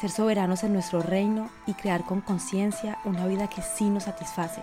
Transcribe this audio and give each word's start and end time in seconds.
ser 0.00 0.10
soberanos 0.10 0.64
en 0.64 0.72
nuestro 0.72 1.02
reino 1.02 1.50
y 1.66 1.74
crear 1.74 2.04
con 2.04 2.20
conciencia 2.20 2.98
una 3.04 3.26
vida 3.26 3.48
que 3.48 3.62
sí 3.62 3.88
nos 3.88 4.04
satisface, 4.04 4.62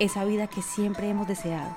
esa 0.00 0.24
vida 0.24 0.46
que 0.48 0.62
siempre 0.62 1.08
hemos 1.08 1.28
deseado. 1.28 1.76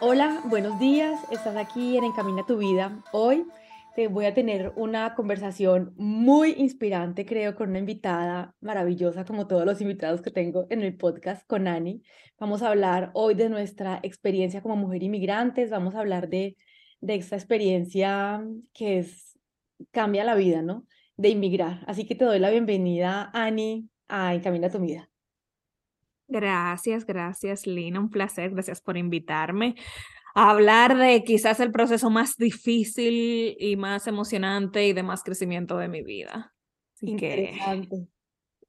Hola, 0.00 0.42
buenos 0.46 0.80
días, 0.80 1.20
estás 1.30 1.56
aquí 1.56 1.96
en 1.96 2.04
Encamina 2.04 2.44
tu 2.44 2.58
vida. 2.58 3.00
Hoy 3.12 3.46
te 3.94 4.08
voy 4.08 4.24
a 4.24 4.34
tener 4.34 4.72
una 4.74 5.14
conversación 5.14 5.94
muy 5.96 6.54
inspirante, 6.58 7.24
creo, 7.24 7.54
con 7.54 7.70
una 7.70 7.78
invitada 7.78 8.56
maravillosa, 8.60 9.24
como 9.24 9.46
todos 9.46 9.64
los 9.64 9.80
invitados 9.80 10.20
que 10.20 10.32
tengo 10.32 10.66
en 10.70 10.82
el 10.82 10.96
podcast 10.96 11.46
con 11.46 11.68
Ani. 11.68 12.02
Vamos 12.40 12.62
a 12.62 12.70
hablar 12.70 13.10
hoy 13.14 13.34
de 13.34 13.48
nuestra 13.48 14.00
experiencia 14.02 14.62
como 14.62 14.74
mujer 14.74 15.04
inmigrantes, 15.04 15.70
vamos 15.70 15.94
a 15.94 16.00
hablar 16.00 16.28
de, 16.28 16.56
de 17.00 17.14
esta 17.14 17.36
experiencia 17.36 18.42
que 18.72 18.98
es 18.98 19.31
cambia 19.90 20.24
la 20.24 20.34
vida, 20.34 20.62
¿no? 20.62 20.86
De 21.16 21.28
inmigrar. 21.28 21.84
Así 21.86 22.06
que 22.06 22.14
te 22.14 22.24
doy 22.24 22.38
la 22.38 22.50
bienvenida, 22.50 23.30
Ani, 23.32 23.88
a 24.08 24.34
Encamina 24.34 24.70
tu 24.70 24.80
vida. 24.80 25.08
Gracias, 26.28 27.04
gracias, 27.04 27.66
Lina. 27.66 28.00
Un 28.00 28.10
placer. 28.10 28.50
Gracias 28.50 28.80
por 28.80 28.96
invitarme 28.96 29.74
a 30.34 30.50
hablar 30.50 30.96
de 30.96 31.22
quizás 31.24 31.60
el 31.60 31.72
proceso 31.72 32.10
más 32.10 32.36
difícil 32.36 33.56
y 33.58 33.76
más 33.76 34.06
emocionante 34.06 34.86
y 34.86 34.92
de 34.92 35.02
más 35.02 35.22
crecimiento 35.22 35.76
de 35.76 35.88
mi 35.88 36.02
vida. 36.02 36.54
Interesante. 37.00 38.06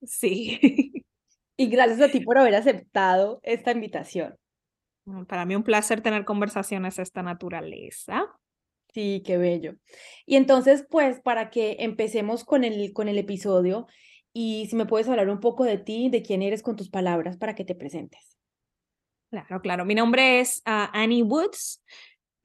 sí. 0.03 0.91
Y 1.55 1.67
gracias 1.67 2.01
a 2.01 2.11
ti 2.11 2.19
por 2.19 2.39
haber 2.39 2.55
aceptado 2.55 3.39
esta 3.43 3.71
invitación. 3.71 4.35
Para 5.27 5.45
mí 5.45 5.55
un 5.55 5.61
placer 5.61 6.01
tener 6.01 6.25
conversaciones 6.25 6.95
de 6.95 7.03
esta 7.03 7.21
naturaleza. 7.21 8.25
Sí, 8.93 9.23
qué 9.25 9.37
bello. 9.37 9.75
Y 10.25 10.35
entonces, 10.35 10.85
pues, 10.89 11.19
para 11.19 11.49
que 11.49 11.77
empecemos 11.79 12.43
con 12.43 12.63
el, 12.63 12.93
con 12.93 13.07
el 13.07 13.17
episodio, 13.17 13.87
y 14.33 14.67
si 14.67 14.75
me 14.75 14.85
puedes 14.85 15.07
hablar 15.09 15.29
un 15.29 15.39
poco 15.39 15.63
de 15.63 15.77
ti, 15.77 16.09
de 16.09 16.21
quién 16.21 16.41
eres 16.41 16.61
con 16.61 16.75
tus 16.75 16.89
palabras 16.89 17.37
para 17.37 17.55
que 17.55 17.65
te 17.65 17.75
presentes. 17.75 18.37
Claro, 19.31 19.61
claro. 19.61 19.85
Mi 19.85 19.95
nombre 19.95 20.39
es 20.39 20.61
ah, 20.65 20.91
Annie 20.93 21.23
Woods. 21.23 21.81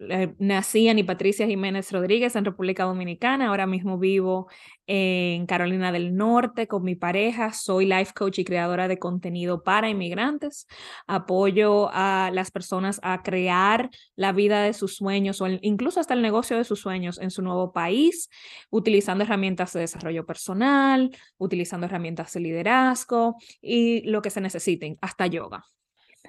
Eh, 0.01 0.33
nací 0.39 0.87
en 0.87 1.05
Patricia 1.05 1.47
Jiménez 1.47 1.91
Rodríguez 1.91 2.37
en 2.37 2.45
República 2.45 2.85
Dominicana. 2.85 3.49
Ahora 3.49 3.67
mismo 3.67 3.99
vivo 3.99 4.49
en 4.87 5.45
Carolina 5.47 5.91
del 5.91 6.15
Norte 6.15 6.69
con 6.69 6.85
mi 6.85 6.95
pareja. 6.95 7.53
Soy 7.53 7.85
life 7.85 8.13
coach 8.15 8.39
y 8.39 8.45
creadora 8.45 8.87
de 8.87 9.01
contenido 9.01 9.65
para 9.65 9.91
inmigrantes. 9.91 10.69
Apoyo 11.09 11.91
a 11.93 12.31
las 12.33 12.53
personas 12.53 13.01
a 13.03 13.25
crear 13.25 13.91
la 14.15 14.31
vida 14.31 14.63
de 14.63 14.73
sus 14.73 14.95
sueños 14.95 15.41
o 15.41 15.49
incluso 15.63 15.99
hasta 15.99 16.15
el 16.15 16.23
negocio 16.23 16.57
de 16.57 16.65
sus 16.65 16.79
sueños 16.79 17.19
en 17.19 17.33
su 17.33 17.43
nuevo 17.43 17.73
país, 17.73 18.31
utilizando 18.71 19.25
herramientas 19.25 19.73
de 19.73 19.81
desarrollo 19.81 20.25
personal, 20.25 21.11
utilizando 21.39 21.87
herramientas 21.87 22.33
de 22.35 22.41
liderazgo 22.41 23.35
y 23.61 24.03
lo 24.03 24.23
que 24.23 24.31
se 24.31 24.41
necesiten, 24.41 24.97
hasta 25.01 25.27
yoga. 25.27 25.65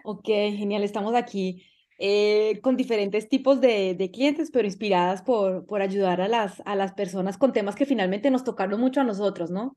Ok, 0.03 0.25
genial. 0.25 0.81
Estamos 0.81 1.13
aquí 1.13 1.63
eh, 2.01 2.61
con 2.61 2.77
diferentes 2.77 3.27
tipos 3.27 3.59
de, 3.59 4.09
clientes, 4.13 4.51
pero 4.51 4.65
inspiradas 4.65 5.21
por, 5.21 5.65
por 5.65 5.81
ayudar 5.81 6.21
a 6.21 6.29
las, 6.29 6.61
a 6.65 6.75
las 6.75 6.93
personas 6.93 7.37
con 7.37 7.51
temas 7.51 7.75
que 7.75 7.85
finalmente 7.85 8.31
nos 8.31 8.45
tocaron 8.45 8.79
mucho 8.79 9.01
a 9.01 9.03
nosotros, 9.03 9.51
¿no? 9.51 9.75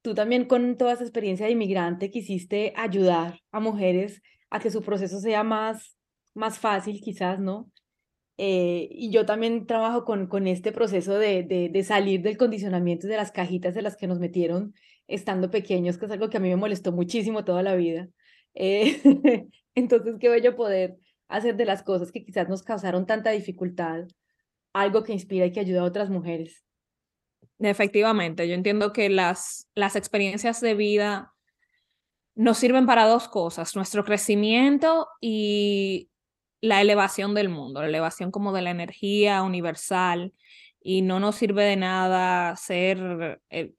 Tú 0.00 0.14
también 0.14 0.44
con 0.44 0.76
toda 0.76 0.92
esa 0.92 1.02
experiencia 1.02 1.46
de 1.46 1.52
inmigrante 1.52 2.12
quisiste 2.12 2.72
ayudar 2.76 3.40
a 3.50 3.58
mujeres 3.58 4.22
a 4.50 4.60
que 4.60 4.70
su 4.70 4.82
proceso 4.82 5.18
sea 5.18 5.42
más, 5.42 5.96
más 6.32 6.60
fácil, 6.60 7.00
quizás, 7.00 7.40
¿no? 7.40 7.68
Eh, 8.36 8.88
y 8.92 9.10
yo 9.10 9.26
también 9.26 9.66
trabajo 9.66 10.04
con, 10.04 10.28
con 10.28 10.46
este 10.46 10.70
proceso 10.70 11.18
de, 11.18 11.42
de, 11.42 11.82
salir 11.82 12.22
del 12.22 12.36
condicionamiento 12.36 13.08
de 13.08 13.16
las 13.16 13.32
cajitas 13.32 13.74
de 13.74 13.82
las 13.82 13.96
que 13.96 14.06
nos 14.06 14.20
metieron 14.20 14.74
estando 15.08 15.50
pequeños, 15.50 15.98
que 15.98 16.06
es 16.06 16.12
algo 16.12 16.30
que 16.30 16.36
a 16.36 16.40
mí 16.40 16.50
me 16.50 16.56
molestó 16.56 16.92
muchísimo 16.92 17.44
toda 17.44 17.64
la 17.64 17.74
vida. 17.74 18.08
Eh, 18.54 19.00
entonces, 19.74 20.16
qué 20.20 20.28
bello 20.28 20.54
poder 20.54 20.98
hacer 21.28 21.56
de 21.56 21.64
las 21.64 21.82
cosas 21.82 22.12
que 22.12 22.24
quizás 22.24 22.48
nos 22.48 22.62
causaron 22.62 23.06
tanta 23.06 23.30
dificultad 23.30 24.06
algo 24.72 25.04
que 25.04 25.12
inspira 25.12 25.46
y 25.46 25.52
que 25.52 25.60
ayuda 25.60 25.80
a 25.80 25.84
otras 25.84 26.10
mujeres. 26.10 26.64
Efectivamente, 27.60 28.48
yo 28.48 28.54
entiendo 28.54 28.92
que 28.92 29.08
las, 29.08 29.68
las 29.74 29.96
experiencias 29.96 30.60
de 30.60 30.74
vida 30.74 31.32
nos 32.34 32.58
sirven 32.58 32.84
para 32.84 33.06
dos 33.06 33.28
cosas, 33.28 33.76
nuestro 33.76 34.04
crecimiento 34.04 35.06
y 35.20 36.10
la 36.60 36.80
elevación 36.80 37.34
del 37.34 37.48
mundo, 37.48 37.80
la 37.80 37.88
elevación 37.88 38.32
como 38.32 38.52
de 38.52 38.62
la 38.62 38.70
energía 38.70 39.42
universal 39.42 40.32
y 40.80 41.02
no 41.02 41.20
nos 41.20 41.36
sirve 41.36 41.64
de 41.64 41.76
nada 41.76 42.56
ser 42.56 43.40
eh, 43.50 43.72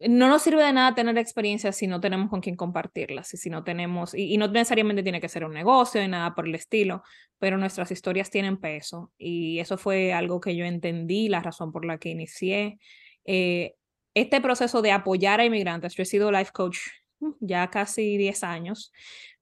no 0.00 0.28
nos 0.28 0.42
sirve 0.42 0.62
de 0.64 0.72
nada 0.72 0.94
tener 0.94 1.18
experiencias 1.18 1.76
si 1.76 1.86
no 1.86 2.00
tenemos 2.00 2.30
con 2.30 2.40
quién 2.40 2.56
compartirlas 2.56 3.34
y 3.34 3.36
si 3.36 3.50
no 3.50 3.64
tenemos, 3.64 4.14
y, 4.14 4.36
no 4.38 4.46
necesariamente 4.48 5.02
tiene 5.02 5.20
que 5.20 5.28
ser 5.28 5.44
un 5.44 5.52
negocio 5.52 6.00
ni 6.00 6.08
nada 6.08 6.34
por 6.34 6.46
el 6.46 6.54
estilo, 6.54 7.02
pero 7.38 7.58
nuestras 7.58 7.90
historias 7.90 8.30
tienen 8.30 8.58
peso 8.58 9.12
y 9.18 9.58
eso 9.58 9.76
fue 9.76 10.12
algo 10.12 10.40
que 10.40 10.54
yo 10.54 10.64
entendí, 10.64 11.28
la 11.28 11.40
razón 11.40 11.72
por 11.72 11.84
la 11.84 11.98
que 11.98 12.10
inicié 12.10 12.78
eh, 13.24 13.74
este 14.14 14.40
proceso 14.40 14.82
de 14.82 14.92
apoyar 14.92 15.40
a 15.40 15.44
inmigrantes. 15.44 15.94
Yo 15.94 16.02
he 16.02 16.06
sido 16.06 16.30
life 16.30 16.52
coach 16.52 16.78
uh, 17.20 17.34
ya 17.40 17.68
casi 17.68 18.16
10 18.16 18.44
años, 18.44 18.92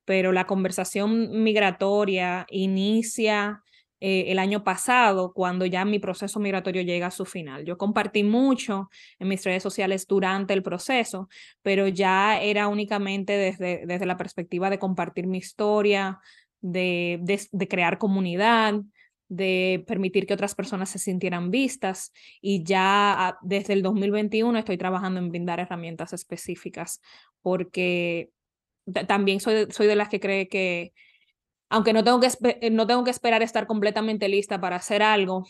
pero 0.04 0.32
la 0.32 0.46
conversación 0.46 1.42
migratoria 1.42 2.46
inicia 2.50 3.62
eh, 4.00 4.26
el 4.28 4.38
año 4.38 4.62
pasado, 4.62 5.32
cuando 5.32 5.64
ya 5.64 5.84
mi 5.86 5.98
proceso 5.98 6.38
migratorio 6.38 6.82
llega 6.82 7.06
a 7.06 7.10
su 7.10 7.24
final. 7.24 7.64
Yo 7.64 7.78
compartí 7.78 8.24
mucho 8.24 8.90
en 9.18 9.28
mis 9.28 9.42
redes 9.42 9.62
sociales 9.62 10.06
durante 10.06 10.52
el 10.52 10.62
proceso, 10.62 11.28
pero 11.62 11.88
ya 11.88 12.40
era 12.40 12.68
únicamente 12.68 13.32
desde, 13.32 13.86
desde 13.86 14.06
la 14.06 14.18
perspectiva 14.18 14.68
de 14.68 14.78
compartir 14.78 15.26
mi 15.26 15.38
historia, 15.38 16.20
de, 16.60 17.20
de, 17.50 17.68
crear 17.68 17.96
comunidad, 17.96 18.74
de 19.28 19.82
permitir 19.86 20.26
que 20.26 20.34
otras 20.34 20.54
personas 20.54 20.90
se 20.90 20.98
sintieran 20.98 21.50
vistas 21.50 22.12
y 22.40 22.64
ya 22.64 23.28
ah, 23.28 23.38
desde 23.42 23.72
el 23.72 23.82
2021 23.82 24.58
estoy 24.58 24.76
trabajando 24.76 25.20
en 25.20 25.30
brindar 25.30 25.58
herramientas 25.58 26.12
específicas 26.12 27.00
porque 27.42 28.30
también 29.08 29.40
soy, 29.40 29.66
soy 29.70 29.86
de 29.86 29.96
las 29.96 30.08
que 30.08 30.20
cree 30.20 30.48
que 30.48 30.92
aunque 31.68 31.92
no 31.92 32.04
tengo, 32.04 32.20
que, 32.20 32.30
eh, 32.60 32.70
no 32.70 32.86
tengo 32.86 33.04
que 33.04 33.10
esperar 33.10 33.42
estar 33.42 33.66
completamente 33.66 34.28
lista 34.28 34.60
para 34.60 34.76
hacer 34.76 35.02
algo, 35.02 35.46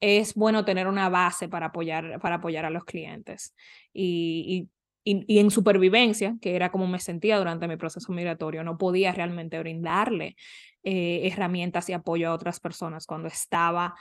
es 0.00 0.34
bueno 0.34 0.64
tener 0.64 0.86
una 0.86 1.08
base 1.08 1.48
para 1.48 1.66
apoyar, 1.66 2.20
para 2.20 2.36
apoyar 2.36 2.64
a 2.64 2.70
los 2.70 2.84
clientes. 2.84 3.54
Y, 3.92 4.68
y, 5.04 5.24
y, 5.26 5.38
en 5.38 5.50
supervivencia, 5.50 6.36
que 6.40 6.54
era 6.54 6.70
como 6.70 6.86
me 6.86 7.00
sentía 7.00 7.38
durante 7.38 7.68
mi 7.68 7.76
proceso 7.76 8.12
migratorio, 8.12 8.62
no 8.62 8.78
podía 8.78 9.12
realmente 9.12 9.58
brindarle 9.58 10.36
eh, 10.84 11.22
herramientas 11.24 11.88
y 11.88 11.92
apoyo 11.92 12.28
a 12.28 12.34
otras 12.34 12.60
personas 12.60 13.06
cuando 13.06 13.28
estaba 13.28 13.94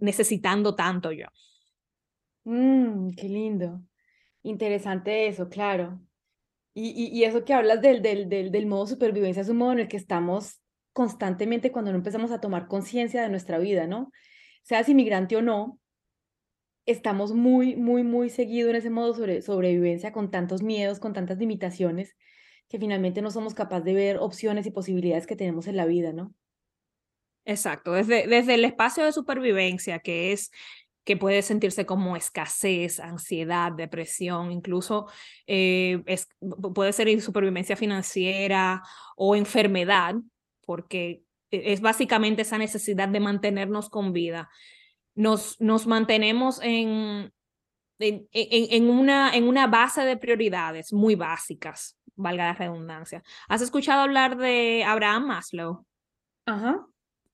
necesitando 0.00 0.74
tanto 0.74 1.12
yo. 1.12 1.26
Mm, 2.44 3.10
qué 3.12 3.28
lindo. 3.28 3.80
Interesante 4.42 5.28
eso, 5.28 5.48
claro. 5.48 6.00
Y, 6.74 6.90
y, 6.90 7.24
eso 7.24 7.44
que 7.44 7.54
hablas 7.54 7.80
del, 7.82 8.02
del, 8.02 8.28
del, 8.28 8.50
del 8.50 8.66
modo 8.66 8.86
supervivencia 8.86 9.42
es 9.42 9.48
un 9.48 9.58
modo 9.58 9.72
en 9.72 9.80
el 9.80 9.88
que 9.88 9.98
estamos 9.98 10.61
constantemente 10.92 11.72
cuando 11.72 11.90
no 11.90 11.98
empezamos 11.98 12.30
a 12.32 12.40
tomar 12.40 12.68
conciencia 12.68 13.22
de 13.22 13.28
nuestra 13.28 13.58
vida, 13.58 13.86
¿no? 13.86 14.12
Seas 14.62 14.88
inmigrante 14.88 15.36
o 15.36 15.42
no, 15.42 15.78
estamos 16.86 17.32
muy, 17.32 17.76
muy, 17.76 18.02
muy 18.02 18.30
seguido 18.30 18.70
en 18.70 18.76
ese 18.76 18.90
modo 18.90 19.14
sobre 19.14 19.42
sobrevivencia 19.42 20.12
con 20.12 20.30
tantos 20.30 20.62
miedos, 20.62 21.00
con 21.00 21.12
tantas 21.12 21.38
limitaciones, 21.38 22.16
que 22.68 22.78
finalmente 22.78 23.22
no 23.22 23.30
somos 23.30 23.54
capaces 23.54 23.84
de 23.84 23.94
ver 23.94 24.16
opciones 24.18 24.66
y 24.66 24.70
posibilidades 24.70 25.26
que 25.26 25.36
tenemos 25.36 25.66
en 25.66 25.76
la 25.76 25.86
vida, 25.86 26.12
¿no? 26.12 26.34
Exacto, 27.44 27.92
desde, 27.92 28.26
desde 28.26 28.54
el 28.54 28.64
espacio 28.64 29.04
de 29.04 29.12
supervivencia, 29.12 29.98
que 29.98 30.32
es 30.32 30.50
que 31.04 31.16
puede 31.16 31.42
sentirse 31.42 31.84
como 31.84 32.16
escasez, 32.16 33.00
ansiedad, 33.00 33.72
depresión, 33.72 34.52
incluso 34.52 35.06
eh, 35.46 36.02
puede 36.74 36.92
ser 36.92 37.20
supervivencia 37.20 37.76
financiera 37.76 38.82
o 39.16 39.34
enfermedad, 39.34 40.14
porque 40.64 41.24
e, 41.50 41.72
es 41.72 41.80
básicamente 41.80 42.42
esa 42.42 42.58
necesidad 42.58 43.08
de 43.08 43.20
mantenernos 43.20 43.88
con 43.88 44.12
vida. 44.12 44.50
Nos, 45.14 45.60
nos 45.60 45.86
mantenemos 45.86 46.60
en, 46.62 47.32
en, 47.98 48.26
en, 48.32 48.90
una, 48.90 49.34
en 49.34 49.46
una 49.46 49.66
base 49.66 50.02
de 50.02 50.16
prioridades 50.16 50.92
muy 50.92 51.14
básicas, 51.14 51.98
valga 52.16 52.44
la 52.44 52.54
redundancia. 52.54 53.22
¿Has 53.48 53.62
escuchado 53.62 54.02
hablar 54.02 54.36
de 54.36 54.84
Abraham 54.84 55.26
Maslow? 55.26 55.84
Ajá. 56.46 56.86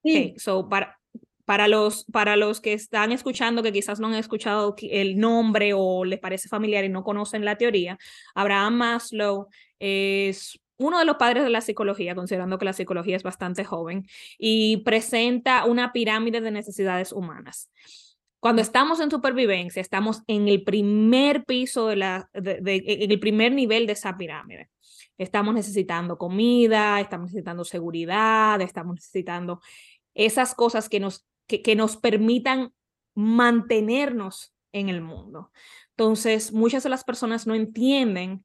Sí. 0.05 0.35
so 0.39 0.69
para, 0.69 0.99
para 1.45 1.67
los, 1.67 2.05
para 2.05 2.37
los 2.37 2.61
que 2.61 2.73
están 2.73 3.11
escuchando, 3.11 3.63
que 3.63 3.73
quizás 3.73 4.01
no 4.01 4.09
han 4.09 4.15
escuchado 4.15 4.75
el 4.83 5.19
nombre 5.19 5.73
o 5.75 6.05
les 6.05 6.21
parece 6.21 6.49
familiar 6.49 6.85
y 6.85 6.89
no 6.89 7.03
conocen 7.03 7.45
la 7.45 7.57
teoría, 7.57 7.99
Abraham 8.35 8.75
Maslow 8.75 9.49
es 9.79 10.61
uno 10.79 10.99
de 10.99 11.05
los 11.05 11.17
padres 11.17 11.45
de 11.45 11.51
la 11.51 11.61
psicología, 11.61 12.15
considerando 12.15 12.59
que 12.59 12.65
la 12.65 12.73
psicología 12.73 13.17
es 13.17 13.23
bastante 13.23 13.65
joven, 13.65 14.07
y 14.39 14.79
presenta 14.79 15.65
una 15.65 15.93
pirámide 15.93 16.41
de 16.41 16.51
necesidades 16.51 17.13
humanas. 17.13 17.71
Cuando 18.41 18.63
estamos 18.63 19.01
en 19.01 19.11
supervivencia, 19.11 19.81
estamos 19.81 20.23
en 20.29 20.49
el 20.49 20.63
primer 20.63 21.45
piso 21.45 21.89
de 21.89 21.97
la, 21.97 22.31
en 22.33 23.11
el 23.11 23.21
primer 23.21 23.53
nivel 23.53 23.87
de 23.87 23.95
esa 23.95 24.17
pirámide. 24.17 24.71
Estamos 25.19 25.55
necesitando 25.55 26.17
comida, 26.17 27.01
estamos 27.01 27.31
necesitando 27.31 27.65
seguridad, 27.65 28.61
estamos 28.61 28.95
necesitando 28.95 29.61
esas 30.15 30.55
cosas 30.55 30.89
que 30.89 31.01
nos 31.01 31.29
que, 31.49 31.75
nos 31.75 31.97
permitan 31.97 32.73
mantenernos 33.15 34.55
en 34.73 34.89
el 34.89 35.01
mundo. 35.01 35.51
Entonces, 35.97 36.53
muchas 36.53 36.83
de 36.85 36.91
las 36.91 37.05
personas 37.05 37.47
no 37.47 37.55
entienden 37.55 38.45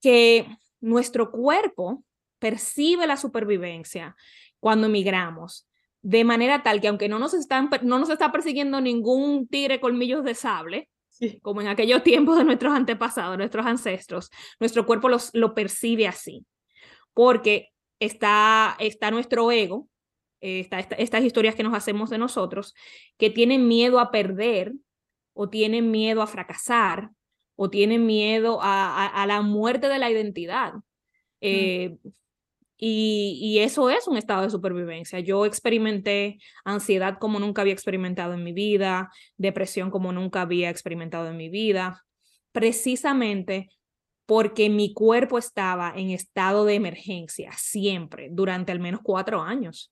que 0.00 0.46
nuestro 0.86 1.32
cuerpo 1.32 2.04
percibe 2.38 3.06
la 3.06 3.16
supervivencia 3.16 4.14
cuando 4.60 4.86
emigramos, 4.86 5.68
de 6.00 6.22
manera 6.24 6.62
tal 6.62 6.80
que 6.80 6.88
aunque 6.88 7.08
no 7.08 7.18
nos, 7.18 7.34
están, 7.34 7.68
no 7.82 7.98
nos 7.98 8.08
está 8.08 8.30
persiguiendo 8.30 8.80
ningún 8.80 9.48
tigre 9.48 9.80
colmillos 9.80 10.22
de 10.24 10.34
sable, 10.34 10.88
como 11.42 11.60
en 11.60 11.68
aquellos 11.68 12.04
tiempos 12.04 12.38
de 12.38 12.44
nuestros 12.44 12.72
antepasados, 12.72 13.36
nuestros 13.36 13.66
ancestros, 13.66 14.30
nuestro 14.60 14.86
cuerpo 14.86 15.08
los, 15.08 15.30
lo 15.34 15.54
percibe 15.54 16.06
así, 16.06 16.46
porque 17.14 17.70
está, 17.98 18.76
está 18.78 19.10
nuestro 19.10 19.50
ego, 19.50 19.88
estas 20.40 21.24
historias 21.24 21.56
que 21.56 21.64
nos 21.64 21.74
hacemos 21.74 22.10
de 22.10 22.18
nosotros, 22.18 22.74
que 23.18 23.30
tienen 23.30 23.66
miedo 23.66 23.98
a 23.98 24.12
perder 24.12 24.72
o 25.32 25.48
tienen 25.48 25.90
miedo 25.90 26.22
a 26.22 26.28
fracasar 26.28 27.10
o 27.56 27.70
tienen 27.70 28.06
miedo 28.06 28.58
a, 28.62 29.24
la 29.26 29.42
muerte 29.42 29.88
de 29.88 29.98
la 29.98 30.10
identidad. 30.10 30.74
Mm. 30.74 30.80
Eh, 31.40 31.98
y, 32.78 33.38
y, 33.40 33.58
eso 33.60 33.88
es 33.88 34.06
un 34.06 34.18
estado 34.18 34.42
de 34.42 34.50
supervivencia. 34.50 35.18
Yo 35.20 35.46
experimenté 35.46 36.38
ansiedad 36.64 37.18
como 37.18 37.40
nunca 37.40 37.62
había 37.62 37.72
experimentado 37.72 38.34
en 38.34 38.44
mi 38.44 38.52
vida, 38.52 39.10
depresión 39.38 39.90
como 39.90 40.12
nunca 40.12 40.42
había 40.42 40.68
experimentado 40.68 41.28
en 41.28 41.38
mi 41.38 41.48
vida, 41.48 42.04
precisamente 42.52 43.70
porque 44.26 44.68
mi 44.68 44.92
cuerpo 44.92 45.38
estaba 45.38 45.92
en 45.96 46.10
estado 46.10 46.66
de 46.66 46.74
emergencia 46.74 47.52
siempre, 47.56 48.28
durante 48.30 48.72
al 48.72 48.80
menos 48.80 49.00
cuatro 49.02 49.40
años 49.40 49.90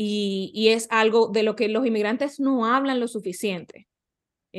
y, 0.00 0.68
es 0.68 0.86
algo 0.90 1.26
de 1.26 1.42
lo 1.42 1.56
que 1.56 1.66
los 1.66 1.84
inmigrantes 1.84 2.38
no 2.38 2.66
hablan 2.66 3.00
lo 3.00 3.08
suficiente. 3.08 3.87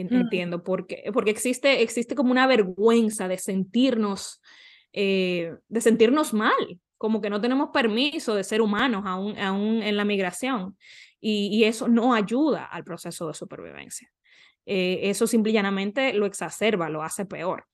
Mm. 0.04 0.22
Entiendo, 0.22 0.64
porque, 0.64 1.10
porque 1.14 1.32
existe, 1.32 1.82
existe 1.82 2.16
como 2.16 2.32
una 2.32 2.48
vergüenza 2.48 3.28
de 3.28 3.38
sentirnos, 3.38 4.42
eh, 4.94 5.56
de 5.68 5.82
sentirnos 5.82 6.34
mal, 6.34 6.80
como 6.98 7.22
que 7.22 7.30
no 7.30 7.40
tenemos 7.40 7.70
permiso 7.70 8.36
de 8.36 8.44
ser 8.44 8.62
humanos 8.62 9.04
aún, 9.06 9.38
aún 9.38 9.82
en 9.82 9.98
la 9.98 10.06
migración. 10.06 10.78
Y, 11.22 11.64
eso 11.66 11.88
no 11.88 12.14
ayuda 12.14 12.66
al 12.66 12.86
proceso 12.86 13.28
de 13.28 13.34
supervivencia. 13.34 14.10
Eh, 14.66 15.02
eso 15.04 15.28
simple 15.28 15.52
y 15.52 15.54
llanamente 15.54 16.14
lo 16.14 16.26
exacerba, 16.26 16.90
lo 16.90 17.04
hace 17.04 17.26
peor. 17.26 17.66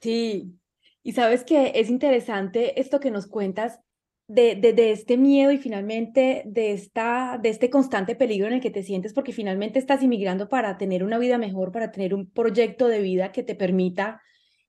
Sí, 0.00 0.54
y 1.02 1.12
sabes 1.12 1.44
que 1.44 1.72
es 1.74 1.90
interesante 1.90 2.80
esto 2.80 2.98
que 2.98 3.10
nos 3.10 3.26
cuentas 3.26 3.80
de, 4.26 4.56
de, 4.56 4.90
este 4.90 5.18
miedo 5.18 5.52
y 5.52 5.58
finalmente 5.58 6.42
de, 6.46 6.72
esta, 6.72 7.38
de 7.42 7.50
este 7.50 7.68
constante 7.68 8.16
peligro 8.16 8.46
en 8.46 8.54
el 8.54 8.60
que 8.60 8.70
te 8.70 8.82
sientes 8.82 9.12
porque 9.12 9.32
finalmente 9.32 9.78
estás 9.78 10.02
inmigrando 10.02 10.48
para 10.48 10.78
tener 10.78 11.04
una 11.04 11.18
vida 11.18 11.36
mejor, 11.36 11.72
para 11.72 11.90
tener 11.90 12.14
un 12.14 12.30
proyecto 12.30 12.88
de 12.88 13.00
vida 13.00 13.32
que 13.32 13.42
te 13.42 13.54
permita, 13.54 14.22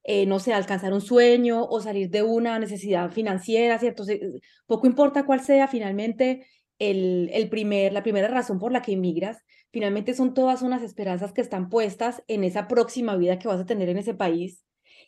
eh, 0.03 0.25
no 0.25 0.39
sé, 0.39 0.53
alcanzar 0.53 0.93
un 0.93 1.01
sueño 1.01 1.63
o 1.63 1.79
salir 1.79 2.09
de 2.09 2.21
una 2.21 2.59
necesidad 2.59 3.11
financiera, 3.11 3.79
¿cierto? 3.79 4.03
poco 4.65 4.87
importa 4.87 5.25
cuál 5.25 5.39
sea 5.39 5.67
finalmente 5.69 6.45
el, 6.77 7.29
el 7.33 7.47
primer, 7.47 7.93
la 7.93 8.03
primera 8.03 8.27
razón 8.27 8.59
por 8.59 8.73
la 8.73 8.81
que 8.81 8.91
inmigras, 8.91 9.37
finalmente 9.71 10.13
son 10.13 10.33
todas 10.33 10.63
unas 10.63 10.83
esperanzas 10.83 11.31
que 11.31 11.41
están 11.41 11.69
puestas 11.69 12.23
en 12.27 12.43
esa 12.43 12.67
próxima 12.67 13.15
vida 13.15 13.39
que 13.39 13.47
vas 13.47 13.61
a 13.61 13.65
tener 13.65 13.87
en 13.87 13.97
ese 13.97 14.13
país 14.13 14.65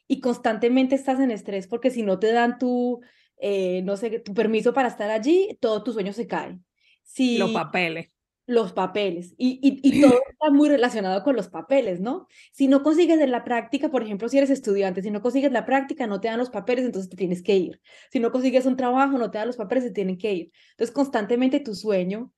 y 0.07 0.21
constantemente 0.21 0.95
estás 0.95 1.19
en 1.19 1.31
estrés 1.31 1.67
porque 1.67 1.91
si 1.91 2.03
no 2.03 2.17
te 2.17 2.31
dan 2.31 2.57
tu 2.57 3.01
eh, 3.37 3.81
no 3.83 3.97
sé, 3.97 4.19
tu 4.19 4.33
permiso 4.33 4.73
para 4.73 4.87
estar 4.87 5.09
allí, 5.09 5.57
todo 5.59 5.83
tu 5.83 5.93
sueño 5.93 6.13
se 6.13 6.27
cae. 6.27 6.59
Si, 7.03 7.37
los 7.37 7.51
papeles. 7.51 8.11
Los 8.45 8.73
papeles. 8.73 9.33
Y, 9.37 9.59
y, 9.61 9.79
y 9.83 10.01
todo 10.01 10.19
está 10.29 10.49
muy 10.49 10.69
relacionado 10.69 11.23
con 11.23 11.35
los 11.35 11.49
papeles, 11.49 11.99
¿no? 11.99 12.27
Si 12.51 12.67
no 12.67 12.81
consigues 12.83 13.19
en 13.19 13.31
la 13.31 13.43
práctica, 13.43 13.89
por 13.89 14.03
ejemplo, 14.03 14.29
si 14.29 14.37
eres 14.37 14.49
estudiante, 14.49 15.01
si 15.01 15.11
no 15.11 15.21
consigues 15.21 15.51
la 15.51 15.65
práctica, 15.65 16.07
no 16.07 16.19
te 16.19 16.29
dan 16.29 16.39
los 16.39 16.49
papeles, 16.49 16.85
entonces 16.85 17.09
te 17.09 17.17
tienes 17.17 17.43
que 17.43 17.55
ir. 17.55 17.81
Si 18.11 18.19
no 18.19 18.31
consigues 18.31 18.65
un 18.65 18.77
trabajo, 18.77 19.17
no 19.17 19.31
te 19.31 19.37
dan 19.37 19.47
los 19.47 19.57
papeles, 19.57 19.83
te 19.83 19.91
tienen 19.91 20.17
que 20.17 20.33
ir. 20.33 20.51
Entonces, 20.71 20.93
constantemente 20.93 21.59
tu 21.59 21.75
sueño 21.75 22.33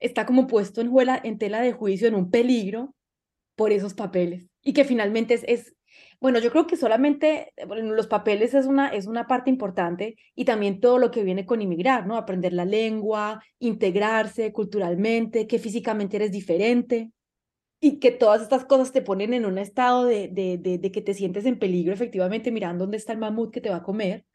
está 0.00 0.26
como 0.26 0.46
puesto 0.46 0.80
en, 0.80 0.90
en 1.24 1.38
tela 1.38 1.60
de 1.60 1.72
juicio, 1.72 2.08
en 2.08 2.14
un 2.14 2.30
peligro 2.30 2.94
por 3.56 3.72
esos 3.72 3.94
papeles. 3.94 4.48
Y 4.62 4.72
que 4.72 4.84
finalmente 4.84 5.34
es, 5.34 5.44
es 5.48 5.74
bueno, 6.20 6.40
yo 6.40 6.50
creo 6.50 6.66
que 6.66 6.76
solamente 6.76 7.52
eh, 7.56 7.66
los 7.66 8.08
papeles 8.08 8.54
es 8.54 8.66
una, 8.66 8.88
es 8.88 9.06
una 9.06 9.26
parte 9.26 9.50
importante 9.50 10.16
y 10.34 10.44
también 10.44 10.80
todo 10.80 10.98
lo 10.98 11.10
que 11.10 11.22
viene 11.24 11.46
con 11.46 11.62
inmigrar, 11.62 12.06
¿no? 12.06 12.16
Aprender 12.16 12.52
la 12.52 12.64
lengua, 12.64 13.42
integrarse 13.60 14.52
culturalmente, 14.52 15.46
que 15.46 15.58
físicamente 15.58 16.16
eres 16.16 16.32
diferente 16.32 17.12
y 17.80 18.00
que 18.00 18.10
todas 18.10 18.42
estas 18.42 18.64
cosas 18.64 18.92
te 18.92 19.02
ponen 19.02 19.34
en 19.34 19.46
un 19.46 19.58
estado 19.58 20.04
de, 20.04 20.28
de, 20.28 20.58
de, 20.58 20.92
que 20.92 21.02
te 21.02 21.14
sientes 21.14 21.46
en 21.46 21.58
peligro 21.58 21.92
efectivamente 21.94 22.50
mirando 22.50 22.84
dónde 22.84 22.96
está 22.96 23.12
el 23.12 23.18
mamut 23.18 23.52
que 23.52 23.60
te 23.60 23.70
va 23.70 23.76
a 23.76 23.82
comer 23.82 24.26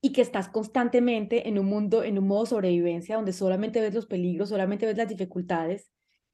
y 0.00 0.12
que 0.12 0.22
estás 0.22 0.48
constantemente 0.48 1.48
en 1.48 1.58
un 1.58 1.66
mundo, 1.66 2.04
en 2.04 2.18
un 2.18 2.26
modo 2.28 2.46
sobrevivencia 2.46 3.16
donde 3.16 3.32
solamente 3.32 3.80
ves 3.80 3.94
los 3.94 4.06
peligros, 4.06 4.50
solamente 4.50 4.86
ves 4.86 4.96
las 4.96 5.08
dificultades 5.08 5.90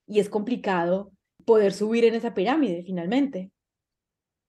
y 0.07 0.21
es 0.21 0.29
complicado 0.29 1.13
poder 1.45 1.73
subir 1.73 2.05
en 2.05 2.15
esa 2.15 2.35
pirámide 2.35 2.83
finalmente. 2.85 3.52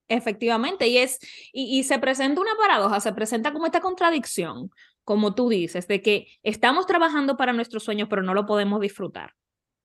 Efectivamente, 0.09 0.87
y 0.87 0.97
es, 0.97 1.19
y, 1.53 1.83
se 1.83 1.97
presenta 1.97 2.41
una 2.41 2.55
paradoja, 2.55 2.99
se 2.99 3.13
presenta 3.13 3.53
como 3.53 3.65
esta 3.65 3.79
contradicción, 3.79 4.69
como 5.03 5.33
tú 5.33 5.49
dices, 5.49 5.87
de 5.87 6.01
que 6.01 6.27
estamos 6.43 6.85
trabajando 6.85 7.37
para 7.37 7.53
nuestros 7.53 7.83
sueños, 7.83 8.09
pero 8.09 8.21
no 8.21 8.33
lo 8.33 8.45
podemos 8.45 8.81
disfrutar. 8.81 9.33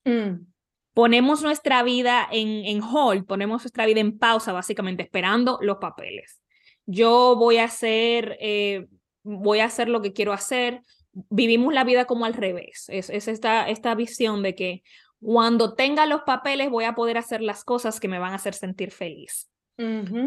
Mm. 0.05 0.47
Ponemos 0.93 1.43
nuestra 1.43 1.85
vida 1.85 2.29
en, 2.33 2.65
en 2.65 2.83
hold, 2.83 3.27
ponemos 3.27 3.63
nuestra 3.63 3.87
vida 3.87 4.01
en 4.01 4.19
pausa, 4.19 4.53
básicamente, 4.53 5.05
esperando 5.05 5.59
los 5.63 5.79
papeles. 5.79 6.43
Yo 6.85 7.37
voy 7.37 7.59
a 7.59 7.65
hacer, 7.65 8.37
eh, 8.41 8.89
voy 9.23 9.61
a 9.61 9.67
hacer 9.67 9.89
lo 9.89 10.03
que 10.03 10.13
quiero 10.13 10.33
hacer. 10.33 10.81
Vivimos 11.13 11.73
la 11.73 11.85
vida 11.85 12.07
como 12.07 12.25
al 12.25 12.35
revés. 12.35 12.87
Es, 12.89 13.09
es 13.11 13.29
esta, 13.29 13.69
esta 13.69 13.95
visión 13.95 14.43
de 14.43 14.57
que 14.57 14.83
cuando 15.21 15.75
tenga 15.75 16.07
los 16.07 16.23
papeles 16.23 16.71
voy 16.71 16.85
a 16.85 16.95
poder 16.97 17.19
hacer 17.19 17.41
las 17.41 17.63
cosas 17.63 18.01
que 18.01 18.09
me 18.09 18.19
van 18.19 18.33
a 18.33 18.37
hacer 18.37 18.55
sentir 18.55 18.91
feliz 18.91 19.49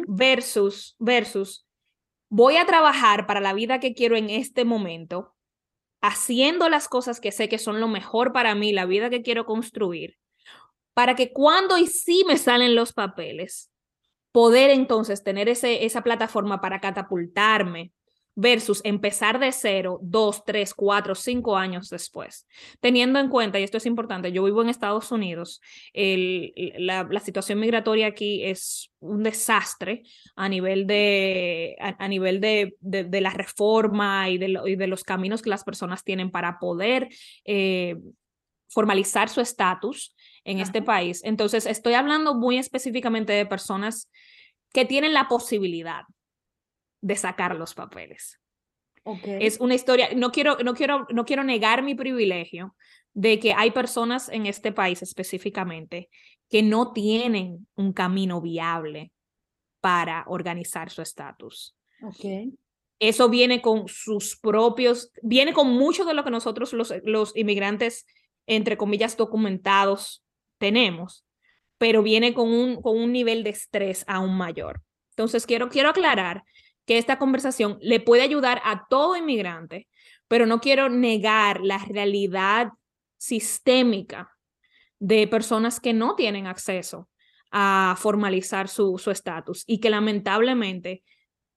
versus, 0.07 0.95
versus, 0.99 1.67
voy 2.29 2.57
a 2.57 2.65
trabajar 2.65 3.27
para 3.27 3.41
la 3.41 3.53
vida 3.53 3.79
que 3.79 3.93
quiero 3.93 4.15
en 4.15 4.29
este 4.29 4.65
momento, 4.65 5.35
haciendo 6.01 6.69
las 6.69 6.87
cosas 6.87 7.19
que 7.19 7.31
sé 7.31 7.49
que 7.49 7.59
son 7.59 7.79
lo 7.79 7.87
mejor 7.87 8.31
para 8.33 8.55
mí, 8.55 8.71
la 8.71 8.85
vida 8.85 9.09
que 9.09 9.21
quiero 9.21 9.45
construir, 9.45 10.17
para 10.93 11.15
que 11.15 11.31
cuando 11.33 11.77
y 11.77 11.87
si 11.87 12.23
me 12.25 12.37
salen 12.37 12.75
los 12.75 12.93
papeles, 12.93 13.71
poder 14.31 14.69
entonces 14.69 15.23
tener 15.23 15.49
ese, 15.49 15.85
esa 15.85 16.01
plataforma 16.01 16.61
para 16.61 16.79
catapultarme 16.79 17.91
versus 18.35 18.81
empezar 18.83 19.39
de 19.39 19.51
cero 19.51 19.99
dos, 20.01 20.43
tres, 20.45 20.73
cuatro, 20.73 21.15
cinco 21.15 21.57
años 21.57 21.89
después. 21.89 22.47
Teniendo 22.79 23.19
en 23.19 23.29
cuenta, 23.29 23.59
y 23.59 23.63
esto 23.63 23.77
es 23.77 23.85
importante, 23.85 24.31
yo 24.31 24.43
vivo 24.43 24.61
en 24.61 24.69
Estados 24.69 25.11
Unidos, 25.11 25.61
el, 25.93 26.53
la, 26.77 27.07
la, 27.09 27.19
situación 27.19 27.59
migratoria 27.59 28.07
aquí 28.07 28.43
es 28.43 28.91
un 28.99 29.23
desastre 29.23 30.03
a 30.35 30.47
nivel 30.47 30.87
de, 30.87 31.75
a, 31.79 32.03
a 32.03 32.07
nivel 32.07 32.39
de, 32.39 32.75
de, 32.79 33.03
de, 33.03 33.21
la 33.21 33.31
reforma 33.31 34.29
y 34.29 34.37
de, 34.37 34.47
lo, 34.47 34.67
y 34.67 34.75
de, 34.75 34.87
los 34.87 35.03
caminos 35.03 35.41
que 35.41 35.49
las 35.49 35.63
personas 35.63 36.03
tienen 36.03 36.31
para 36.31 36.57
poder 36.57 37.09
eh, 37.43 37.97
formalizar 38.69 39.27
su 39.27 39.41
estatus 39.41 40.15
en 40.45 40.57
Ajá. 40.57 40.63
este 40.63 40.81
país. 40.81 41.21
Entonces, 41.23 41.65
estoy 41.65 41.93
hablando 41.93 42.33
muy 42.33 42.57
específicamente 42.57 43.33
de 43.33 43.45
personas 43.45 44.09
que 44.73 44.85
tienen 44.85 45.13
la 45.13 45.27
posibilidad 45.27 46.03
de 47.01 47.15
sacar 47.15 47.55
los 47.55 47.73
papeles. 47.73 48.39
Okay. 49.03 49.45
Es 49.45 49.59
una 49.59 49.73
historia, 49.73 50.09
no 50.15 50.31
quiero, 50.31 50.57
no, 50.63 50.73
quiero, 50.75 51.07
no 51.09 51.25
quiero 51.25 51.43
negar 51.43 51.81
mi 51.81 51.95
privilegio 51.95 52.75
de 53.13 53.39
que 53.39 53.53
hay 53.53 53.71
personas 53.71 54.29
en 54.29 54.45
este 54.45 54.71
país 54.71 55.01
específicamente 55.01 56.09
que 56.49 56.61
no 56.61 56.93
tienen 56.93 57.67
un 57.75 57.93
camino 57.93 58.41
viable 58.41 59.11
para 59.79 60.23
organizar 60.27 60.89
su 60.91 61.01
estatus. 61.01 61.75
Okay. 62.03 62.53
Eso 62.99 63.29
viene 63.29 63.61
con 63.61 63.87
sus 63.87 64.37
propios, 64.37 65.11
viene 65.23 65.53
con 65.53 65.71
mucho 65.71 66.05
de 66.05 66.13
lo 66.13 66.23
que 66.23 66.29
nosotros 66.29 66.71
los, 66.73 66.93
los 67.03 67.35
inmigrantes, 67.35 68.05
entre 68.45 68.77
comillas, 68.77 69.17
documentados 69.17 70.23
tenemos, 70.59 71.25
pero 71.79 72.03
viene 72.03 72.35
con 72.35 72.53
un, 72.53 72.79
con 72.79 72.95
un 72.95 73.11
nivel 73.11 73.43
de 73.43 73.49
estrés 73.49 74.05
aún 74.07 74.37
mayor. 74.37 74.83
Entonces, 75.11 75.47
quiero, 75.47 75.69
quiero 75.69 75.89
aclarar 75.89 76.43
que 76.91 76.97
esta 76.97 77.17
conversación 77.17 77.77
le 77.79 78.01
puede 78.01 78.21
ayudar 78.21 78.61
a 78.65 78.85
todo 78.89 79.15
inmigrante, 79.15 79.87
pero 80.27 80.45
no 80.45 80.59
quiero 80.59 80.89
negar 80.89 81.61
la 81.61 81.77
realidad 81.77 82.73
sistémica 83.15 84.35
de 84.99 85.25
personas 85.25 85.79
que 85.79 85.93
no 85.93 86.15
tienen 86.15 86.47
acceso 86.47 87.07
a 87.49 87.95
formalizar 87.97 88.67
su 88.67 89.01
estatus 89.09 89.63
y 89.65 89.79
que 89.79 89.89
lamentablemente 89.89 91.01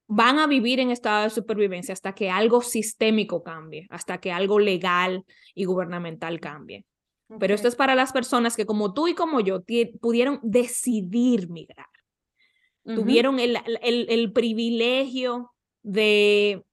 van 0.07 0.39
a 0.39 0.47
vivir 0.47 0.79
en 0.79 0.93
estado 0.93 1.25
de 1.25 1.31
supervivencia 1.31 1.95
hasta 1.95 2.15
que 2.15 2.31
algo 2.31 2.63
sistémico 2.63 3.43
cambie, 3.43 3.89
hasta 3.91 4.19
que 4.19 4.31
algo 4.31 4.61
legal 4.61 5.25
y 5.53 5.65
gubernamental 5.65 6.39
cambie. 6.39 6.85
Okay. 7.27 7.39
Pero 7.41 7.55
esto 7.55 7.67
es 7.67 7.75
para 7.75 7.97
las 7.97 8.13
personas 8.13 8.55
que 8.55 8.67
como 8.67 8.95
tú 8.95 9.09
y 9.09 9.17
como 9.17 9.41
yo 9.41 9.65
pudieron 10.01 10.39
decidir 10.45 11.51
migrar 11.51 11.89
tuvieron 12.85 13.39
el, 13.39 13.59
el, 13.83 14.07
el 14.09 14.33
privilegio 14.33 15.53
de, 15.83 16.65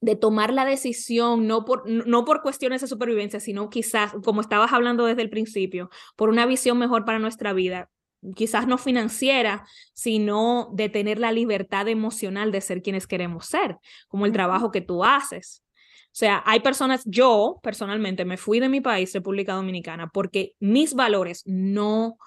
de, 0.00 0.16
tomar 0.16 0.52
la 0.52 0.64
decisión, 0.64 1.46
no 1.46 1.64
por, 1.64 1.88
no 1.88 2.24
por 2.24 2.42
cuestiones 2.42 2.80
de 2.80 2.86
supervivencia, 2.86 3.40
sino 3.40 3.70
quizás, 3.70 4.12
como 4.24 4.40
estabas 4.40 4.72
hablando 4.72 5.06
desde 5.06 5.22
el 5.22 5.30
principio, 5.30 5.90
por 6.16 6.28
una 6.28 6.46
visión 6.46 6.78
mejor 6.78 7.04
para 7.04 7.18
nuestra 7.18 7.52
vida, 7.52 7.90
quizás 8.34 8.66
no 8.66 8.78
financiera, 8.78 9.66
sino 9.94 10.70
de 10.74 10.88
tener 10.88 11.18
la 11.18 11.32
libertad 11.32 11.88
emocional 11.88 12.52
de 12.52 12.60
ser 12.60 12.82
quienes 12.82 13.06
queremos 13.06 13.46
ser, 13.46 13.78
como 14.08 14.26
el 14.26 14.32
trabajo 14.32 14.70
que 14.70 14.80
tú 14.80 15.04
haces. 15.04 15.62
O 16.06 16.14
sea, 16.14 16.42
hay 16.44 16.60
personas, 16.60 17.02
yo 17.06 17.58
personalmente 17.62 18.24
me 18.26 18.36
fui 18.36 18.60
de 18.60 18.68
mi 18.68 18.82
país, 18.82 19.12
República 19.14 19.54
Dominicana, 19.54 20.10
porque 20.10 20.54
mis 20.60 20.94
valores 20.94 21.42
no 21.46 22.18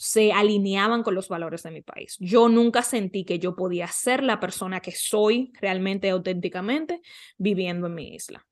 se 0.00 0.32
alineaban 0.32 1.02
con 1.02 1.14
los 1.14 1.28
valores 1.28 1.62
de 1.62 1.70
mi 1.70 1.82
país. 1.82 2.16
Yo 2.18 2.48
nunca 2.48 2.80
sentí 2.80 3.26
que 3.26 3.38
yo 3.38 3.54
podía 3.54 3.86
ser 3.86 4.24
la 4.24 4.40
persona 4.40 4.80
que 4.80 4.92
soy 4.92 5.52
realmente 5.60 6.08
auténticamente 6.08 7.02
viviendo 7.36 7.86
en 7.86 7.94
mi 7.94 8.14
isla. 8.14 8.46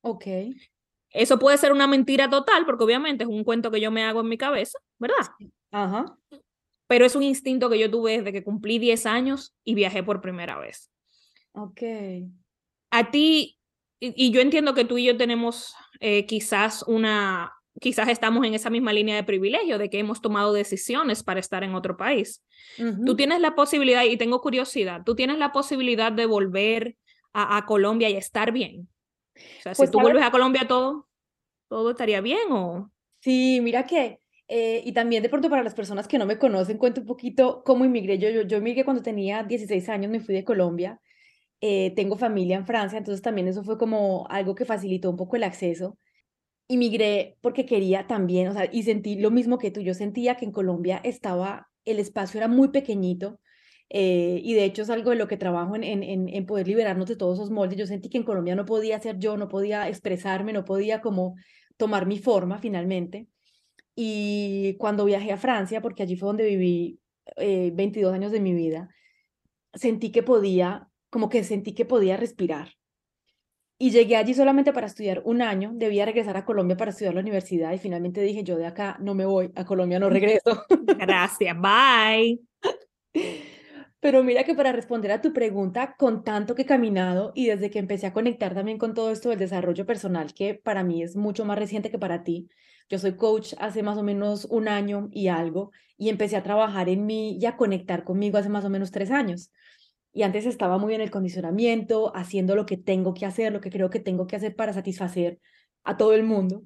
Ok. 0.00 0.24
Eso 1.10 1.38
puede 1.38 1.58
ser 1.58 1.72
una 1.72 1.86
mentira 1.86 2.30
total, 2.30 2.64
porque 2.64 2.84
obviamente 2.84 3.24
es 3.24 3.28
un 3.28 3.44
cuento 3.44 3.70
que 3.70 3.82
yo 3.82 3.90
me 3.90 4.02
hago 4.02 4.22
en 4.22 4.30
mi 4.30 4.38
cabeza, 4.38 4.78
¿verdad? 4.98 5.30
Ajá. 5.70 6.16
Pero 6.86 7.04
es 7.04 7.14
un 7.14 7.22
instinto 7.22 7.68
que 7.68 7.78
yo 7.78 7.90
tuve 7.90 8.16
desde 8.16 8.32
que 8.32 8.42
cumplí 8.42 8.78
10 8.78 9.04
años 9.04 9.54
y 9.62 9.74
viajé 9.74 10.02
por 10.02 10.22
primera 10.22 10.58
vez. 10.58 10.90
Ok. 11.52 11.82
A 12.90 13.10
ti, 13.10 13.58
y, 14.00 14.14
y 14.16 14.30
yo 14.30 14.40
entiendo 14.40 14.72
que 14.72 14.86
tú 14.86 14.96
y 14.96 15.04
yo 15.04 15.18
tenemos 15.18 15.74
eh, 16.00 16.24
quizás 16.24 16.82
una, 16.84 17.52
quizás 17.80 18.08
estamos 18.08 18.46
en 18.46 18.54
esa 18.54 18.70
misma 18.70 18.92
línea 18.92 19.16
de 19.16 19.24
privilegio, 19.24 19.78
de 19.78 19.90
que 19.90 19.98
hemos 19.98 20.20
tomado 20.20 20.52
decisiones 20.52 21.22
para 21.22 21.40
estar 21.40 21.64
en 21.64 21.74
otro 21.74 21.96
país. 21.96 22.42
Uh 22.78 22.82
-huh. 22.82 23.04
Tú 23.04 23.16
tienes 23.16 23.40
la 23.40 23.54
posibilidad, 23.54 24.04
y 24.04 24.16
tengo 24.16 24.40
curiosidad, 24.40 25.02
tú 25.04 25.14
tienes 25.14 25.38
la 25.38 25.52
posibilidad 25.52 26.12
de 26.12 26.26
volver 26.26 26.96
a, 27.32 27.56
a 27.56 27.66
Colombia 27.66 28.08
y 28.08 28.16
estar 28.16 28.52
bien. 28.52 28.88
O 29.34 29.62
sea, 29.62 29.72
pues 29.72 29.88
si 29.88 29.92
tú 29.92 30.00
vuelves 30.00 30.22
a 30.22 30.30
Colombia, 30.30 30.66
todo, 30.68 31.08
todo 31.68 31.90
estaría 31.90 32.20
bien 32.20 32.50
o... 32.50 32.90
Sí, 33.20 33.60
mira 33.62 33.84
que, 33.84 34.20
eh, 34.46 34.82
y 34.84 34.92
también 34.92 35.22
de 35.22 35.28
pronto 35.28 35.48
para 35.48 35.62
las 35.62 35.74
personas 35.74 36.06
que 36.06 36.18
no 36.18 36.26
me 36.26 36.38
conocen, 36.38 36.78
cuento 36.78 37.00
un 37.00 37.06
poquito 37.06 37.62
cómo 37.64 37.84
inmigré. 37.84 38.18
Yo, 38.18 38.28
yo, 38.28 38.42
yo 38.42 38.58
emigré 38.58 38.84
cuando 38.84 39.02
tenía 39.02 39.42
16 39.42 39.88
años, 39.88 40.10
me 40.10 40.20
fui 40.20 40.34
de 40.34 40.44
Colombia. 40.44 41.00
Eh, 41.60 41.92
tengo 41.96 42.16
familia 42.18 42.56
en 42.56 42.66
Francia, 42.66 42.98
entonces 42.98 43.22
también 43.22 43.48
eso 43.48 43.64
fue 43.64 43.78
como 43.78 44.26
algo 44.28 44.54
que 44.54 44.66
facilitó 44.66 45.08
un 45.10 45.16
poco 45.16 45.36
el 45.36 45.44
acceso 45.44 45.96
inmigré 46.68 47.36
porque 47.40 47.66
quería 47.66 48.06
también, 48.06 48.48
o 48.48 48.52
sea, 48.52 48.68
y 48.70 48.82
sentí 48.84 49.16
lo 49.16 49.30
mismo 49.30 49.58
que 49.58 49.70
tú, 49.70 49.80
yo 49.80 49.94
sentía 49.94 50.36
que 50.36 50.44
en 50.44 50.52
Colombia 50.52 51.00
estaba, 51.04 51.68
el 51.84 51.98
espacio 51.98 52.38
era 52.38 52.48
muy 52.48 52.68
pequeñito, 52.68 53.40
eh, 53.90 54.40
y 54.42 54.54
de 54.54 54.64
hecho 54.64 54.82
es 54.82 54.90
algo 54.90 55.10
de 55.10 55.16
lo 55.16 55.28
que 55.28 55.36
trabajo 55.36 55.76
en, 55.76 55.84
en, 55.84 56.28
en, 56.28 56.46
poder 56.46 56.66
liberarnos 56.66 57.06
de 57.06 57.16
todos 57.16 57.38
esos 57.38 57.50
moldes. 57.50 57.78
Yo 57.78 57.86
sentí 57.86 58.08
que 58.08 58.18
en 58.18 58.24
Colombia 58.24 58.56
no 58.56 58.64
podía 58.64 58.98
ser 58.98 59.18
yo, 59.18 59.36
no 59.36 59.48
podía 59.48 59.88
expresarme, 59.88 60.52
no 60.52 60.64
podía 60.64 61.00
como 61.00 61.36
tomar 61.76 62.06
mi 62.06 62.18
forma 62.18 62.58
finalmente. 62.58 63.28
Y 63.94 64.76
cuando 64.78 65.04
viajé 65.04 65.32
a 65.32 65.36
Francia, 65.36 65.80
porque 65.80 66.02
allí 66.02 66.16
fue 66.16 66.28
donde 66.28 66.46
viví 66.46 66.98
eh, 67.36 67.70
22 67.74 68.12
años 68.14 68.32
de 68.32 68.40
mi 68.40 68.54
vida, 68.54 68.88
sentí 69.74 70.10
que 70.10 70.22
podía, 70.22 70.88
como 71.10 71.28
que 71.28 71.44
sentí 71.44 71.74
que 71.74 71.84
podía 71.84 72.16
respirar 72.16 72.70
y 73.84 73.90
llegué 73.90 74.16
allí 74.16 74.32
solamente 74.32 74.72
para 74.72 74.86
estudiar 74.86 75.20
un 75.26 75.42
año, 75.42 75.70
debía 75.74 76.06
regresar 76.06 76.38
a 76.38 76.46
Colombia 76.46 76.74
para 76.74 76.90
estudiar 76.90 77.12
la 77.12 77.20
universidad 77.20 77.70
y 77.70 77.76
finalmente 77.76 78.22
dije, 78.22 78.42
yo 78.42 78.56
de 78.56 78.64
acá 78.64 78.96
no 78.98 79.14
me 79.14 79.26
voy, 79.26 79.52
a 79.54 79.66
Colombia 79.66 79.98
no 79.98 80.08
regreso. 80.08 80.64
Gracias, 80.98 81.54
bye. 81.60 82.40
Pero 84.00 84.24
mira 84.24 84.44
que 84.44 84.54
para 84.54 84.72
responder 84.72 85.12
a 85.12 85.20
tu 85.20 85.34
pregunta, 85.34 85.96
con 85.98 86.24
tanto 86.24 86.54
que 86.54 86.62
he 86.62 86.64
caminado 86.64 87.32
y 87.34 87.48
desde 87.48 87.70
que 87.70 87.78
empecé 87.78 88.06
a 88.06 88.14
conectar 88.14 88.54
también 88.54 88.78
con 88.78 88.94
todo 88.94 89.10
esto 89.10 89.28
del 89.28 89.38
desarrollo 89.38 89.84
personal, 89.84 90.32
que 90.32 90.54
para 90.54 90.82
mí 90.82 91.02
es 91.02 91.14
mucho 91.14 91.44
más 91.44 91.58
reciente 91.58 91.90
que 91.90 91.98
para 91.98 92.24
ti, 92.24 92.48
yo 92.88 92.98
soy 92.98 93.18
coach 93.18 93.52
hace 93.58 93.82
más 93.82 93.98
o 93.98 94.02
menos 94.02 94.46
un 94.46 94.66
año 94.66 95.10
y 95.12 95.28
algo 95.28 95.72
y 95.98 96.08
empecé 96.08 96.38
a 96.38 96.42
trabajar 96.42 96.88
en 96.88 97.04
mí 97.04 97.36
y 97.38 97.44
a 97.44 97.58
conectar 97.58 98.02
conmigo 98.02 98.38
hace 98.38 98.48
más 98.48 98.64
o 98.64 98.70
menos 98.70 98.90
tres 98.90 99.10
años 99.10 99.50
y 100.14 100.22
antes 100.22 100.46
estaba 100.46 100.78
muy 100.78 100.94
en 100.94 101.00
el 101.00 101.10
condicionamiento, 101.10 102.14
haciendo 102.14 102.54
lo 102.54 102.66
que 102.66 102.76
tengo 102.76 103.14
que 103.14 103.26
hacer, 103.26 103.52
lo 103.52 103.60
que 103.60 103.70
creo 103.70 103.90
que 103.90 103.98
tengo 103.98 104.28
que 104.28 104.36
hacer 104.36 104.54
para 104.54 104.72
satisfacer 104.72 105.40
a 105.82 105.96
todo 105.96 106.14
el 106.14 106.22
mundo. 106.22 106.62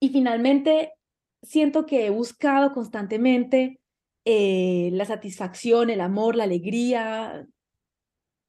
Y 0.00 0.08
finalmente 0.08 0.92
siento 1.40 1.86
que 1.86 2.06
he 2.06 2.10
buscado 2.10 2.72
constantemente 2.72 3.80
eh, 4.24 4.90
la 4.92 5.04
satisfacción, 5.04 5.88
el 5.88 6.00
amor, 6.00 6.34
la 6.34 6.44
alegría, 6.44 7.46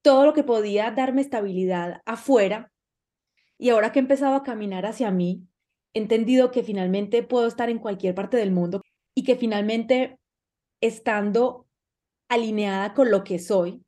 todo 0.02 0.26
lo 0.26 0.34
que 0.34 0.44
podía 0.44 0.90
darme 0.90 1.22
estabilidad 1.22 2.02
afuera. 2.06 2.72
Y 3.60 3.70
ahora 3.70 3.92
que 3.92 4.00
he 4.00 4.02
empezado 4.02 4.34
a 4.34 4.44
caminar 4.44 4.88
hacia 4.88 5.12
mí, 5.12 5.44
he 5.94 6.00
entendido 6.00 6.50
que 6.50 6.64
finalmente 6.64 7.22
puedo 7.22 7.46
estar 7.46 7.70
en 7.70 7.78
cualquier 7.78 8.16
parte 8.16 8.38
del 8.38 8.52
mundo 8.52 8.82
y 9.14 9.24
que 9.24 9.36
finalmente 9.36 10.18
estando 10.82 11.68
alineada 12.28 12.96
con 12.96 13.12
lo 13.12 13.24
que 13.24 13.38
soy, 13.38 13.85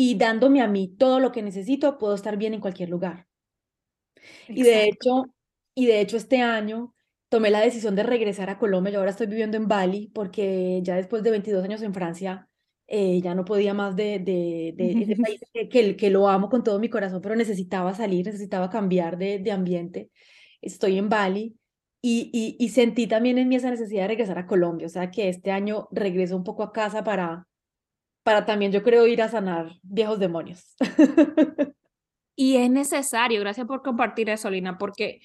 y 0.00 0.14
dándome 0.14 0.62
a 0.62 0.68
mí 0.68 0.94
todo 0.96 1.18
lo 1.18 1.32
que 1.32 1.42
necesito, 1.42 1.98
puedo 1.98 2.14
estar 2.14 2.36
bien 2.36 2.54
en 2.54 2.60
cualquier 2.60 2.88
lugar. 2.88 3.26
Exacto. 4.14 4.52
Y 4.54 4.62
de 4.62 4.84
hecho, 4.84 5.24
y 5.74 5.86
de 5.86 6.00
hecho 6.00 6.16
este 6.16 6.40
año 6.40 6.94
tomé 7.28 7.50
la 7.50 7.58
decisión 7.58 7.96
de 7.96 8.04
regresar 8.04 8.48
a 8.48 8.58
Colombia. 8.58 8.92
Yo 8.92 9.00
ahora 9.00 9.10
estoy 9.10 9.26
viviendo 9.26 9.56
en 9.56 9.66
Bali 9.66 10.06
porque 10.14 10.78
ya 10.84 10.94
después 10.94 11.24
de 11.24 11.32
22 11.32 11.64
años 11.64 11.82
en 11.82 11.94
Francia, 11.94 12.48
eh, 12.86 13.20
ya 13.20 13.34
no 13.34 13.44
podía 13.44 13.74
más 13.74 13.96
de, 13.96 14.20
de, 14.20 14.72
de 14.76 15.02
ese 15.02 15.16
país 15.20 15.40
que, 15.52 15.68
que, 15.68 15.96
que, 15.96 16.10
lo 16.10 16.28
amo 16.28 16.48
con 16.48 16.62
todo 16.62 16.78
mi 16.78 16.88
corazón, 16.88 17.20
pero 17.20 17.34
necesitaba 17.34 17.92
salir, 17.92 18.24
necesitaba 18.24 18.70
cambiar 18.70 19.18
de, 19.18 19.40
de 19.40 19.50
ambiente. 19.50 20.12
Estoy 20.62 20.96
en 20.96 21.08
Bali 21.08 21.56
y, 22.00 22.30
y, 22.32 22.64
y, 22.64 22.68
sentí 22.68 23.08
también 23.08 23.36
en 23.38 23.48
mí 23.48 23.56
esa 23.56 23.70
necesidad 23.70 24.02
de 24.02 24.08
regresar 24.08 24.38
a 24.38 24.46
Colombia. 24.46 24.86
O 24.86 24.90
sea 24.90 25.10
que 25.10 25.28
este 25.28 25.50
año 25.50 25.88
regreso 25.90 26.36
un 26.36 26.44
poco 26.44 26.62
a 26.62 26.72
casa 26.72 27.02
para, 27.02 27.47
para 28.28 28.44
también 28.44 28.70
yo 28.70 28.82
creo 28.82 29.06
ir 29.06 29.22
a 29.22 29.28
sanar 29.30 29.72
viejos 29.82 30.18
demonios. 30.18 30.76
y 32.36 32.56
es 32.56 32.70
necesario, 32.70 33.40
gracias 33.40 33.66
por 33.66 33.82
compartir 33.82 34.28
eso, 34.28 34.50
Lina, 34.50 34.76
porque 34.76 35.22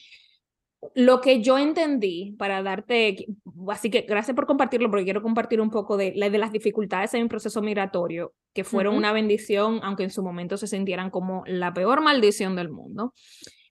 lo 0.95 1.19
que 1.19 1.41
yo 1.41 1.57
entendí 1.57 2.33
para 2.39 2.63
darte, 2.63 3.25
así 3.67 3.89
que 3.89 4.05
gracias 4.07 4.33
por 4.33 4.45
compartirlo, 4.45 4.89
porque 4.89 5.03
quiero 5.03 5.21
compartir 5.21 5.59
un 5.59 5.69
poco 5.69 5.97
de, 5.97 6.13
de 6.13 6.37
las 6.37 6.53
dificultades 6.53 7.13
en 7.13 7.23
mi 7.23 7.27
proceso 7.27 7.61
migratorio, 7.61 8.31
que 8.53 8.63
fueron 8.63 8.95
una 8.95 9.11
bendición, 9.11 9.81
aunque 9.83 10.03
en 10.03 10.09
su 10.09 10.23
momento 10.23 10.55
se 10.55 10.67
sintieran 10.67 11.09
como 11.09 11.43
la 11.45 11.73
peor 11.73 11.99
maldición 11.99 12.55
del 12.55 12.69
mundo. 12.69 13.13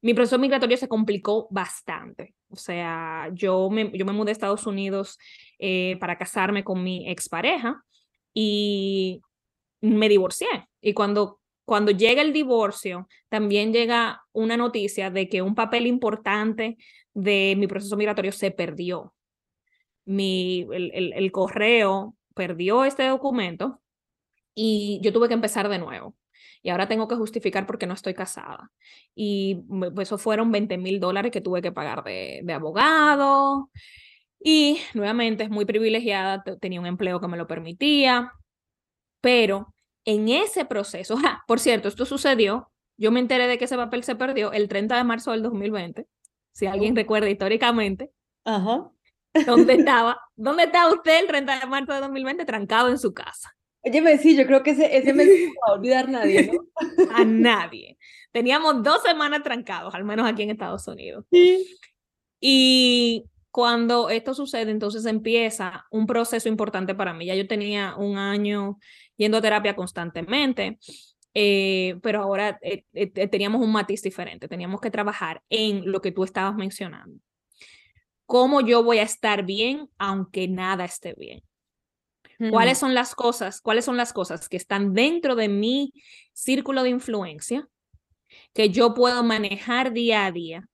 Mi 0.03 0.13
proceso 0.13 0.39
migratorio 0.39 0.77
se 0.77 0.89
complicó 0.89 1.49
bastante. 1.51 2.35
O 2.51 2.57
sea, 2.57 3.31
yo 3.33 3.71
me, 3.71 3.91
yo 3.97 4.05
me 4.05 4.13
mudé 4.13 4.31
a 4.31 4.33
Estados 4.33 4.67
Unidos 4.67 5.17
eh, 5.59 5.97
para 6.01 6.19
casarme 6.19 6.65
con 6.65 6.85
mi 6.85 7.11
expareja 7.11 7.83
y 8.35 9.23
me 9.81 10.09
divorcié. 10.09 10.49
Y 10.81 10.95
cuando 10.95 11.41
cuando 11.65 11.93
llega 11.93 12.23
el 12.23 12.33
divorcio, 12.33 13.09
también 13.29 13.73
llega 13.73 14.25
una 14.33 14.57
noticia 14.57 15.11
de 15.11 15.29
que 15.29 15.43
un 15.43 15.55
papel 15.55 15.87
importante 15.87 16.77
de 17.15 17.55
mi 17.57 17.67
proceso 17.67 17.97
migratorio 17.97 18.33
se 18.33 18.51
perdió. 18.51 19.15
Mi, 20.05 20.67
el, 20.73 21.13
el, 21.15 21.33
correo 21.33 22.17
perdió 22.35 22.85
este 22.85 23.07
documento 23.07 23.81
y 24.55 25.01
yo 25.03 25.13
tuve 25.13 25.29
que 25.29 25.35
empezar 25.35 25.69
de 25.69 25.79
nuevo. 25.79 26.17
Y 26.63 26.71
ahora 26.71 26.89
tengo 26.89 27.09
que 27.09 27.15
justificar 27.17 27.67
porque 27.67 27.87
no 27.87 27.95
estoy 27.95 28.15
casada. 28.15 28.71
Y 29.15 29.63
pues, 29.95 30.09
eso 30.09 30.19
fueron 30.19 30.51
20 30.51 30.77
mil 30.79 30.99
dólares 31.01 31.31
que 31.33 31.41
tuve 31.41 31.63
que 31.63 31.73
pagar 31.73 32.03
de, 32.03 32.41
de 32.43 32.53
abogado. 32.53 33.71
Y 34.45 34.79
nuevamente 34.95 35.45
es 35.45 35.51
muy 35.51 35.65
privilegiada, 35.65 36.43
tenía 36.61 36.81
un 36.81 36.87
empleo 36.87 37.21
que 37.21 37.29
me 37.29 37.37
lo 37.37 37.47
permitía, 37.47 38.33
pero 39.21 39.73
en 40.05 40.29
ese 40.29 40.65
proceso, 40.65 41.17
por 41.47 41.61
cierto, 41.61 41.89
esto 41.89 42.05
sucedió, 42.05 42.71
yo 42.97 43.11
me 43.11 43.21
enteré 43.21 43.47
de 43.47 43.59
que 43.59 43.67
ese 43.67 43.77
papel 43.77 44.03
se 44.05 44.17
perdió 44.17 44.53
el 44.53 44.69
30 44.69 44.97
de 44.97 45.05
marzo 45.05 45.31
del 45.31 45.43
2020 45.43 46.07
si 46.53 46.67
alguien 46.67 46.93
oh. 46.93 46.97
recuerda 46.97 47.31
históricamente. 47.31 48.11
Ajá. 48.45 48.91
¿Dónde 49.47 49.75
estaba? 49.79 50.21
¿Dónde 50.37 50.65
estaba 50.65 50.93
usted 50.93 51.21
el 51.21 51.27
30 51.27 51.61
de 51.61 51.67
marzo 51.67 51.93
de 51.95 52.01
2020 52.01 52.45
trancado 52.45 52.89
en 52.89 52.99
su 52.99 53.15
casa? 53.15 53.55
Oye, 53.85 54.19
sí, 54.19 54.37
yo 54.37 54.47
creo 54.47 54.63
que 54.63 54.71
ese, 54.71 54.97
ese 54.97 55.13
mes 55.13 55.27
no 55.27 55.53
va 55.61 55.73
a 55.73 55.77
olvidar 55.77 56.09
nadie, 56.09 56.53
¿no? 56.53 56.65
a 57.15 57.25
nadie. 57.25 57.99
Teníamos 58.31 58.83
dos 58.83 59.03
semanas 59.03 59.43
trancados, 59.43 59.95
al 59.95 60.05
menos 60.05 60.29
aquí 60.29 60.43
en 60.43 60.51
Estados 60.51 60.87
Unidos. 60.87 61.25
Sí. 61.33 61.79
Y 62.41 63.25
cuando 63.53 64.09
esto 64.09 64.33
sucede, 64.33 64.71
entonces 64.71 65.05
empieza 65.05 65.87
un 65.91 66.07
proceso 66.07 66.49
importante 66.49 66.95
para 66.95 67.13
mí. 67.13 67.27
Ya 67.27 67.35
yo 67.35 67.47
tenía 67.47 67.95
un 67.97 68.17
año 68.17 68.79
yendo 69.17 69.37
a 69.37 69.43
terapia 69.43 69.77
constantemente. 69.77 70.79
Eh, 71.35 71.99
pero 72.03 72.23
ahora 72.23 72.59
eh, 72.63 72.85
eh, 72.93 73.29
teníamos 73.29 73.63
un 73.63 73.73
matiz 73.73 74.03
diferente, 74.03 74.49
teníamos 74.49 74.81
que 74.81 74.91
trabajar 74.91 75.43
en 75.49 75.91
lo 75.91 76.01
que 76.01 76.13
tú 76.13 76.25
estabas 76.25 76.55
mencionando. 76.55 77.19
¿Cómo 78.27 78.61
yo 78.63 78.83
voy 78.83 78.99
a 78.99 79.03
estar 79.03 79.45
bien 79.45 79.89
aunque 79.99 80.49
nada 80.49 80.85
esté 80.85 81.15
bien? 81.15 81.43
¿Cuáles 82.51 82.79
son 82.79 82.93
las 82.93 83.15
cosas, 83.15 83.61
cuáles 83.61 83.85
son 83.85 83.97
las 83.97 84.13
cosas 84.13 84.49
que 84.49 84.57
están 84.57 84.95
dentro 84.95 85.37
de 85.37 85.49
mi 85.49 85.93
círculo 86.33 86.83
de 86.83 86.91
influencia 86.91 87.69
que 88.53 88.71
yo 88.71 88.95
puedo 88.95 89.23
manejar 89.23 89.93
día 89.93 90.27
a 90.27 90.33
día? 90.33 90.69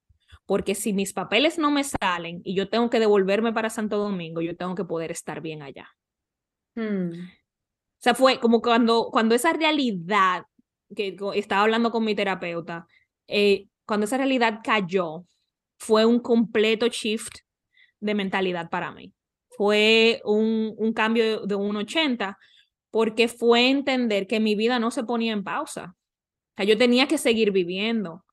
Porque 0.48 0.74
si 0.74 0.94
mis 0.94 1.12
papeles 1.12 1.58
no 1.58 1.70
me 1.70 1.84
salen 1.84 2.40
y 2.42 2.54
yo 2.54 2.70
tengo 2.70 2.88
que 2.88 2.98
devolverme 2.98 3.52
para 3.52 3.68
Santo 3.68 3.98
Domingo, 3.98 4.40
yo 4.40 4.56
tengo 4.56 4.74
que 4.74 4.86
poder 4.86 5.10
estar 5.10 5.42
bien 5.42 5.60
allá. 5.60 5.90
Hmm. 6.74 7.10
O 7.10 8.00
sea, 8.00 8.14
fue 8.14 8.40
como 8.40 8.62
cuando, 8.62 9.10
cuando 9.12 9.34
esa 9.34 9.52
realidad, 9.52 10.44
que 10.96 11.14
estaba 11.34 11.64
hablando 11.64 11.90
con 11.90 12.02
mi 12.02 12.14
terapeuta, 12.14 12.86
eh, 13.26 13.66
cuando 13.84 14.06
esa 14.06 14.16
realidad 14.16 14.60
cayó, 14.64 15.26
fue 15.78 16.06
un 16.06 16.18
completo 16.18 16.86
shift 16.86 17.40
de 18.00 18.14
mentalidad 18.14 18.70
para 18.70 18.90
mí. 18.90 19.12
Fue 19.50 20.22
un, 20.24 20.74
un 20.78 20.94
cambio 20.94 21.44
de 21.44 21.56
un 21.56 21.76
80 21.76 22.38
porque 22.90 23.28
fue 23.28 23.68
entender 23.68 24.26
que 24.26 24.40
mi 24.40 24.54
vida 24.54 24.78
no 24.78 24.90
se 24.90 25.04
ponía 25.04 25.34
en 25.34 25.44
pausa. 25.44 25.94
O 25.94 26.52
sea, 26.56 26.64
yo 26.64 26.78
tenía 26.78 27.06
que 27.06 27.18
seguir 27.18 27.52
viviendo, 27.52 28.24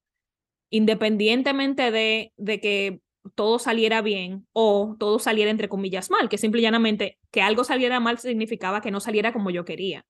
independientemente 0.75 1.89
de, 1.89 2.34
que 2.60 3.00
todo 3.34 3.60
saliera 3.60 4.01
bien 4.01 4.46
o 4.51 4.98
todo 5.00 5.20
saliera 5.20 5.50
entre 5.50 5.70
comillas 5.70 6.12
mal, 6.12 6.27
que 6.27 6.38
simple 6.38 6.60
y 6.60 6.63
llanamente 6.63 7.17
que 7.32 7.41
algo 7.41 7.63
saliera 7.63 8.01
mal 8.01 8.20
significaba 8.20 8.82
que 8.82 8.91
no 8.91 9.00
saliera 9.00 9.32
como 9.32 9.51
yo 9.51 9.63
quería. 9.63 10.05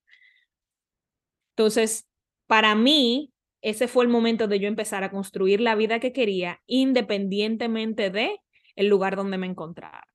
Entonces, 1.51 2.07
para 2.47 2.73
mí, 2.73 3.31
ese 3.61 3.87
fue 3.87 4.05
el 4.05 4.09
momento 4.09 4.47
de 4.47 4.59
yo 4.59 4.67
empezar 4.67 5.03
a 5.03 5.11
construir 5.11 5.61
la 5.61 5.75
vida 5.75 5.99
que 5.99 6.13
quería 6.13 6.59
independientemente 6.65 8.09
de 8.09 8.39
el 8.75 8.87
lugar 8.87 9.15
donde 9.15 9.37
me 9.37 9.45
encontrara. 9.45 10.07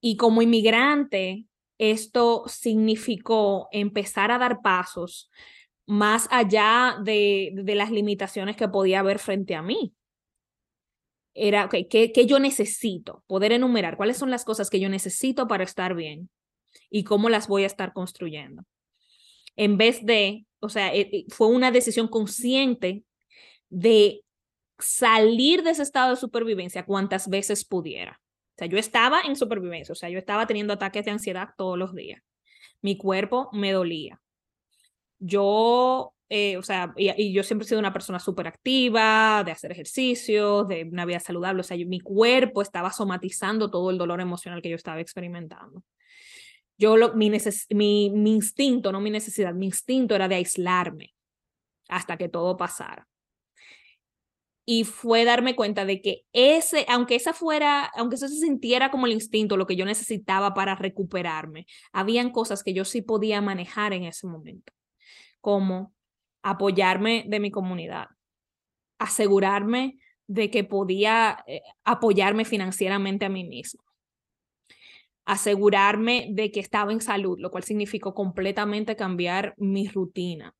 Y 0.00 0.16
como 0.16 0.42
inmigrante, 0.42 1.46
esto 1.78 2.42
significó 2.48 3.68
empezar 3.70 4.32
a 4.32 4.38
dar 4.38 4.62
pasos 4.62 5.30
más 5.86 6.28
allá 6.30 6.96
de, 7.02 7.52
de 7.54 7.74
las 7.74 7.90
limitaciones 7.90 8.56
que 8.56 8.68
podía 8.68 9.00
haber 9.00 9.18
frente 9.18 9.54
a 9.54 9.62
mí 9.62 9.94
era, 11.34 11.64
ok, 11.64 11.74
¿qué, 11.88 12.12
¿qué 12.12 12.26
yo 12.26 12.38
necesito? 12.38 13.24
Poder 13.26 13.52
enumerar 13.52 13.96
cuáles 13.96 14.18
son 14.18 14.30
las 14.30 14.44
cosas 14.44 14.70
que 14.70 14.80
yo 14.80 14.88
necesito 14.88 15.48
para 15.48 15.64
estar 15.64 15.94
bien 15.94 16.28
y 16.90 17.04
cómo 17.04 17.28
las 17.28 17.48
voy 17.48 17.64
a 17.64 17.66
estar 17.66 17.92
construyendo. 17.92 18.64
En 19.56 19.76
vez 19.76 20.04
de, 20.04 20.46
o 20.60 20.68
sea, 20.68 20.94
eh, 20.94 21.08
eh, 21.12 21.24
fue 21.28 21.48
una 21.48 21.70
decisión 21.70 22.08
consciente 22.08 23.04
de 23.68 24.22
salir 24.78 25.62
de 25.62 25.70
ese 25.70 25.82
estado 25.82 26.10
de 26.10 26.16
supervivencia 26.16 26.84
cuantas 26.84 27.28
veces 27.28 27.64
pudiera. 27.64 28.20
O 28.54 28.58
sea, 28.58 28.66
yo 28.66 28.78
estaba 28.78 29.22
en 29.22 29.36
supervivencia, 29.36 29.92
o 29.92 29.96
sea, 29.96 30.10
yo 30.10 30.18
estaba 30.18 30.46
teniendo 30.46 30.74
ataques 30.74 31.04
de 31.04 31.10
ansiedad 31.10 31.50
todos 31.56 31.78
los 31.78 31.94
días. 31.94 32.22
Mi 32.82 32.96
cuerpo 32.96 33.48
me 33.52 33.72
dolía. 33.72 34.20
Yo 35.24 36.14
eh, 36.34 36.56
o 36.56 36.62
sea, 36.62 36.94
y, 36.96 37.30
yo 37.30 37.42
siempre 37.42 37.66
he 37.66 37.68
sido 37.68 37.78
una 37.78 37.92
persona 37.92 38.18
súper 38.18 38.48
activa, 38.48 39.42
de 39.44 39.52
hacer 39.52 39.70
ejercicios, 39.70 40.66
de 40.66 40.84
una 40.84 41.04
vida 41.04 41.20
saludable, 41.20 41.60
o 41.60 41.62
sea, 41.62 41.76
mi 41.76 42.00
cuerpo 42.00 42.62
estaba 42.62 42.90
somatizando 42.90 43.70
todo 43.70 43.90
el 43.90 43.98
dolor 43.98 44.18
emocional 44.22 44.62
que 44.62 44.70
yo 44.70 44.76
estaba 44.76 45.02
experimentando. 45.02 45.84
Yo, 46.78 46.96
mi, 47.14 47.30
mi, 47.68 48.10
mi 48.14 48.32
instinto, 48.32 48.92
no 48.92 49.00
mi 49.02 49.10
necesidad, 49.10 49.52
mi 49.52 49.66
instinto 49.66 50.14
era 50.14 50.26
de 50.26 50.36
aislarme 50.36 51.12
hasta 51.88 52.16
que 52.16 52.30
todo 52.30 52.56
pasara. 52.56 53.06
Y 54.64 54.84
fue 54.84 55.26
darme 55.26 55.54
cuenta 55.54 55.84
de 55.84 56.00
que 56.00 56.24
ese, 56.32 56.86
aunque 56.88 57.16
esa 57.16 57.34
fuera, 57.34 57.84
aunque 57.94 58.16
eso 58.16 58.26
se 58.28 58.36
sintiera 58.36 58.90
como 58.90 59.06
el 59.06 59.12
instinto, 59.12 59.58
lo 59.58 59.66
que 59.66 59.76
yo 59.76 59.84
necesitaba 59.84 60.54
para 60.54 60.76
recuperarme, 60.76 61.66
habían 61.92 62.30
cosas 62.30 62.62
que 62.62 62.72
yo 62.72 62.86
sí 62.86 63.02
podía 63.02 63.42
manejar 63.42 63.92
en 63.92 64.04
ese 64.04 64.26
momento, 64.26 64.72
como 65.42 65.92
apoyarme 66.42 67.24
de 67.28 67.40
mi 67.40 67.50
comunidad, 67.50 68.06
asegurarme 68.98 69.98
de 70.26 70.50
que 70.50 70.64
podía 70.64 71.44
eh, 71.46 71.60
apoyarme 71.84 72.46
financieramente 72.46 73.26
a 73.26 73.28
mí 73.28 73.44
mismo, 73.44 73.82
asegurarme 75.26 76.28
de 76.30 76.50
que 76.50 76.60
estaba 76.60 76.92
en 76.92 77.02
salud, 77.02 77.38
lo 77.38 77.50
cual 77.50 77.64
significó 77.64 78.14
completamente 78.14 78.96
cambiar 78.96 79.54
mi 79.58 79.88
rutina. 79.88 80.54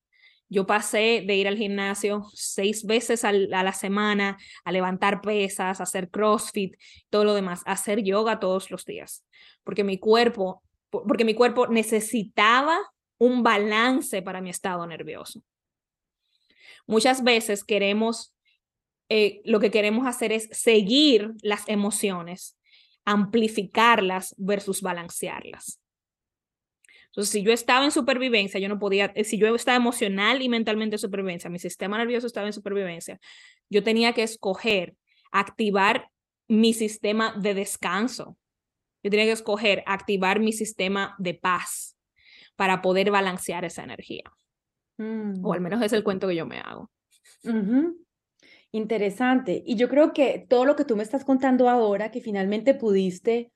Yo 0.49 0.67
pasé 0.67 1.23
de 1.25 1.35
ir 1.35 1.47
al 1.47 1.57
gimnasio 1.57 2.25
seis 2.33 2.85
veces 2.85 3.25
a 3.25 3.31
la 3.31 3.73
semana, 3.73 4.37
a 4.63 4.71
levantar 4.71 5.21
pesas, 5.21 5.79
a 5.79 5.83
hacer 5.83 6.09
CrossFit, 6.09 6.75
todo 7.09 7.23
lo 7.23 7.33
demás, 7.33 7.63
a 7.65 7.71
hacer 7.71 8.03
yoga 8.03 8.39
todos 8.39 8.69
los 8.69 8.85
días, 8.85 9.25
porque 9.63 9.83
mi 9.83 9.97
cuerpo, 9.97 10.61
porque 10.91 11.25
mi 11.25 11.33
cuerpo 11.33 11.67
necesitaba 11.67 12.77
un 13.17 13.43
balance 13.43 14.21
para 14.21 14.41
mi 14.41 14.49
estado 14.49 14.85
nervioso. 14.85 15.41
Muchas 16.85 17.23
veces 17.23 17.63
queremos, 17.63 18.35
eh, 19.09 19.41
lo 19.45 19.59
que 19.59 19.71
queremos 19.71 20.05
hacer 20.07 20.31
es 20.31 20.49
seguir 20.51 21.31
las 21.41 21.67
emociones, 21.67 22.57
amplificarlas 23.05 24.35
versus 24.37 24.81
balancearlas. 24.81 25.79
Entonces, 27.07 27.31
si 27.31 27.43
yo 27.43 27.53
estaba 27.53 27.85
en 27.85 27.91
supervivencia, 27.91 28.59
yo 28.59 28.69
no 28.69 28.79
podía, 28.79 29.11
eh, 29.15 29.23
si 29.23 29.37
yo 29.37 29.53
estaba 29.53 29.77
emocional 29.77 30.41
y 30.41 30.49
mentalmente 30.49 30.95
en 30.95 30.99
supervivencia, 30.99 31.49
mi 31.49 31.59
sistema 31.59 31.97
nervioso 31.97 32.25
estaba 32.25 32.47
en 32.47 32.53
supervivencia, 32.53 33.19
yo 33.69 33.83
tenía 33.83 34.13
que 34.13 34.23
escoger 34.23 34.95
activar 35.31 36.09
mi 36.47 36.73
sistema 36.73 37.33
de 37.37 37.53
descanso. 37.53 38.37
Yo 39.03 39.11
tenía 39.11 39.25
que 39.25 39.31
escoger 39.31 39.83
activar 39.85 40.39
mi 40.39 40.53
sistema 40.53 41.15
de 41.19 41.33
paz 41.33 41.92
para 42.55 42.81
poder 42.81 43.11
balancear 43.11 43.65
esa 43.65 43.83
energía. 43.83 44.23
O 44.97 45.53
al 45.53 45.59
mm. 45.59 45.63
menos 45.63 45.81
es 45.81 45.93
el 45.93 46.03
cuento 46.03 46.27
que 46.27 46.35
yo 46.35 46.45
me 46.45 46.59
hago. 46.59 46.89
Interesante. 48.71 49.63
Y 49.65 49.75
yo 49.75 49.89
creo 49.89 50.13
que 50.13 50.45
todo 50.49 50.65
lo 50.65 50.75
que 50.75 50.85
tú 50.85 50.95
me 50.95 51.03
estás 51.03 51.25
contando 51.25 51.69
ahora, 51.69 52.11
que 52.11 52.21
finalmente 52.21 52.73
pudiste 52.73 53.51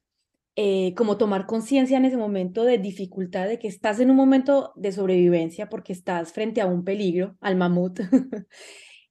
eh, 0.56 0.94
como 0.96 1.18
tomar 1.18 1.46
conciencia 1.46 1.98
en 1.98 2.06
ese 2.06 2.18
momento 2.18 2.64
de 2.64 2.78
dificultad, 2.78 3.48
de 3.48 3.60
que 3.60 3.68
estás 3.68 4.00
en 4.00 4.10
un 4.10 4.16
momento 4.16 4.74
de 4.76 4.92
sobrevivencia 4.92 5.70
porque 5.70 5.94
estás 5.94 6.34
frente 6.34 6.62
a 6.62 6.66
un 6.66 6.84
peligro, 6.84 7.38
al 7.42 7.56
mamut, 7.56 8.00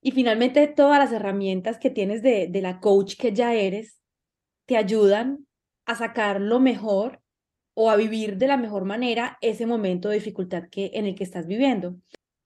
Y 0.01 0.13
finalmente 0.13 0.69
todas 0.69 1.01
las 1.01 1.11
herramientas 1.11 1.79
que 1.79 1.91
tienes 1.91 2.23
de, 2.23 2.47
de 2.47 2.63
la 2.63 2.79
coach 2.79 3.17
que 3.17 3.33
ya 3.33 3.55
eres 3.55 4.01
te 4.65 4.77
ayudan 4.77 5.47
a 5.85 5.97
sacar 5.97 6.41
lo 6.41 6.61
mejor 6.61 7.21
o 7.79 7.91
a 7.91 7.97
vivir 7.97 8.39
de 8.39 8.47
la 8.47 8.57
mejor 8.57 8.87
manera 8.87 9.37
ese 9.43 9.67
momento 9.67 10.09
de 10.09 10.15
dificultad 10.15 10.65
que, 10.71 10.93
en 10.95 11.05
el 11.05 11.15
que 11.15 11.25
estás 11.25 11.47
viviendo. 11.47 11.97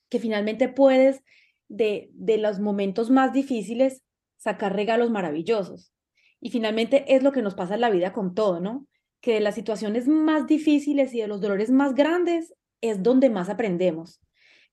Que 0.08 0.18
finalmente 0.18 0.68
puedes 0.68 1.22
de, 1.68 2.10
de 2.14 2.36
los 2.36 2.58
momentos 2.58 3.10
más 3.10 3.32
difíciles 3.32 4.02
sacar 4.38 4.74
regalos 4.74 5.08
maravillosos. 5.12 5.92
Y 6.40 6.50
finalmente 6.50 7.14
es 7.14 7.22
lo 7.22 7.30
que 7.30 7.42
nos 7.42 7.54
pasa 7.54 7.76
en 7.76 7.80
la 7.80 7.90
vida 7.90 8.12
con 8.12 8.34
todo, 8.34 8.58
¿no? 8.58 8.88
Que 9.20 9.34
de 9.34 9.40
las 9.40 9.54
situaciones 9.54 10.08
más 10.08 10.48
difíciles 10.48 11.14
y 11.14 11.20
de 11.20 11.28
los 11.28 11.40
dolores 11.40 11.70
más 11.70 11.94
grandes 11.94 12.52
es 12.80 13.00
donde 13.00 13.30
más 13.30 13.48
aprendemos. 13.48 14.20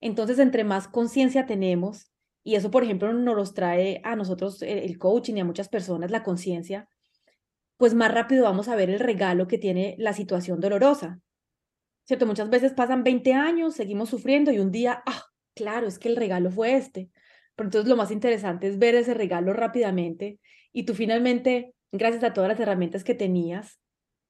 Entonces, 0.01 0.39
entre 0.39 0.63
más 0.63 0.87
conciencia 0.87 1.45
tenemos, 1.45 2.11
y 2.43 2.55
eso, 2.55 2.71
por 2.71 2.83
ejemplo, 2.83 3.13
nos 3.13 3.35
los 3.35 3.53
trae 3.53 4.01
a 4.03 4.15
nosotros 4.15 4.63
el 4.63 4.97
coaching 4.97 5.35
y 5.35 5.41
a 5.41 5.45
muchas 5.45 5.69
personas 5.69 6.09
la 6.09 6.23
conciencia, 6.23 6.89
pues 7.77 7.93
más 7.93 8.11
rápido 8.11 8.43
vamos 8.43 8.67
a 8.67 8.75
ver 8.75 8.89
el 8.89 8.99
regalo 8.99 9.47
que 9.47 9.57
tiene 9.57 9.95
la 9.99 10.13
situación 10.13 10.59
dolorosa. 10.59 11.19
¿Cierto? 12.05 12.25
Muchas 12.25 12.49
veces 12.49 12.73
pasan 12.73 13.03
20 13.03 13.33
años, 13.33 13.75
seguimos 13.75 14.09
sufriendo 14.09 14.51
y 14.51 14.59
un 14.59 14.71
día, 14.71 15.03
ah, 15.05 15.23
claro, 15.55 15.87
es 15.87 15.99
que 15.99 16.09
el 16.09 16.15
regalo 16.15 16.51
fue 16.51 16.75
este. 16.75 17.09
Pero 17.55 17.67
entonces 17.67 17.89
lo 17.89 17.97
más 17.97 18.11
interesante 18.11 18.67
es 18.67 18.79
ver 18.79 18.95
ese 18.95 19.13
regalo 19.13 19.53
rápidamente 19.53 20.39
y 20.71 20.83
tú 20.83 20.93
finalmente, 20.93 21.73
gracias 21.91 22.23
a 22.23 22.33
todas 22.33 22.49
las 22.49 22.59
herramientas 22.59 23.03
que 23.03 23.15
tenías, 23.15 23.79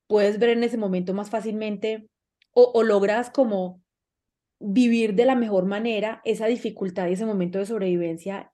puedes 0.08 0.40
ver 0.40 0.50
en 0.50 0.64
ese 0.64 0.78
momento 0.78 1.14
más 1.14 1.30
fácilmente 1.30 2.08
o, 2.52 2.72
o 2.74 2.84
logras 2.84 3.30
como 3.30 3.82
vivir 4.60 5.14
de 5.14 5.26
la 5.26 5.36
mejor 5.36 5.66
manera 5.66 6.22
esa 6.26 6.48
dificultad 6.48 7.08
y 7.08 7.14
ese 7.14 7.26
momento 7.26 7.60
de 7.60 7.66
sobrevivencia 7.66 8.52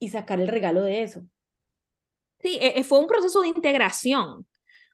y 0.00 0.08
sacar 0.08 0.40
el 0.40 0.48
regalo 0.48 0.82
de 0.82 1.02
eso. 1.02 1.26
Sí, 2.46 2.58
e, 2.60 2.78
e, 2.78 2.84
fue 2.84 3.00
un 3.00 3.08
proceso 3.08 3.40
de 3.40 3.48
integración. 3.48 4.46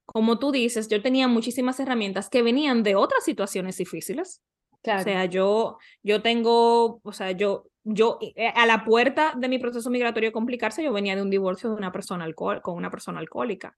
Como 0.07 0.39
tú 0.39 0.53
dices, 0.53 0.89
yo 0.89 1.03
tenía 1.03 1.29
muchísimas 1.29 1.79
herramientas 1.81 2.31
que 2.31 2.43
venían 2.43 2.83
de 2.83 2.95
otras 2.95 3.25
situaciones 3.25 3.77
difíciles. 3.77 4.43
O 4.73 5.03
sea, 5.03 5.27
yo, 5.27 5.79
yo 6.03 6.23
tengo, 6.23 7.01
o 7.05 7.13
sea, 7.13 7.33
yo, 7.33 7.67
yo, 7.85 8.19
eh, 8.35 8.49
a 8.49 8.67
la 8.67 8.85
puerta 8.85 9.35
de 9.37 9.49
mi 9.49 9.59
proceso 9.59 9.91
migratorio 9.91 10.33
complicarse, 10.33 10.83
yo 10.83 10.93
venía 10.93 11.15
de 11.15 11.23
un 11.23 11.31
divorcio 11.31 11.69
de 11.71 11.77
una 11.77 11.93
persona 11.93 12.25
alcohol, 12.25 12.63
con 12.63 12.75
una 12.75 12.91
persona 12.91 13.21
alcohólica. 13.21 13.77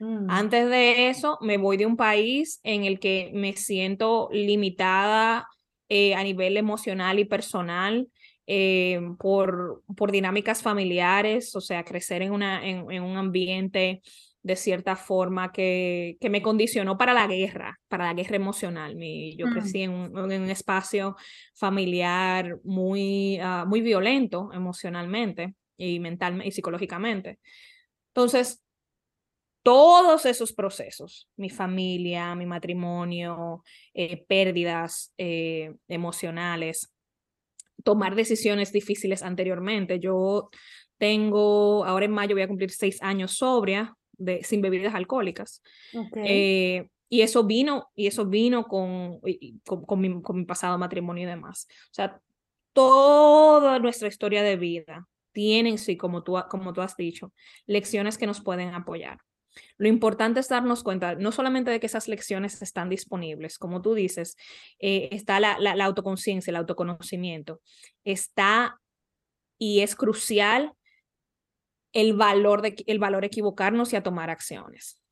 Mm. 0.00 0.30
Antes 0.30 0.70
de 0.70 1.10
eso, 1.10 1.38
me 1.42 1.58
voy 1.58 1.76
de 1.76 1.86
un 1.86 1.98
país 1.98 2.60
en 2.62 2.84
el 2.84 2.98
que 2.98 3.30
me 3.34 3.52
siento 3.52 4.30
limitada 4.32 5.46
eh, 5.90 6.14
a 6.14 6.24
nivel 6.24 6.56
emocional 6.56 7.18
y 7.18 7.26
personal 7.26 8.08
eh, 8.46 9.00
por, 9.18 9.82
por 9.96 10.10
dinámicas 10.10 10.62
familiares, 10.62 11.54
o 11.54 11.60
sea, 11.60 11.84
crecer 11.84 12.22
en, 12.22 12.32
una, 12.32 12.66
en, 12.66 13.02
un 13.02 13.16
ambiente 13.16 14.02
de 14.42 14.56
cierta 14.56 14.96
forma 14.96 15.52
que, 15.52 16.16
que, 16.20 16.28
me 16.28 16.42
condicionó 16.42 16.98
para 16.98 17.14
la 17.14 17.28
guerra, 17.28 17.78
para 17.86 18.06
la 18.06 18.14
guerra 18.14 18.36
emocional. 18.36 18.96
Mi, 18.96 19.36
yo 19.36 19.46
mm. 19.46 19.52
crecí 19.52 19.82
en 19.82 19.90
un, 19.92 20.32
en 20.32 20.42
un, 20.42 20.50
espacio 20.50 21.16
familiar 21.54 22.58
muy, 22.64 23.40
uh, 23.40 23.66
muy 23.66 23.80
violento 23.80 24.50
emocionalmente 24.52 25.54
y 25.76 26.00
mentalmente 26.00 26.48
y 26.48 26.52
psicológicamente. 26.52 27.38
Entonces, 28.08 28.62
todos 29.62 30.26
esos 30.26 30.52
procesos, 30.52 31.28
mi 31.36 31.48
familia, 31.48 32.34
mi 32.34 32.46
matrimonio, 32.46 33.62
eh, 33.94 34.24
pérdidas 34.26 35.12
eh, 35.18 35.72
emocionales, 35.86 36.91
tomar 37.82 38.14
decisiones 38.14 38.72
difíciles 38.72 39.22
anteriormente. 39.22 39.98
Yo 39.98 40.50
tengo, 40.98 41.84
ahora 41.84 42.04
en 42.04 42.12
mayo 42.12 42.34
voy 42.34 42.42
a 42.42 42.48
cumplir 42.48 42.70
seis 42.70 43.02
años 43.02 43.36
sobria, 43.36 43.96
de, 44.12 44.42
sin 44.44 44.62
bebidas 44.62 44.94
alcohólicas. 44.94 45.62
Eh, 46.16 46.88
y 47.08 47.20
eso 47.22 47.44
vino, 47.44 47.90
y 47.94 48.06
eso 48.06 48.26
vino 48.26 48.64
con, 48.64 49.20
con, 49.64 50.00
mi, 50.00 50.22
con 50.22 50.36
mi 50.36 50.44
pasado 50.44 50.78
matrimonio 50.78 51.24
y 51.24 51.26
demás. 51.26 51.66
O 51.90 51.94
sea, 51.94 52.20
toda 52.72 53.78
nuestra 53.78 54.08
historia 54.08 54.42
de 54.42 54.56
vida 54.56 55.08
tienen, 55.32 55.78
sí, 55.78 55.96
como 55.96 56.22
tú, 56.22 56.38
como 56.48 56.72
tú 56.72 56.80
has 56.80 56.96
dicho, 56.96 57.32
lecciones 57.66 58.16
que 58.16 58.26
nos 58.26 58.40
pueden 58.40 58.74
apoyar. 58.74 59.18
Lo 59.76 59.88
importante 59.88 60.40
es 60.40 60.48
darnos 60.48 60.82
cuenta 60.82 61.14
no 61.14 61.32
solamente 61.32 61.70
de 61.70 61.80
que 61.80 61.86
esas 61.86 62.08
lecciones 62.08 62.60
están 62.62 62.88
disponibles, 62.88 63.58
como 63.58 63.82
tú 63.82 63.94
dices, 63.94 64.36
eh, 64.78 65.08
está 65.12 65.40
la, 65.40 65.58
la, 65.58 65.84
autoconciencia, 65.84 66.50
el 66.50 66.56
autoconocimiento, 66.56 67.60
está 68.04 68.80
y 69.58 69.80
es 69.80 69.94
crucial 69.94 70.72
el 71.92 72.14
valor 72.14 72.62
de 72.62 72.74
el 72.86 72.98
valor 72.98 73.24
equivocarnos 73.24 73.92
y 73.92 73.96
a 73.96 74.02
tomar 74.02 74.30
acciones. 74.30 75.02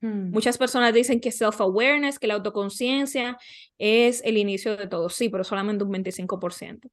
Hmm. 0.00 0.30
Muchas 0.30 0.58
personas 0.58 0.92
dicen 0.92 1.20
que 1.20 1.30
self-awareness, 1.30 2.18
que 2.18 2.26
la 2.26 2.34
autoconciencia 2.34 3.38
es 3.78 4.20
el 4.24 4.36
inicio 4.36 4.76
de 4.76 4.86
todo. 4.86 5.08
Sí, 5.08 5.30
pero 5.30 5.44
solamente 5.44 5.84
un 5.84 5.92
25%. 5.92 6.90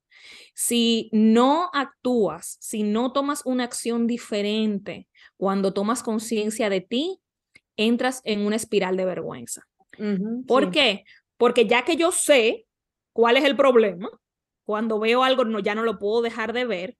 Si 0.54 1.10
no 1.12 1.70
actúas, 1.74 2.56
si 2.60 2.84
no 2.84 3.12
tomas 3.12 3.42
una 3.44 3.64
acción 3.64 4.06
diferente 4.06 5.08
cuando 5.42 5.72
tomas 5.72 6.04
conciencia 6.04 6.70
de 6.70 6.80
ti, 6.80 7.18
entras 7.76 8.20
en 8.22 8.46
una 8.46 8.54
espiral 8.54 8.96
de 8.96 9.04
vergüenza. 9.04 9.66
¿Por 10.46 10.70
qué? 10.70 11.02
Porque 11.36 11.66
ya 11.66 11.84
que 11.84 11.96
yo 11.96 12.12
sé 12.12 12.64
cuál 13.12 13.36
es 13.36 13.42
el 13.42 13.56
problema, 13.56 14.08
cuando 14.64 15.00
veo 15.00 15.24
algo 15.24 15.44
no, 15.44 15.58
ya 15.58 15.74
no 15.74 15.82
lo 15.82 15.98
puedo 15.98 16.22
dejar 16.22 16.52
de 16.52 16.64
ver, 16.64 16.96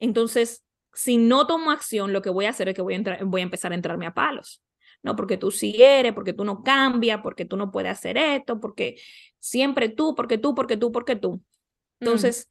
entonces 0.00 0.64
si 0.94 1.16
no 1.16 1.46
tomo 1.46 1.70
acción, 1.70 2.12
lo 2.12 2.22
que 2.22 2.30
voy 2.30 2.46
a 2.46 2.50
hacer 2.50 2.68
es 2.68 2.74
que 2.74 2.82
voy 2.82 2.94
a, 2.94 2.96
entrar, 2.96 3.24
voy 3.24 3.42
a 3.42 3.44
empezar 3.44 3.70
a 3.70 3.76
entrarme 3.76 4.06
a 4.06 4.14
palos. 4.14 4.64
No, 5.04 5.14
porque 5.14 5.36
tú 5.36 5.52
sí 5.52 5.80
eres, 5.80 6.12
porque 6.12 6.32
tú 6.32 6.44
no 6.44 6.64
cambias, 6.64 7.20
porque 7.22 7.44
tú 7.44 7.56
no 7.56 7.70
puedes 7.70 7.92
hacer 7.92 8.18
esto, 8.18 8.58
porque 8.58 9.00
siempre 9.38 9.90
tú, 9.90 10.16
porque 10.16 10.38
tú, 10.38 10.56
porque 10.56 10.76
tú, 10.76 10.90
porque 10.90 11.14
tú. 11.14 11.34
Mm. 11.34 11.40
Entonces, 12.00 12.48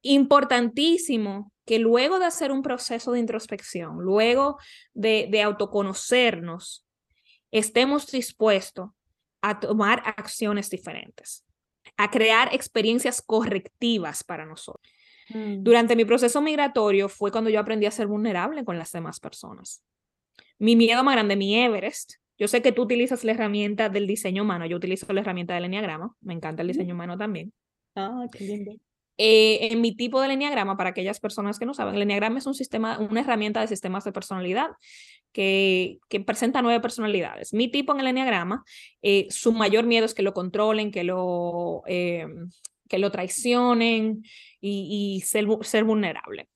importantísimo 0.00 1.51
que 1.64 1.78
luego 1.78 2.18
de 2.18 2.26
hacer 2.26 2.50
un 2.50 2.62
proceso 2.62 3.12
de 3.12 3.20
introspección, 3.20 3.98
luego 3.98 4.58
de, 4.94 5.28
de 5.30 5.42
autoconocernos, 5.42 6.86
estemos 7.50 8.10
dispuestos 8.10 8.90
a 9.42 9.60
tomar 9.60 10.02
acciones 10.04 10.70
diferentes, 10.70 11.44
a 11.96 12.10
crear 12.10 12.54
experiencias 12.54 13.22
correctivas 13.22 14.24
para 14.24 14.46
nosotros. 14.46 14.92
Mm. 15.30 15.62
Durante 15.62 15.96
mi 15.96 16.04
proceso 16.04 16.40
migratorio 16.40 17.08
fue 17.08 17.30
cuando 17.30 17.50
yo 17.50 17.60
aprendí 17.60 17.86
a 17.86 17.90
ser 17.90 18.06
vulnerable 18.06 18.64
con 18.64 18.78
las 18.78 18.92
demás 18.92 19.20
personas. 19.20 19.84
Mi 20.58 20.76
miedo 20.76 21.02
más 21.04 21.14
grande, 21.14 21.36
mi 21.36 21.56
Everest. 21.56 22.14
Yo 22.38 22.48
sé 22.48 22.62
que 22.62 22.72
tú 22.72 22.82
utilizas 22.82 23.24
la 23.24 23.32
herramienta 23.32 23.88
del 23.88 24.06
diseño 24.06 24.42
humano, 24.42 24.66
yo 24.66 24.76
utilizo 24.76 25.12
la 25.12 25.20
herramienta 25.20 25.54
del 25.54 25.66
enneagrama, 25.66 26.16
me 26.20 26.34
encanta 26.34 26.62
el 26.62 26.68
diseño 26.68 26.94
humano 26.94 27.16
también. 27.16 27.52
Ah, 27.94 28.26
qué 28.32 28.44
lindo. 28.44 28.72
Eh, 29.24 29.68
en 29.70 29.80
mi 29.80 29.94
tipo 29.94 30.20
de 30.20 30.32
enneagrama, 30.32 30.76
para 30.76 30.90
aquellas 30.90 31.20
personas 31.20 31.60
que 31.60 31.64
no 31.64 31.74
saben, 31.74 31.94
el 31.94 32.02
enneagrama 32.02 32.40
es 32.40 32.46
un 32.46 32.54
sistema, 32.54 32.98
una 32.98 33.20
herramienta 33.20 33.60
de 33.60 33.68
sistemas 33.68 34.02
de 34.02 34.10
personalidad 34.10 34.70
que, 35.30 36.00
que 36.08 36.18
presenta 36.18 36.60
nueve 36.60 36.80
personalidades. 36.80 37.52
Mi 37.52 37.70
tipo 37.70 37.92
en 37.92 38.00
el 38.00 38.08
enneagrama, 38.08 38.64
eh, 39.00 39.28
su 39.30 39.52
mayor 39.52 39.86
miedo 39.86 40.06
es 40.06 40.14
que 40.14 40.24
lo 40.24 40.34
controlen, 40.34 40.90
que 40.90 41.04
lo, 41.04 41.84
eh, 41.86 42.26
que 42.88 42.98
lo 42.98 43.12
traicionen 43.12 44.24
y, 44.60 45.22
ser, 45.24 45.46
ser 45.60 45.84
vulnerable. 45.84 46.48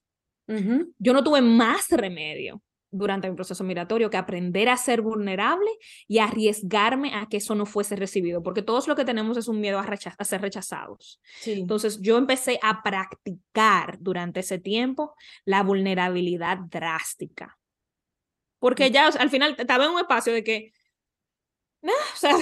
Yo 0.98 1.12
no 1.12 1.22
tuve 1.22 1.42
más 1.42 1.88
remedio 1.90 2.62
durante 2.90 3.29
mi 3.29 3.37
proceso 3.37 3.64
migratorio 3.64 4.11
que 4.11 4.16
aprender 4.16 4.68
a 4.68 4.77
ser 4.77 5.03
vulnerable 5.03 5.70
y 6.07 6.18
arriesgarme 6.18 7.14
a 7.14 7.27
que 7.29 7.38
eso 7.38 7.55
no 7.55 7.66
fuese 7.66 7.96
recibido, 7.96 8.42
porque 8.42 8.62
todos 8.62 8.88
lo 8.88 8.96
que 8.96 9.05
tenemos 9.05 9.37
es 9.37 9.49
un 9.49 9.61
miedo 9.61 9.79
a, 9.79 9.87
a 10.18 10.25
ser 10.25 10.40
rechazados. 10.40 11.20
Entonces 11.44 12.01
yo 12.01 12.16
empecé 12.18 12.59
a 12.62 12.83
practicar 12.83 13.99
durante 14.01 14.40
ese 14.40 14.59
tiempo 14.59 15.14
la 15.44 15.62
vulnerabilidad 15.62 16.59
drástica, 16.59 17.59
porque 18.59 18.90
ya 18.90 19.09
al 19.09 19.31
final 19.31 19.55
estaba 19.59 19.85
en 19.85 19.92
un 19.92 20.01
espacio 20.01 20.33
de 20.33 20.44
que, 20.44 20.72
o 21.83 22.16
sea, 22.16 22.37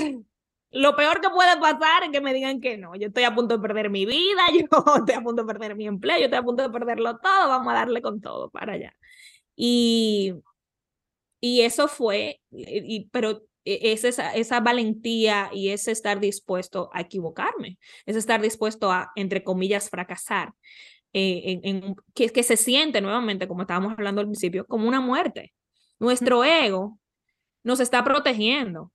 lo 0.74 0.96
peor 0.96 1.20
que 1.20 1.30
puede 1.30 1.57
pasar 1.59 2.02
es 2.02 2.11
que 2.11 2.20
me 2.20 2.35
digan 2.35 2.61
que 2.61 2.76
no, 2.76 2.96
yo 2.96 3.07
estoy 3.07 3.22
a 3.22 3.35
punto 3.35 3.57
de 3.57 3.62
perder 3.62 3.90
mi 3.90 4.07
vida, 4.07 4.42
yo 4.52 4.66
estoy 4.98 5.14
a 5.14 5.22
punto 5.22 5.42
de 5.42 5.46
perder 5.46 5.76
mi 5.76 5.87
empleo, 5.87 6.18
yo 6.18 6.24
estoy 6.24 6.38
a 6.38 6.42
punto 6.42 6.62
de 6.64 6.70
perderlo 6.70 7.18
todo, 7.18 7.48
vamos 7.48 7.72
a 7.72 7.76
darle 7.76 8.02
con 8.02 8.20
todo 8.20 8.50
para 8.50 8.74
allá. 8.74 8.94
Y, 9.57 10.35
y 11.40 11.61
eso 11.61 11.88
fue, 11.88 12.40
y, 12.51 13.09
pero 13.11 13.43
e, 13.64 13.93
es 13.93 14.05
esa, 14.05 14.35
esa 14.35 14.61
valentía 14.61 15.51
y 15.53 15.71
ese 15.71 15.93
estar 15.93 16.21
dispuesto 16.21 16.90
a 16.93 17.01
equivocarme, 17.01 17.79
es 18.07 18.17
estar 18.17 18.40
dispuesto 18.40 18.90
a, 18.90 19.12
entre 19.17 19.43
comillas, 19.45 19.90
fracasar, 19.90 20.53
eh, 21.12 21.61
en, 21.62 21.95
que, 22.14 22.31
que 22.31 22.43
se 22.43 22.57
siente 22.57 23.01
nuevamente, 23.01 23.47
como 23.47 23.62
estábamos 23.62 23.93
hablando 23.93 24.21
al 24.21 24.27
principio, 24.27 24.67
como 24.67 24.88
una 24.88 25.01
muerte. 25.01 25.53
Nuestro 25.99 26.45
ego 26.45 26.99
nos 27.62 27.81
está 27.81 28.03
protegiendo. 28.03 28.93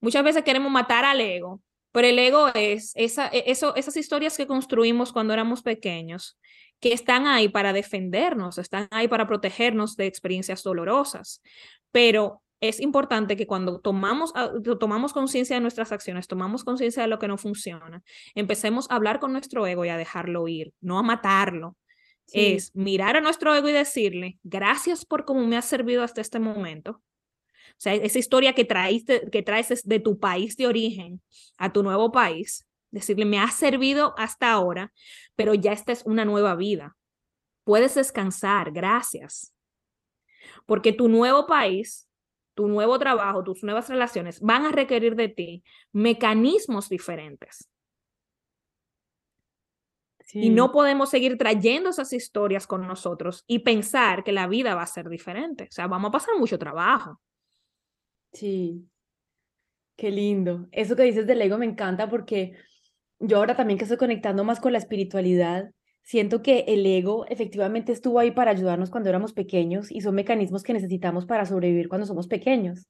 Muchas 0.00 0.22
veces 0.22 0.44
queremos 0.44 0.70
matar 0.70 1.04
al 1.04 1.20
ego, 1.20 1.62
pero 1.90 2.06
el 2.06 2.18
ego 2.18 2.48
es 2.54 2.92
esa, 2.94 3.28
e, 3.28 3.44
eso, 3.46 3.74
esas 3.76 3.96
historias 3.96 4.36
que 4.36 4.46
construimos 4.46 5.12
cuando 5.12 5.32
éramos 5.32 5.62
pequeños 5.62 6.38
que 6.80 6.92
están 6.92 7.26
ahí 7.26 7.48
para 7.48 7.72
defendernos, 7.72 8.58
están 8.58 8.88
ahí 8.90 9.08
para 9.08 9.26
protegernos 9.26 9.96
de 9.96 10.06
experiencias 10.06 10.62
dolorosas. 10.62 11.42
Pero 11.90 12.42
es 12.60 12.80
importante 12.80 13.36
que 13.36 13.46
cuando 13.46 13.80
tomamos, 13.80 14.32
ah, 14.34 14.50
tomamos 14.80 15.12
conciencia 15.12 15.56
de 15.56 15.60
nuestras 15.60 15.92
acciones, 15.92 16.26
tomamos 16.26 16.64
conciencia 16.64 17.02
de 17.02 17.08
lo 17.08 17.18
que 17.18 17.28
no 17.28 17.38
funciona, 17.38 18.02
empecemos 18.34 18.90
a 18.90 18.96
hablar 18.96 19.20
con 19.20 19.32
nuestro 19.32 19.66
ego 19.66 19.84
y 19.84 19.88
a 19.88 19.96
dejarlo 19.96 20.48
ir, 20.48 20.72
no 20.80 20.98
a 20.98 21.02
matarlo. 21.02 21.76
Es 22.30 22.76
mirar 22.76 23.16
a 23.16 23.22
nuestro 23.22 23.54
ego 23.54 23.70
y 23.70 23.72
decirle, 23.72 24.38
gracias 24.42 25.06
por 25.06 25.24
cómo 25.24 25.46
me 25.46 25.56
has 25.56 25.64
servido 25.64 26.02
hasta 26.02 26.20
este 26.20 26.38
momento. 26.38 27.00
O 27.70 27.80
sea, 27.80 27.94
esa 27.94 28.18
historia 28.18 28.52
que, 28.52 28.66
traiste, 28.66 29.30
que 29.32 29.42
traes 29.42 29.82
de 29.82 29.98
tu 29.98 30.18
país 30.18 30.54
de 30.58 30.66
origen 30.66 31.22
a 31.56 31.72
tu 31.72 31.82
nuevo 31.82 32.12
país, 32.12 32.67
decirle, 32.90 33.24
me 33.24 33.38
ha 33.38 33.50
servido 33.50 34.14
hasta 34.18 34.52
ahora, 34.52 34.92
pero 35.36 35.54
ya 35.54 35.72
esta 35.72 35.92
es 35.92 36.04
una 36.04 36.24
nueva 36.24 36.54
vida. 36.54 36.96
Puedes 37.64 37.94
descansar, 37.94 38.72
gracias. 38.72 39.54
Porque 40.66 40.92
tu 40.92 41.08
nuevo 41.08 41.46
país, 41.46 42.08
tu 42.54 42.66
nuevo 42.66 42.98
trabajo, 42.98 43.44
tus 43.44 43.62
nuevas 43.62 43.88
relaciones 43.88 44.40
van 44.40 44.66
a 44.66 44.72
requerir 44.72 45.16
de 45.16 45.28
ti 45.28 45.64
mecanismos 45.92 46.88
diferentes. 46.88 47.68
Y 50.32 50.50
no 50.50 50.72
podemos 50.72 51.08
seguir 51.08 51.38
trayendo 51.38 51.88
esas 51.88 52.12
historias 52.12 52.66
con 52.66 52.86
nosotros 52.86 53.44
y 53.46 53.60
pensar 53.60 54.24
que 54.24 54.32
la 54.32 54.46
vida 54.46 54.74
va 54.74 54.82
a 54.82 54.86
ser 54.86 55.08
diferente. 55.08 55.64
O 55.64 55.72
sea, 55.72 55.86
vamos 55.86 56.10
a 56.10 56.12
pasar 56.12 56.36
mucho 56.38 56.58
trabajo. 56.58 57.18
Sí, 58.32 58.86
qué 59.96 60.10
lindo. 60.10 60.68
Eso 60.70 60.96
que 60.96 61.04
dices 61.04 61.26
del 61.26 61.40
ego 61.40 61.56
me 61.56 61.64
encanta 61.64 62.10
porque 62.10 62.54
yo 63.20 63.38
ahora 63.38 63.56
también 63.56 63.78
que 63.78 63.84
estoy 63.84 63.98
conectando 63.98 64.44
más 64.44 64.60
con 64.60 64.72
la 64.72 64.78
espiritualidad, 64.78 65.70
siento 66.02 66.42
que 66.42 66.60
el 66.68 66.86
ego 66.86 67.26
efectivamente 67.28 67.92
estuvo 67.92 68.18
ahí 68.18 68.30
para 68.30 68.50
ayudarnos 68.50 68.90
cuando 68.90 69.08
éramos 69.10 69.32
pequeños 69.32 69.90
y 69.90 70.00
son 70.00 70.14
mecanismos 70.14 70.62
que 70.62 70.72
necesitamos 70.72 71.26
para 71.26 71.44
sobrevivir 71.44 71.88
cuando 71.88 72.06
somos 72.06 72.28
pequeños. 72.28 72.88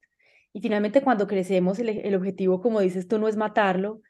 Y 0.53 0.61
finalmente 0.61 1.03
cuando 1.03 1.27
crecemos, 1.27 1.79
el, 1.79 2.15
objetivo, 2.15 2.61
como 2.61 2.81
dices 2.81 3.09
tú, 3.09 3.19
no 3.19 3.29
es 3.29 3.37
matarlo, 3.37 4.01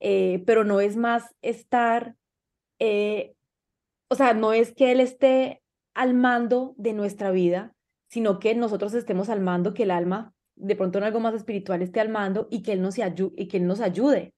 eh, 0.00 0.42
pero 0.46 0.64
no 0.64 0.80
es 0.80 0.96
más 0.96 1.34
estar, 1.42 2.14
eh, 2.78 3.34
o 4.08 4.14
sea, 4.14 4.34
no 4.34 4.52
es 4.52 4.72
que 4.74 4.92
él 4.92 5.00
esté 5.00 5.62
al 5.94 6.14
mando 6.14 6.74
de 6.76 6.92
nuestra 6.92 7.30
vida, 7.30 7.74
sino 8.08 8.38
que 8.38 8.54
nosotros 8.54 8.94
estemos 8.94 9.28
al 9.28 9.40
mando, 9.40 9.74
que 9.74 9.84
el 9.84 9.90
alma, 9.90 10.32
de 10.56 10.76
pronto 10.76 10.98
en 10.98 11.04
algo 11.04 11.20
más 11.20 11.34
espiritual, 11.34 11.82
esté 11.82 12.00
al 12.00 12.08
mando 12.08 12.48
y 12.50 12.62
que 12.62 12.72
él 12.72 12.82
nos, 12.82 12.96
y 12.98 13.48
que 13.48 13.56
él 13.56 13.66
nos 13.66 13.80
ayude 13.80 14.34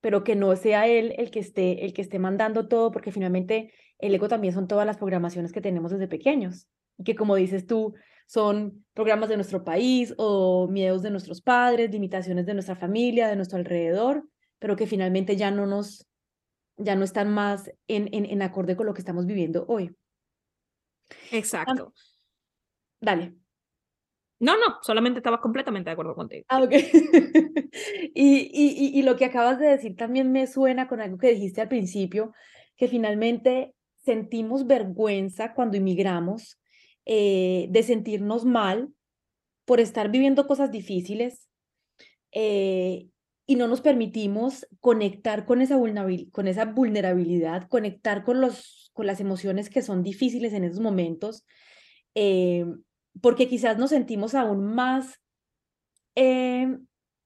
pero 0.00 0.24
que 0.24 0.36
no 0.36 0.54
sea 0.56 0.86
él 0.86 1.14
el 1.18 1.30
que 1.30 1.40
esté, 1.40 1.84
el 1.84 1.92
que 1.92 2.02
esté 2.02 2.18
mandando 2.18 2.68
todo, 2.68 2.90
porque 2.90 3.12
finalmente 3.12 3.72
el 3.98 4.14
ego 4.14 4.28
también 4.28 4.54
son 4.54 4.68
todas 4.68 4.86
las 4.86 4.98
programaciones 4.98 5.52
que 5.52 5.60
tenemos 5.60 5.90
desde 5.90 6.08
pequeños, 6.08 6.68
y 6.98 7.04
que 7.04 7.14
como 7.14 7.36
dices 7.36 7.66
tú, 7.66 7.94
son 8.26 8.84
programas 8.92 9.28
de 9.28 9.36
nuestro 9.36 9.64
país 9.64 10.14
o 10.18 10.68
miedos 10.68 11.02
de 11.02 11.10
nuestros 11.10 11.40
padres, 11.40 11.90
limitaciones 11.90 12.46
de 12.46 12.54
nuestra 12.54 12.76
familia, 12.76 13.28
de 13.28 13.36
nuestro 13.36 13.58
alrededor, 13.58 14.28
pero 14.58 14.76
que 14.76 14.86
finalmente 14.86 15.36
ya 15.36 15.50
no 15.50 15.66
nos, 15.66 16.06
ya 16.76 16.96
no 16.96 17.04
están 17.04 17.32
más 17.32 17.70
en, 17.86 18.08
en, 18.12 18.26
en 18.26 18.42
acorde 18.42 18.76
con 18.76 18.86
lo 18.86 18.94
que 18.94 19.00
estamos 19.00 19.26
viviendo 19.26 19.64
hoy. 19.68 19.94
Exacto. 21.30 21.92
dale. 23.00 23.36
No, 24.38 24.56
no, 24.56 24.78
solamente 24.82 25.18
estaba 25.18 25.40
completamente 25.40 25.88
de 25.88 25.92
acuerdo 25.92 26.14
contigo. 26.14 26.44
Ah, 26.48 26.62
ok. 26.62 26.72
y, 28.14 28.50
y, 28.52 28.98
y, 28.98 29.02
lo 29.02 29.16
que 29.16 29.24
acabas 29.24 29.58
de 29.58 29.66
decir 29.66 29.96
también 29.96 30.30
me 30.30 30.46
suena 30.46 30.88
con 30.88 31.00
algo 31.00 31.16
que 31.16 31.32
dijiste 31.32 31.62
al 31.62 31.68
principio, 31.68 32.34
que 32.76 32.88
finalmente 32.88 33.74
sentimos 34.04 34.66
vergüenza 34.66 35.54
cuando 35.54 35.76
inmigramos, 35.76 36.60
eh, 37.06 37.66
de 37.70 37.82
sentirnos 37.82 38.44
mal 38.44 38.90
por 39.64 39.80
estar 39.80 40.10
viviendo 40.10 40.46
cosas 40.46 40.70
difíciles 40.70 41.48
eh, 42.32 43.08
y 43.46 43.56
no 43.56 43.68
nos 43.68 43.80
permitimos 43.80 44.66
conectar 44.80 45.46
con 45.46 45.60
esa, 45.60 45.76
con 46.32 46.48
esa 46.48 46.64
vulnerabilidad, 46.64 47.68
conectar 47.68 48.24
con, 48.24 48.40
los, 48.40 48.90
con 48.92 49.06
las 49.06 49.20
emociones 49.20 49.70
que 49.70 49.82
son 49.82 50.02
difíciles 50.02 50.52
en 50.52 50.64
esos 50.64 50.80
momentos. 50.80 51.44
Eh, 52.14 52.66
porque 53.20 53.48
quizás 53.48 53.78
nos 53.78 53.90
sentimos 53.90 54.34
aún 54.34 54.74
más, 54.74 55.20
eh, 56.14 56.78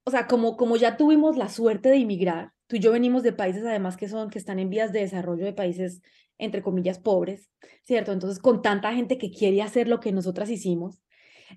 o 0.05 0.11
sea, 0.11 0.27
como, 0.27 0.57
como 0.57 0.77
ya 0.77 0.97
tuvimos 0.97 1.37
la 1.37 1.49
suerte 1.49 1.89
de 1.89 1.99
inmigrar, 1.99 2.53
tú 2.67 2.77
y 2.77 2.81
yo 2.81 2.93
venimos 2.93 3.23
de 3.23 3.33
países 3.33 3.65
además 3.65 3.97
que 3.97 4.09
son, 4.09 4.31
que 4.31 4.39
están 4.39 4.59
en 4.59 4.71
vías 4.71 4.93
de 4.93 5.01
desarrollo 5.01 5.45
de 5.45 5.53
países, 5.53 6.01
entre 6.39 6.63
comillas, 6.63 6.99
pobres, 6.99 7.51
¿cierto? 7.83 8.13
Entonces, 8.13 8.39
con 8.39 8.63
tanta 8.63 8.95
gente 8.95 9.19
que 9.19 9.31
quiere 9.31 9.63
hacer 9.63 9.89
lo 9.89 10.01
que 10.01 10.13
nosotras 10.13 10.51
hicimos. 10.51 11.03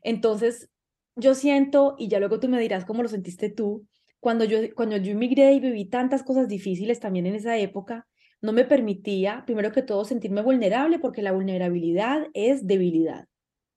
Entonces, 0.01 0.69
yo 1.15 1.35
siento, 1.35 1.95
y 1.97 2.07
ya 2.07 2.19
luego 2.19 2.39
tú 2.39 2.49
me 2.49 2.59
dirás 2.59 2.85
cómo 2.85 3.03
lo 3.03 3.09
sentiste 3.09 3.49
tú, 3.49 3.87
cuando 4.19 4.45
yo, 4.45 4.57
cuando 4.75 4.97
yo 4.97 5.11
inmigré 5.11 5.53
y 5.53 5.59
viví 5.59 5.85
tantas 5.85 6.23
cosas 6.23 6.47
difíciles 6.47 6.99
también 6.99 7.25
en 7.27 7.35
esa 7.35 7.57
época, 7.57 8.07
no 8.41 8.51
me 8.51 8.65
permitía, 8.65 9.43
primero 9.45 9.71
que 9.71 9.83
todo, 9.83 10.05
sentirme 10.05 10.41
vulnerable, 10.41 10.99
porque 10.99 11.21
la 11.21 11.31
vulnerabilidad 11.31 12.27
es 12.33 12.65
debilidad. 12.65 13.27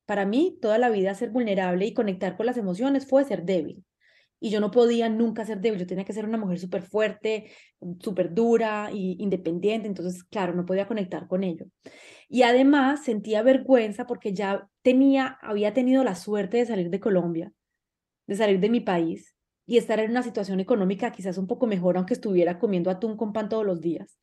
Para 0.06 0.24
mí, 0.24 0.58
toda 0.62 0.78
la 0.78 0.88
vida 0.88 1.14
ser 1.14 1.30
vulnerable 1.30 1.86
y 1.86 1.94
conectar 1.94 2.36
con 2.36 2.46
las 2.46 2.56
emociones 2.56 3.06
fue 3.06 3.24
ser 3.24 3.44
débil. 3.44 3.84
Y 4.38 4.50
yo 4.50 4.60
no 4.60 4.70
podía 4.70 5.08
nunca 5.08 5.44
ser 5.44 5.60
débil, 5.60 5.80
yo 5.80 5.86
tenía 5.86 6.04
que 6.04 6.12
ser 6.12 6.26
una 6.26 6.38
mujer 6.38 6.58
súper 6.58 6.82
fuerte, 6.82 7.50
súper 8.00 8.34
dura 8.34 8.90
e 8.90 9.16
independiente, 9.18 9.88
entonces, 9.88 10.22
claro, 10.24 10.54
no 10.54 10.66
podía 10.66 10.86
conectar 10.86 11.26
con 11.26 11.42
ello. 11.42 11.66
Y 12.28 12.42
además 12.42 13.04
sentía 13.04 13.42
vergüenza 13.42 14.06
porque 14.06 14.34
ya 14.34 14.68
tenía, 14.82 15.38
había 15.42 15.72
tenido 15.72 16.04
la 16.04 16.14
suerte 16.14 16.58
de 16.58 16.66
salir 16.66 16.90
de 16.90 17.00
Colombia, 17.00 17.52
de 18.26 18.36
salir 18.36 18.60
de 18.60 18.70
mi 18.70 18.80
país 18.80 19.34
y 19.66 19.78
estar 19.78 19.98
en 20.00 20.10
una 20.10 20.22
situación 20.22 20.60
económica 20.60 21.12
quizás 21.12 21.38
un 21.38 21.46
poco 21.46 21.66
mejor, 21.66 21.96
aunque 21.96 22.14
estuviera 22.14 22.58
comiendo 22.58 22.90
atún 22.90 23.16
con 23.16 23.32
pan 23.32 23.48
todos 23.48 23.66
los 23.66 23.80
días. 23.80 24.18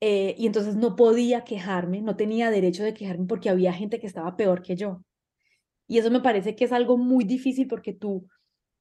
Eh, 0.00 0.34
y 0.38 0.46
entonces 0.46 0.76
no 0.76 0.96
podía 0.96 1.44
quejarme, 1.44 2.00
no 2.00 2.16
tenía 2.16 2.50
derecho 2.50 2.82
de 2.82 2.94
quejarme 2.94 3.26
porque 3.26 3.50
había 3.50 3.72
gente 3.72 4.00
que 4.00 4.06
estaba 4.06 4.36
peor 4.36 4.62
que 4.62 4.76
yo. 4.76 5.02
Y 5.86 5.98
eso 5.98 6.10
me 6.10 6.20
parece 6.20 6.54
que 6.56 6.64
es 6.64 6.72
algo 6.72 6.96
muy 6.96 7.24
difícil 7.24 7.66
porque 7.68 7.92
tú 7.92 8.26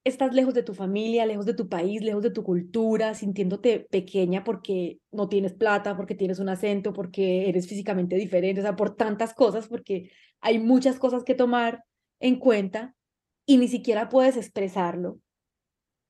estás 0.04 0.34
lejos 0.34 0.54
de 0.54 0.64
tu 0.64 0.74
familia, 0.74 1.26
lejos 1.26 1.46
de 1.46 1.54
tu 1.54 1.68
país, 1.68 2.02
lejos 2.02 2.24
de 2.24 2.32
tu 2.32 2.44
cultura, 2.44 3.14
sintiéndote 3.14 3.88
pequeña 3.90 4.44
porque 4.44 5.00
no 5.12 5.28
tienes 5.28 5.54
plata, 5.54 5.98
porque 5.98 6.16
tienes 6.16 6.40
un 6.40 6.50
acento, 6.50 6.94
porque 6.94 7.50
eres 7.50 7.68
físicamente 7.68 8.16
diferente, 8.16 8.62
o 8.62 8.64
sea, 8.64 8.76
por 8.76 8.96
tantas 8.96 9.34
cosas, 9.34 9.68
porque 9.68 10.12
hay 10.40 10.60
muchas 10.60 11.00
cosas 11.00 11.24
que 11.24 11.36
tomar 11.36 11.84
en 12.20 12.38
cuenta 12.38 12.96
y 13.46 13.58
ni 13.58 13.68
siquiera 13.68 14.10
puedes 14.10 14.38
expresarlo. 14.38 15.20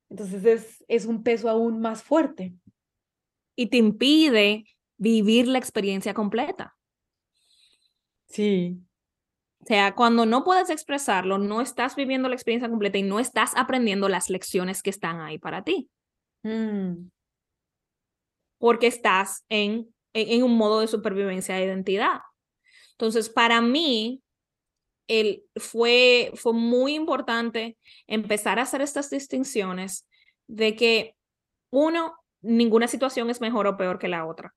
Entonces 0.08 0.44
es, 0.44 0.84
es 0.88 1.06
un 1.06 1.22
peso 1.22 1.48
aún 1.48 1.80
más 1.80 2.02
fuerte. 2.02 2.54
Y 3.56 3.66
te 3.66 3.76
impide 3.76 4.64
vivir 5.00 5.48
la 5.48 5.58
experiencia 5.58 6.12
completa. 6.14 6.76
Sí. 8.26 8.78
O 9.62 9.66
sea, 9.66 9.94
cuando 9.94 10.26
no 10.26 10.44
puedes 10.44 10.70
expresarlo, 10.70 11.38
no 11.38 11.60
estás 11.60 11.96
viviendo 11.96 12.28
la 12.28 12.34
experiencia 12.34 12.68
completa 12.68 12.98
y 12.98 13.02
no 13.02 13.18
estás 13.18 13.52
aprendiendo 13.56 14.08
las 14.08 14.28
lecciones 14.30 14.82
que 14.82 14.90
están 14.90 15.20
ahí 15.20 15.38
para 15.38 15.64
ti. 15.64 15.90
Mm. 16.42 17.08
Porque 18.58 18.86
estás 18.86 19.44
en, 19.48 19.92
en, 20.12 20.42
un 20.42 20.56
modo 20.56 20.80
de 20.80 20.86
supervivencia 20.86 21.56
de 21.56 21.64
identidad. 21.64 22.20
Entonces, 22.92 23.30
para 23.30 23.62
mí, 23.62 24.22
el, 25.08 25.44
fue, 25.56 26.30
fue 26.34 26.52
muy 26.52 26.94
importante 26.94 27.78
empezar 28.06 28.58
a 28.58 28.62
hacer 28.62 28.82
estas 28.82 29.08
distinciones 29.08 30.06
de 30.46 30.76
que, 30.76 31.16
uno, 31.70 32.16
ninguna 32.42 32.86
situación 32.86 33.30
es 33.30 33.40
mejor 33.40 33.66
o 33.66 33.78
peor 33.78 33.98
que 33.98 34.08
la 34.08 34.26
otra 34.26 34.54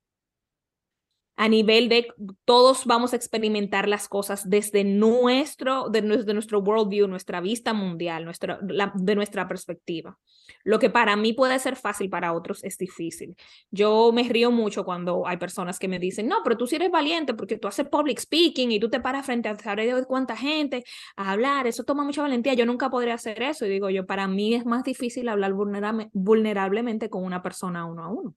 a 1.36 1.50
nivel 1.50 1.90
de 1.90 2.08
todos 2.46 2.86
vamos 2.86 3.14
a 3.14 3.16
experimentar 3.16 3.88
las 3.88 4.08
cosas 4.08 4.48
desde 4.50 4.84
nuestro, 4.84 5.90
de, 5.90 6.02
nuestro 6.02 6.60
worldview, 6.60 7.08
nuestra 7.08 7.42
vista 7.42 7.74
mundial, 7.74 8.24
nuestra, 8.24 8.60
de 8.62 9.16
nuestra 9.16 9.48
perspectiva. 9.48 10.18
Lo 10.64 10.78
que 10.78 10.90
para 10.90 11.16
mí 11.16 11.34
puede 11.34 11.58
ser 11.58 11.76
fácil, 11.76 12.10
para 12.10 12.34
otros 12.34 12.64
es 12.64 12.78
difícil. 12.78 13.36
Yo 13.72 14.12
me 14.14 14.24
río 14.24 14.52
mucho 14.52 14.86
cuando 14.86 15.26
hay 15.26 15.38
personas 15.38 15.80
que 15.80 15.88
me 15.88 15.98
dicen, 15.98 16.28
no, 16.28 16.38
pero 16.44 16.56
tú 16.56 16.68
sí 16.68 16.76
eres 16.76 16.92
valiente 16.92 17.34
porque 17.34 17.58
tú 17.58 17.68
haces 17.68 17.88
public 17.90 18.20
speaking 18.20 18.72
y 18.72 18.80
tú 18.80 18.90
te 18.90 19.00
paras 19.00 19.26
frente 19.26 19.50
a 19.50 19.58
saber 19.58 19.96
de 19.96 20.06
cuánta 20.06 20.38
gente 20.38 20.84
a 21.16 21.32
hablar, 21.32 21.66
eso 21.66 21.84
toma 21.84 22.04
mucha 22.04 22.22
valentía, 22.22 22.54
yo 22.54 22.66
nunca 22.66 22.90
podría 22.92 23.16
hacer 23.16 23.42
eso. 23.42 23.66
Y 23.66 23.70
digo 23.70 23.90
yo, 23.90 24.06
para 24.06 24.28
mí 24.28 24.54
es 24.54 24.66
más 24.66 24.84
difícil 24.84 25.28
hablar 25.30 25.54
vulnerablemente 25.54 27.10
con 27.10 27.24
una 27.24 27.42
persona 27.42 27.86
uno 27.86 28.04
a 28.04 28.10
uno. 28.10 28.36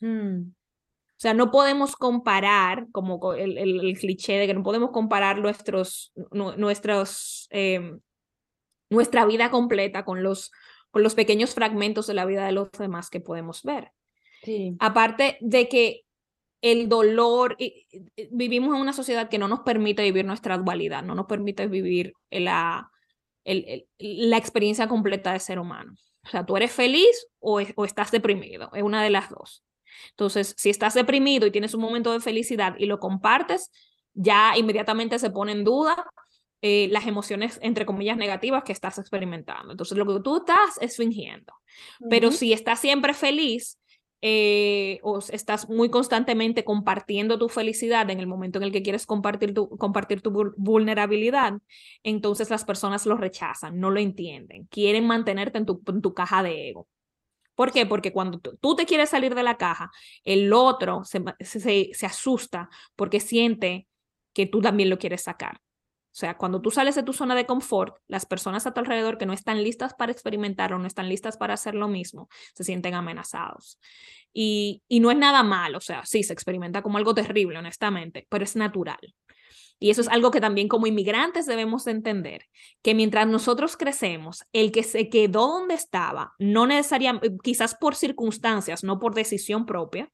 Mm. 0.00 0.52
O 1.22 1.28
sea, 1.30 1.34
no 1.34 1.52
podemos 1.52 1.94
comparar, 1.94 2.88
como 2.90 3.32
el, 3.34 3.56
el, 3.56 3.96
cliché 3.96 4.38
de 4.38 4.48
que 4.48 4.54
no 4.54 4.64
podemos 4.64 4.90
comparar 4.90 5.38
nuestros, 5.38 6.12
nuestros, 6.32 7.46
em, 7.50 8.00
nuestra 8.90 9.24
vida 9.24 9.48
completa 9.48 10.04
con 10.04 10.24
los, 10.24 10.50
con 10.90 11.04
los 11.04 11.14
pequeños 11.14 11.54
fragmentos 11.54 12.08
de 12.08 12.14
la 12.14 12.24
vida 12.24 12.44
de 12.44 12.50
los 12.50 12.72
demás 12.72 13.08
que 13.08 13.20
podemos 13.20 13.62
ver. 13.62 13.92
Sí. 14.42 14.74
Aparte 14.80 15.38
de 15.40 15.68
que 15.68 16.00
el 16.60 16.88
dolor, 16.88 17.56
vivimos 18.32 18.74
en 18.74 18.80
una 18.80 18.92
sociedad 18.92 19.28
que 19.28 19.38
no 19.38 19.46
nos 19.46 19.60
permite 19.60 20.02
vivir 20.02 20.24
nuestra 20.24 20.58
dualidad, 20.58 21.04
no 21.04 21.14
nos 21.14 21.26
permite 21.26 21.68
vivir 21.68 22.14
la, 22.32 22.90
la 23.44 24.36
experiencia 24.36 24.88
completa 24.88 25.32
de 25.32 25.38
ser 25.38 25.60
humano. 25.60 25.94
O 26.24 26.28
sea, 26.30 26.44
tú 26.44 26.56
eres 26.56 26.72
feliz 26.72 27.28
o, 27.38 27.60
o 27.76 27.84
estás 27.84 28.10
deprimido, 28.10 28.70
es 28.74 28.82
una 28.82 29.04
de 29.04 29.10
las 29.10 29.30
dos. 29.30 29.62
Entonces, 30.10 30.54
si 30.56 30.70
estás 30.70 30.94
deprimido 30.94 31.46
y 31.46 31.50
tienes 31.50 31.74
un 31.74 31.80
momento 31.80 32.12
de 32.12 32.20
felicidad 32.20 32.74
y 32.78 32.86
lo 32.86 32.98
compartes, 32.98 33.70
ya 34.14 34.56
inmediatamente 34.56 35.18
se 35.18 35.30
pone 35.30 35.52
en 35.52 35.64
duda 35.64 36.06
eh, 36.60 36.88
las 36.92 37.06
emociones, 37.06 37.58
entre 37.62 37.86
comillas, 37.86 38.16
negativas 38.16 38.62
que 38.62 38.72
estás 38.72 38.98
experimentando. 38.98 39.72
Entonces, 39.72 39.98
lo 39.98 40.06
que 40.06 40.20
tú 40.22 40.36
estás 40.36 40.78
es 40.80 40.96
fingiendo. 40.96 41.52
Pero 42.08 42.30
si 42.30 42.52
estás 42.52 42.78
siempre 42.78 43.14
feliz 43.14 43.78
eh, 44.24 45.00
o 45.02 45.18
estás 45.18 45.68
muy 45.68 45.90
constantemente 45.90 46.62
compartiendo 46.62 47.40
tu 47.40 47.48
felicidad 47.48 48.08
en 48.08 48.20
el 48.20 48.28
momento 48.28 48.60
en 48.60 48.62
el 48.62 48.70
que 48.70 48.84
quieres 48.84 49.04
compartir 49.04 49.52
tu, 49.52 49.68
compartir 49.70 50.22
tu 50.22 50.52
vulnerabilidad, 50.56 51.54
entonces 52.04 52.48
las 52.48 52.64
personas 52.64 53.04
lo 53.04 53.16
rechazan, 53.16 53.80
no 53.80 53.90
lo 53.90 53.98
entienden, 53.98 54.66
quieren 54.66 55.08
mantenerte 55.08 55.58
en 55.58 55.66
tu, 55.66 55.82
en 55.88 56.00
tu 56.00 56.14
caja 56.14 56.44
de 56.44 56.68
ego. 56.68 56.86
¿Por 57.62 57.70
qué? 57.70 57.86
Porque 57.86 58.12
cuando 58.12 58.40
tú, 58.40 58.74
te 58.74 58.86
quieres 58.86 59.10
salir 59.10 59.36
de 59.36 59.44
la 59.44 59.56
caja, 59.56 59.92
el 60.24 60.52
otro 60.52 61.02
se, 61.04 61.92
asusta 62.04 62.68
porque 62.96 63.20
siente 63.20 63.86
que 64.32 64.46
tú 64.46 64.60
también 64.60 64.90
lo 64.90 64.98
quieres 64.98 65.22
sacar. 65.22 65.58
O 65.58 66.14
sea, 66.14 66.36
cuando 66.36 66.60
tú 66.60 66.72
sales 66.72 66.96
de 66.96 67.04
tu 67.04 67.12
zona 67.12 67.36
de 67.36 67.46
confort, 67.46 67.98
las 68.08 68.26
personas 68.26 68.66
a 68.66 68.74
tu 68.74 68.80
alrededor 68.80 69.16
que 69.16 69.26
no 69.26 69.32
están 69.32 69.62
listas 69.62 69.94
para 69.94 70.10
experimentar 70.10 70.72
o 70.72 70.80
no 70.80 70.88
están 70.88 71.08
listas 71.08 71.36
para 71.36 71.54
hacer 71.54 71.76
lo 71.76 71.86
mismo, 71.86 72.28
se 72.52 72.64
sienten 72.64 72.94
amenazados. 72.94 73.78
Y, 74.32 74.82
y 74.88 74.98
no 74.98 75.12
es 75.12 75.16
nada 75.16 75.44
malo, 75.44 75.78
o 75.78 75.80
sea, 75.80 76.04
sí, 76.04 76.24
se 76.24 76.32
experimenta 76.32 76.82
como 76.82 76.98
algo 76.98 77.14
terrible, 77.14 77.60
honestamente, 77.60 78.26
pero 78.28 78.42
es 78.42 78.56
natural. 78.56 79.14
Y 79.82 79.90
eso 79.90 80.00
es 80.00 80.06
algo 80.06 80.30
que 80.30 80.40
también 80.40 80.68
como 80.68 80.86
inmigrantes 80.86 81.44
debemos 81.44 81.88
entender, 81.88 82.46
que 82.82 82.94
mientras 82.94 83.26
nosotros 83.26 83.76
crecemos, 83.76 84.44
el 84.52 84.70
que 84.70 84.84
se 84.84 85.08
quedó 85.08 85.48
donde 85.48 85.74
estaba, 85.74 86.34
no 86.38 86.68
necesariamente, 86.68 87.32
quizás 87.42 87.74
por 87.74 87.96
circunstancias, 87.96 88.84
no 88.84 89.00
por 89.00 89.12
decisión 89.12 89.66
propia, 89.66 90.08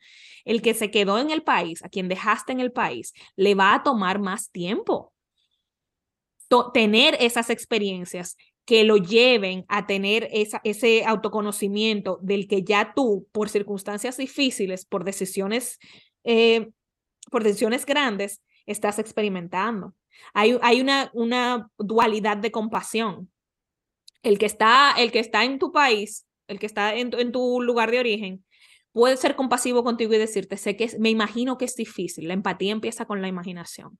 el 0.47 0.63
que 0.63 0.73
se 0.73 0.91
quedó 0.91 1.19
en 1.19 1.31
el 1.31 1.43
país, 1.43 1.85
a 1.85 1.91
quien 1.91 2.09
dejaste 2.09 2.53
en 2.53 2.61
el 2.61 2.73
país, 2.73 3.13
le 3.37 3.55
va 3.55 3.75
a 3.75 3.83
tomar 3.83 4.21
más 4.21 4.51
tiempo 4.51 5.13
tener 6.73 7.19
esas 7.21 7.51
experiencias 7.51 8.39
que 8.65 8.85
lo 8.85 8.97
lleven 8.97 9.67
a 9.69 9.87
tener 9.87 10.31
esa, 10.33 10.63
ese 10.65 11.05
autoconocimiento 11.05 12.19
del 12.23 12.49
que 12.49 12.63
ya 12.63 12.95
tú, 12.97 13.29
por 13.33 13.51
circunstancias 13.51 14.17
difíciles, 14.17 14.87
por 14.87 15.05
decisiones, 15.05 15.79
eh, 16.25 16.71
por 17.31 17.45
decisiones 17.45 17.85
grandes, 17.85 18.41
estás 18.73 18.99
experimentando. 18.99 19.95
Hay, 20.35 20.59
hay 20.63 20.81
una, 20.81 21.11
una 21.15 21.71
dualidad 21.79 22.37
de 22.37 22.51
compasión. 22.51 23.31
El 24.23 24.39
que, 24.39 24.47
está, 24.47 24.95
el 24.99 25.13
que 25.13 25.21
está 25.21 25.45
en 25.45 25.59
tu 25.59 25.73
país, 25.73 26.27
el 26.49 26.59
que 26.59 26.67
está 26.67 26.95
en, 26.95 27.13
en 27.19 27.33
tu 27.33 27.63
lugar 27.63 27.91
de 27.91 28.01
origen, 28.01 28.45
puede 28.93 29.17
ser 29.17 29.37
compasivo 29.37 29.85
contigo 29.85 30.13
y 30.15 30.19
decirte, 30.19 30.57
sé 30.57 30.77
que 30.77 30.91
me 30.99 31.11
imagino 31.11 31.57
que 31.57 31.67
es 31.67 31.77
difícil. 31.77 32.27
La 32.27 32.35
empatía 32.35 32.73
empieza 32.73 33.05
con 33.05 33.23
la 33.23 33.29
imaginación. 33.29 33.99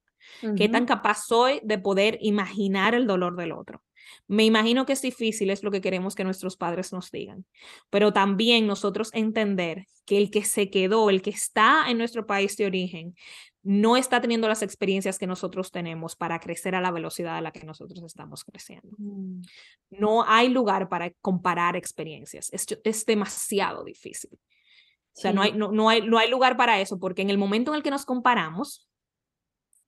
¿Qué 0.57 0.69
tan 0.69 0.87
capaz 0.87 1.25
soy 1.27 1.61
de 1.65 1.79
poder 1.79 2.19
imaginar 2.21 2.95
el 2.95 3.07
dolor 3.07 3.37
del 3.37 3.53
otro? 3.53 3.83
Me 4.27 4.45
imagino 4.45 4.87
que 4.87 4.93
es 4.93 5.03
difícil, 5.03 5.51
es 5.51 5.63
lo 5.63 5.71
que 5.71 5.81
queremos 5.81 6.15
que 6.15 6.25
nuestros 6.25 6.57
padres 6.57 6.93
nos 6.93 7.11
digan, 7.11 7.45
pero 7.91 8.13
también 8.13 8.67
nosotros 8.67 9.11
entender 9.13 9.87
que 10.07 10.19
el 10.19 10.31
que 10.31 10.45
se 10.45 10.71
quedó, 10.71 11.11
el 11.11 11.23
que 11.23 11.31
está 11.31 11.91
en 11.91 11.99
nuestro 11.99 12.27
país 12.27 12.57
de 12.57 12.67
origen, 12.67 13.15
no 13.63 13.97
está 13.97 14.21
teniendo 14.21 14.49
las 14.49 14.63
experiencias 14.63 15.19
que 15.19 15.27
nosotros 15.27 15.71
tenemos 15.71 16.17
para 16.17 16.39
crecer 16.39 16.75
a 16.75 16.81
la 16.81 16.91
velocidad 16.91 17.37
a 17.37 17.41
la 17.41 17.51
que 17.51 17.65
nosotros 17.65 18.03
estamos 18.03 18.45
creciendo. 18.45 18.95
Mm. 18.99 19.43
No 19.91 20.25
hay 20.25 20.49
lugar 20.49 20.89
para 20.89 21.11
comparar 21.21 21.77
experiencias, 21.77 22.53
es, 22.53 22.67
es 22.85 23.07
demasiado 23.07 23.85
difícil. 23.85 24.31
O 24.33 25.21
sea, 25.21 25.33
no, 25.33 25.43
hay, 25.43 25.53
no, 25.53 25.73
no, 25.73 25.89
hay, 25.89 26.07
no 26.07 26.19
hay 26.19 26.31
lugar 26.31 26.57
para 26.57 26.81
eso, 26.81 27.01
porque 27.01 27.23
en 27.23 27.31
el 27.31 27.39
momento 27.39 27.73
en 27.73 27.77
el 27.77 27.83
que 27.83 27.91
nos 27.91 28.05
comparamos, 28.05 28.89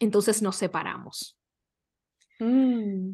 entonces 0.01 0.43
nos 0.43 0.57
separamos. 0.57 1.39
Mm. 2.41 3.13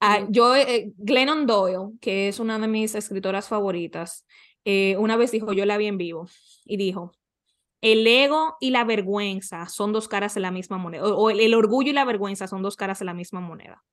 Ah, 0.00 0.26
yo, 0.30 0.56
eh, 0.56 0.92
Glennon 0.96 1.46
Doyle, 1.46 1.98
que 2.00 2.28
es 2.28 2.38
una 2.38 2.58
de 2.58 2.68
mis 2.68 2.94
escritoras 2.94 3.48
favoritas, 3.48 4.26
eh, 4.64 4.96
una 4.96 5.16
vez 5.16 5.30
dijo, 5.30 5.52
yo 5.52 5.66
la 5.66 5.76
vi 5.76 5.86
en 5.86 5.98
vivo, 5.98 6.26
y 6.64 6.76
dijo, 6.76 7.12
el 7.84 8.06
ego 8.06 8.56
y 8.60 8.70
la 8.70 8.84
vergüenza 8.84 9.68
son 9.68 9.92
dos 9.92 10.08
caras 10.08 10.34
de 10.34 10.40
la 10.40 10.50
misma 10.50 10.78
moneda, 10.78 11.04
o, 11.04 11.30
el, 11.30 11.54
orgullo 11.54 11.90
y 11.90 11.94
la 11.94 12.04
vergüenza 12.04 12.48
son 12.48 12.62
dos 12.62 12.76
caras 12.76 12.98
de 12.98 13.04
la 13.04 13.14
misma 13.14 13.40
moneda. 13.40 13.84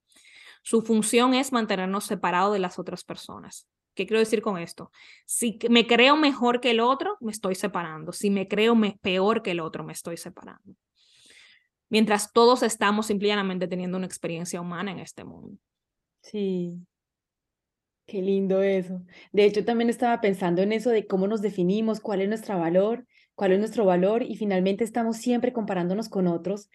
Su 0.62 0.82
función 0.82 1.34
es 1.34 1.52
mantenernos 1.52 2.04
separados 2.04 2.52
de 2.52 2.58
las 2.58 2.78
otras 2.78 3.04
personas. 3.04 3.68
¿Qué 3.94 4.06
quiero 4.06 4.20
decir 4.20 4.42
con 4.42 4.58
esto? 4.58 4.90
Si 5.26 5.58
me 5.68 5.86
creo 5.86 6.16
mejor 6.16 6.60
que 6.60 6.70
el 6.70 6.80
otro, 6.80 7.16
me 7.20 7.30
estoy 7.30 7.54
separando. 7.54 8.12
Si 8.12 8.30
me 8.30 8.48
creo 8.48 8.74
peor 9.02 9.42
que 9.42 9.50
el 9.50 9.60
otro, 9.60 9.84
me 9.84 9.92
estoy 9.92 10.16
separando 10.16 10.74
mientras 11.92 12.32
todos 12.32 12.62
estamos 12.62 13.08
simplemente 13.08 13.68
teniendo 13.68 13.98
una 13.98 14.06
experiencia 14.06 14.62
humana 14.62 14.92
en 14.92 14.98
este 14.98 15.24
mundo. 15.24 15.58
Sí, 16.22 16.72
qué 18.06 18.22
lindo 18.22 18.62
eso. 18.62 19.02
De 19.30 19.44
hecho, 19.44 19.62
también 19.66 19.90
estaba 19.90 20.22
pensando 20.22 20.62
en 20.62 20.72
eso 20.72 20.88
de 20.88 21.06
cómo 21.06 21.26
nos 21.26 21.42
definimos, 21.42 22.00
cuál 22.00 22.22
es 22.22 22.30
nuestro 22.30 22.58
valor, 22.58 23.06
cuál 23.34 23.52
es 23.52 23.58
nuestro 23.58 23.84
valor 23.84 24.22
y 24.22 24.36
finalmente 24.36 24.84
estamos 24.84 25.16
siempre 25.16 25.52
comparándonos 25.52 26.08
con 26.08 26.26
otros. 26.26 26.68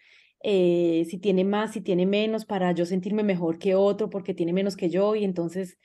Eh, 0.43 1.05
si 1.09 1.17
tiene 1.17 1.43
más, 1.43 1.73
si 1.73 1.81
tiene 1.81 2.05
menos, 2.05 2.45
para 2.45 2.71
yo 2.71 2.85
sentirme 2.85 3.23
mejor 3.23 3.57
que 3.57 3.75
otro 3.75 4.09
porque 4.09 4.33
tiene 4.33 4.53
menos 4.53 4.75
que 4.75 4.89
yo 4.89 5.15
y 5.15 5.23
entonces 5.23 5.77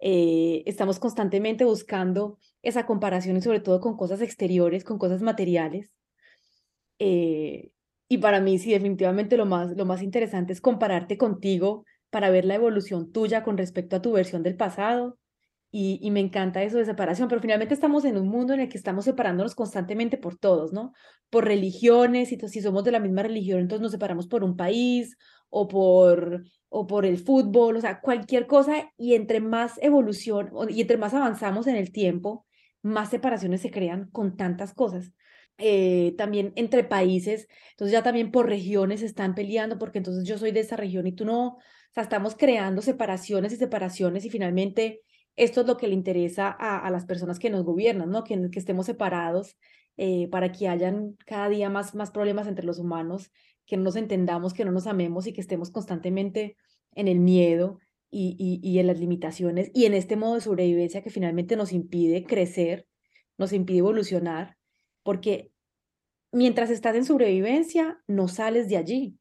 eh, 0.00 0.62
estamos 0.66 0.98
constantemente 0.98 1.64
buscando 1.64 2.38
esa 2.62 2.86
comparación 2.86 3.36
y 3.36 3.42
sobre 3.42 3.60
todo 3.60 3.80
con 3.80 3.96
cosas 3.96 4.20
exteriores, 4.22 4.84
con 4.84 4.98
cosas 4.98 5.22
materiales. 5.22 5.90
Eh, 6.98 7.70
y 8.08 8.18
para 8.18 8.40
mí, 8.40 8.58
sí, 8.58 8.72
definitivamente 8.72 9.36
lo 9.36 9.46
más, 9.46 9.76
lo 9.76 9.86
más 9.86 10.02
interesante 10.02 10.52
es 10.52 10.60
compararte 10.60 11.16
contigo 11.16 11.84
para 12.10 12.30
ver 12.30 12.44
la 12.44 12.56
evolución 12.56 13.12
tuya 13.12 13.42
con 13.44 13.56
respecto 13.56 13.96
a 13.96 14.02
tu 14.02 14.12
versión 14.12 14.42
del 14.42 14.56
pasado. 14.56 15.18
Y, 15.72 16.00
y, 16.02 16.10
me 16.10 16.18
encanta 16.18 16.64
eso 16.64 16.78
de 16.78 16.84
separación, 16.84 17.28
pero 17.28 17.40
finalmente 17.40 17.74
estamos 17.74 18.04
en 18.04 18.16
un 18.16 18.28
mundo 18.28 18.54
en 18.54 18.60
el 18.60 18.68
que 18.68 18.76
estamos 18.76 19.04
separándonos 19.04 19.54
constantemente 19.54 20.16
por 20.18 20.36
todos, 20.36 20.72
¿no? 20.72 20.92
Por 21.30 21.44
religiones, 21.44 22.32
y 22.32 22.38
si 22.48 22.60
somos 22.60 22.82
de 22.82 22.90
la 22.90 22.98
misma 22.98 23.22
religión, 23.22 23.60
entonces 23.60 23.82
nos 23.82 23.92
separamos 23.92 24.26
por 24.26 24.42
un 24.42 24.56
país 24.56 25.16
o 25.48 25.68
por, 25.68 26.42
o 26.68 26.86
por 26.86 27.06
el 27.06 27.18
fútbol, 27.18 27.76
o 27.76 27.80
sea, 27.80 28.00
cualquier 28.00 28.46
cosa, 28.48 28.90
y 28.96 29.14
entre 29.14 29.40
más 29.40 29.74
evolución 29.80 30.50
y 30.68 30.80
entre 30.80 30.96
más 30.96 31.14
avanzamos 31.14 31.68
en 31.68 31.76
el 31.76 31.92
tiempo, 31.92 32.46
más 32.82 33.10
separaciones 33.10 33.60
se 33.60 33.70
crean 33.70 34.10
con 34.10 34.36
tantas 34.36 34.74
cosas. 34.74 35.12
Eh, 35.62 36.14
también 36.16 36.52
entre 36.56 36.84
países, 36.84 37.46
entonces 37.72 37.92
ya 37.92 38.02
también 38.02 38.30
por 38.30 38.48
regiones 38.48 39.02
están 39.02 39.34
peleando 39.34 39.78
porque 39.78 39.98
entonces 39.98 40.26
yo 40.26 40.38
soy 40.38 40.52
de 40.52 40.60
esa 40.60 40.76
región 40.76 41.06
y 41.06 41.12
tú 41.12 41.26
no, 41.26 41.48
o 41.48 41.58
sea, 41.92 42.02
estamos 42.02 42.34
creando 42.34 42.80
separaciones 42.80 43.52
y 43.52 43.56
separaciones 43.56 44.24
y 44.24 44.30
finalmente 44.30 45.02
esto 45.36 45.62
es 45.62 45.66
lo 45.66 45.76
que 45.76 45.88
le 45.88 45.94
interesa 45.94 46.48
a, 46.48 46.78
a 46.78 46.90
las 46.90 47.06
personas 47.06 47.38
que 47.38 47.50
nos 47.50 47.64
gobiernan, 47.64 48.10
¿no? 48.10 48.24
Que, 48.24 48.48
estemos 48.54 48.86
separados 48.86 49.56
eh, 49.96 50.28
para 50.28 50.52
que 50.52 50.68
hayan 50.68 51.16
cada 51.26 51.48
día 51.48 51.70
más, 51.70 51.94
más 51.94 52.10
problemas 52.10 52.46
entre 52.46 52.66
los 52.66 52.78
humanos, 52.78 53.30
que 53.66 53.76
no 53.76 53.84
nos 53.84 53.96
entendamos, 53.96 54.54
que 54.54 54.64
no 54.64 54.72
nos 54.72 54.86
amemos 54.86 55.26
y 55.26 55.32
que 55.32 55.40
estemos 55.40 55.70
constantemente 55.70 56.56
en 56.94 57.08
el 57.08 57.20
miedo 57.20 57.78
y, 58.10 58.36
y, 58.38 58.68
y 58.68 58.78
en 58.80 58.86
las 58.88 58.98
limitaciones 58.98 59.70
y 59.72 59.84
en 59.84 59.94
este 59.94 60.16
modo 60.16 60.34
de 60.34 60.40
sobrevivencia 60.40 61.02
que 61.02 61.10
finalmente 61.10 61.56
nos 61.56 61.72
impide 61.72 62.24
crecer, 62.24 62.86
nos 63.38 63.52
impide 63.52 63.78
evolucionar 63.78 64.56
porque 65.02 65.52
mientras 66.32 66.70
estás 66.70 66.96
en 66.96 67.04
sobrevivencia, 67.04 68.02
no 68.06 68.28
sales 68.28 68.68
de 68.68 68.76
allí. 68.76 69.18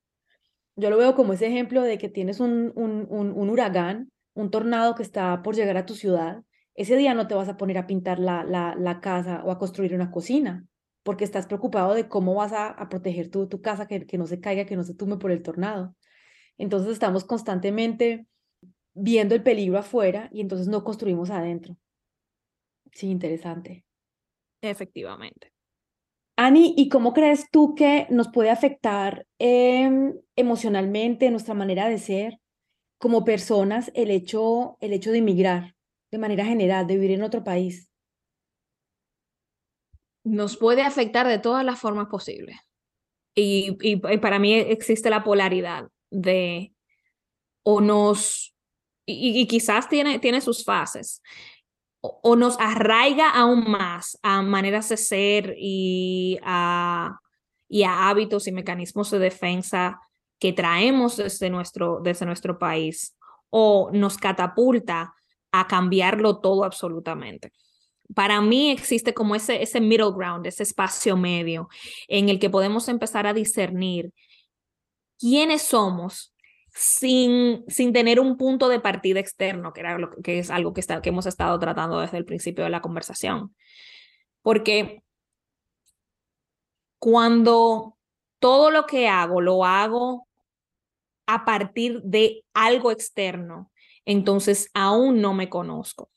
Yo 0.75 0.89
lo 0.89 0.97
veo 0.97 1.15
como 1.15 1.33
ese 1.33 1.47
ejemplo 1.47 1.81
de 1.81 1.97
que 1.97 2.09
tienes 2.09 2.39
un, 2.39 2.71
un, 2.75 3.07
un, 3.09 3.49
huracán, 3.49 4.11
un 4.39 4.51
tornado 4.51 4.95
que 4.95 5.03
está 5.03 5.41
por 5.43 5.55
llegar 5.55 5.77
a 5.77 5.85
tu 5.85 5.95
ciudad. 5.95 6.43
Ese 6.73 6.95
día 6.95 7.13
no 7.13 7.27
te 7.27 7.35
vas 7.35 7.49
a 7.49 7.57
poner 7.57 7.77
a 7.77 7.87
pintar 7.87 8.19
la, 8.19 8.43
la, 8.43 8.75
la 8.75 9.01
casa 9.01 9.43
o 9.43 9.51
a 9.51 9.59
construir 9.59 9.93
una 9.93 10.11
cocina, 10.11 10.65
porque 11.03 11.25
estás 11.25 11.45
preocupado 11.45 11.93
de 11.93 12.07
cómo 12.07 12.35
vas 12.35 12.53
a, 12.53 12.67
a 12.67 12.87
proteger 12.87 13.29
tu, 13.29 13.47
tu 13.47 13.61
casa, 13.61 13.87
que, 13.87 14.05
que 14.05 14.17
no 14.17 14.27
se 14.27 14.39
caiga, 14.39 14.65
que 14.65 14.77
no 14.77 14.83
se 14.83 14.95
tume 14.95 15.17
por 15.17 15.31
el 15.31 15.43
tornado. 15.43 15.95
Entonces 16.57 16.91
estamos 16.93 17.25
constantemente 17.25 18.27
viendo 18.93 19.35
el 19.35 19.43
peligro 19.43 19.77
afuera 19.77 20.29
y 20.31 20.41
entonces 20.41 20.67
no 20.67 20.83
construimos 20.83 21.29
adentro. 21.29 21.77
Sí, 22.93 23.09
interesante. 23.09 23.85
Efectivamente. 24.61 25.51
Ani, 26.37 26.73
¿y 26.77 26.87
cómo 26.87 27.13
crees 27.13 27.49
tú 27.51 27.75
que 27.75 28.07
nos 28.09 28.29
puede 28.29 28.49
afectar 28.49 29.25
em, 29.37 30.13
emocionalmente 30.37 31.29
nuestra 31.31 31.53
manera 31.53 31.89
de 31.89 31.97
ser 31.97 32.39
como 32.99 33.25
personas 33.25 33.91
el 33.95 34.11
hecho, 34.11 34.77
el 34.79 34.93
hecho 34.93 35.11
de 35.11 35.17
emigrar 35.17 35.75
de 36.11 36.19
manera 36.19 36.45
general, 36.45 36.85
de 36.85 36.95
vivir 36.95 37.11
en 37.11 37.23
otro 37.23 37.43
país? 37.43 37.89
nos 40.23 40.57
puede 40.57 40.81
afectar 40.81 41.27
de 41.27 41.39
todas 41.39 41.65
las 41.65 41.79
formas 41.79 42.07
posibles. 42.07 42.57
Y, 43.35 43.77
y, 43.81 43.97
para 43.97 44.39
mí 44.39 44.53
existe 44.53 45.09
la 45.09 45.23
polaridad 45.23 45.87
de 46.09 46.73
o 47.63 47.81
nos, 47.81 48.55
y, 49.05 49.45
quizás 49.47 49.87
tiene, 49.87 50.19
tiene 50.19 50.41
sus 50.41 50.63
fases, 50.63 51.21
o, 52.01 52.35
nos 52.35 52.57
arraiga 52.59 53.29
aún 53.29 53.69
más 53.69 54.17
a 54.23 54.41
maneras 54.41 54.89
de 54.89 54.97
ser 54.97 55.55
y 55.57 56.39
a, 56.43 57.19
y 57.67 57.83
a 57.83 58.09
hábitos 58.09 58.47
y 58.47 58.51
mecanismos 58.51 59.11
de 59.11 59.19
defensa 59.19 59.99
que 60.39 60.53
traemos 60.53 61.17
desde 61.17 61.49
nuestro, 61.49 61.99
desde 62.01 62.25
nuestro 62.25 62.57
país, 62.57 63.15
o 63.49 63.89
nos 63.93 64.17
catapulta 64.17 65.13
a 65.51 65.67
cambiarlo 65.67 66.39
todo 66.39 66.63
absolutamente 66.63 67.51
para 68.15 68.41
mí 68.41 68.71
existe 68.71 69.13
como 69.13 69.35
ese, 69.35 69.61
ese 69.61 69.79
middle 69.79 70.11
ground, 70.11 70.45
ese 70.47 70.63
espacio 70.63 71.15
medio 71.15 71.69
en 72.07 72.29
el 72.29 72.39
que 72.39 72.49
podemos 72.49 72.87
empezar 72.87 73.27
a 73.27 73.33
discernir 73.33 74.11
quiénes 75.19 75.61
somos 75.61 76.33
sin, 76.73 77.63
sin 77.67 77.93
tener 77.93 78.19
un 78.19 78.37
punto 78.37 78.69
de 78.69 78.79
partida 78.79 79.19
externo, 79.19 79.73
que, 79.73 79.81
era 79.81 79.97
lo, 79.97 80.09
que 80.23 80.39
es 80.39 80.49
algo 80.49 80.73
que, 80.73 80.81
está, 80.81 81.01
que 81.01 81.09
hemos 81.09 81.25
estado 81.25 81.59
tratando 81.59 81.99
desde 81.99 82.17
el 82.17 82.25
principio 82.25 82.63
de 82.63 82.69
la 82.69 82.81
conversación. 82.81 83.55
Porque 84.41 85.03
cuando 86.99 87.97
todo 88.39 88.71
lo 88.71 88.85
que 88.85 89.07
hago 89.07 89.41
lo 89.41 89.65
hago 89.65 90.27
a 91.31 91.45
partir 91.45 92.01
de 92.01 92.43
algo 92.55 92.91
externo, 92.91 93.71
entonces 94.03 94.71
aún 94.73 95.21
no 95.21 95.35
me 95.35 95.47
conozco. 95.47 96.09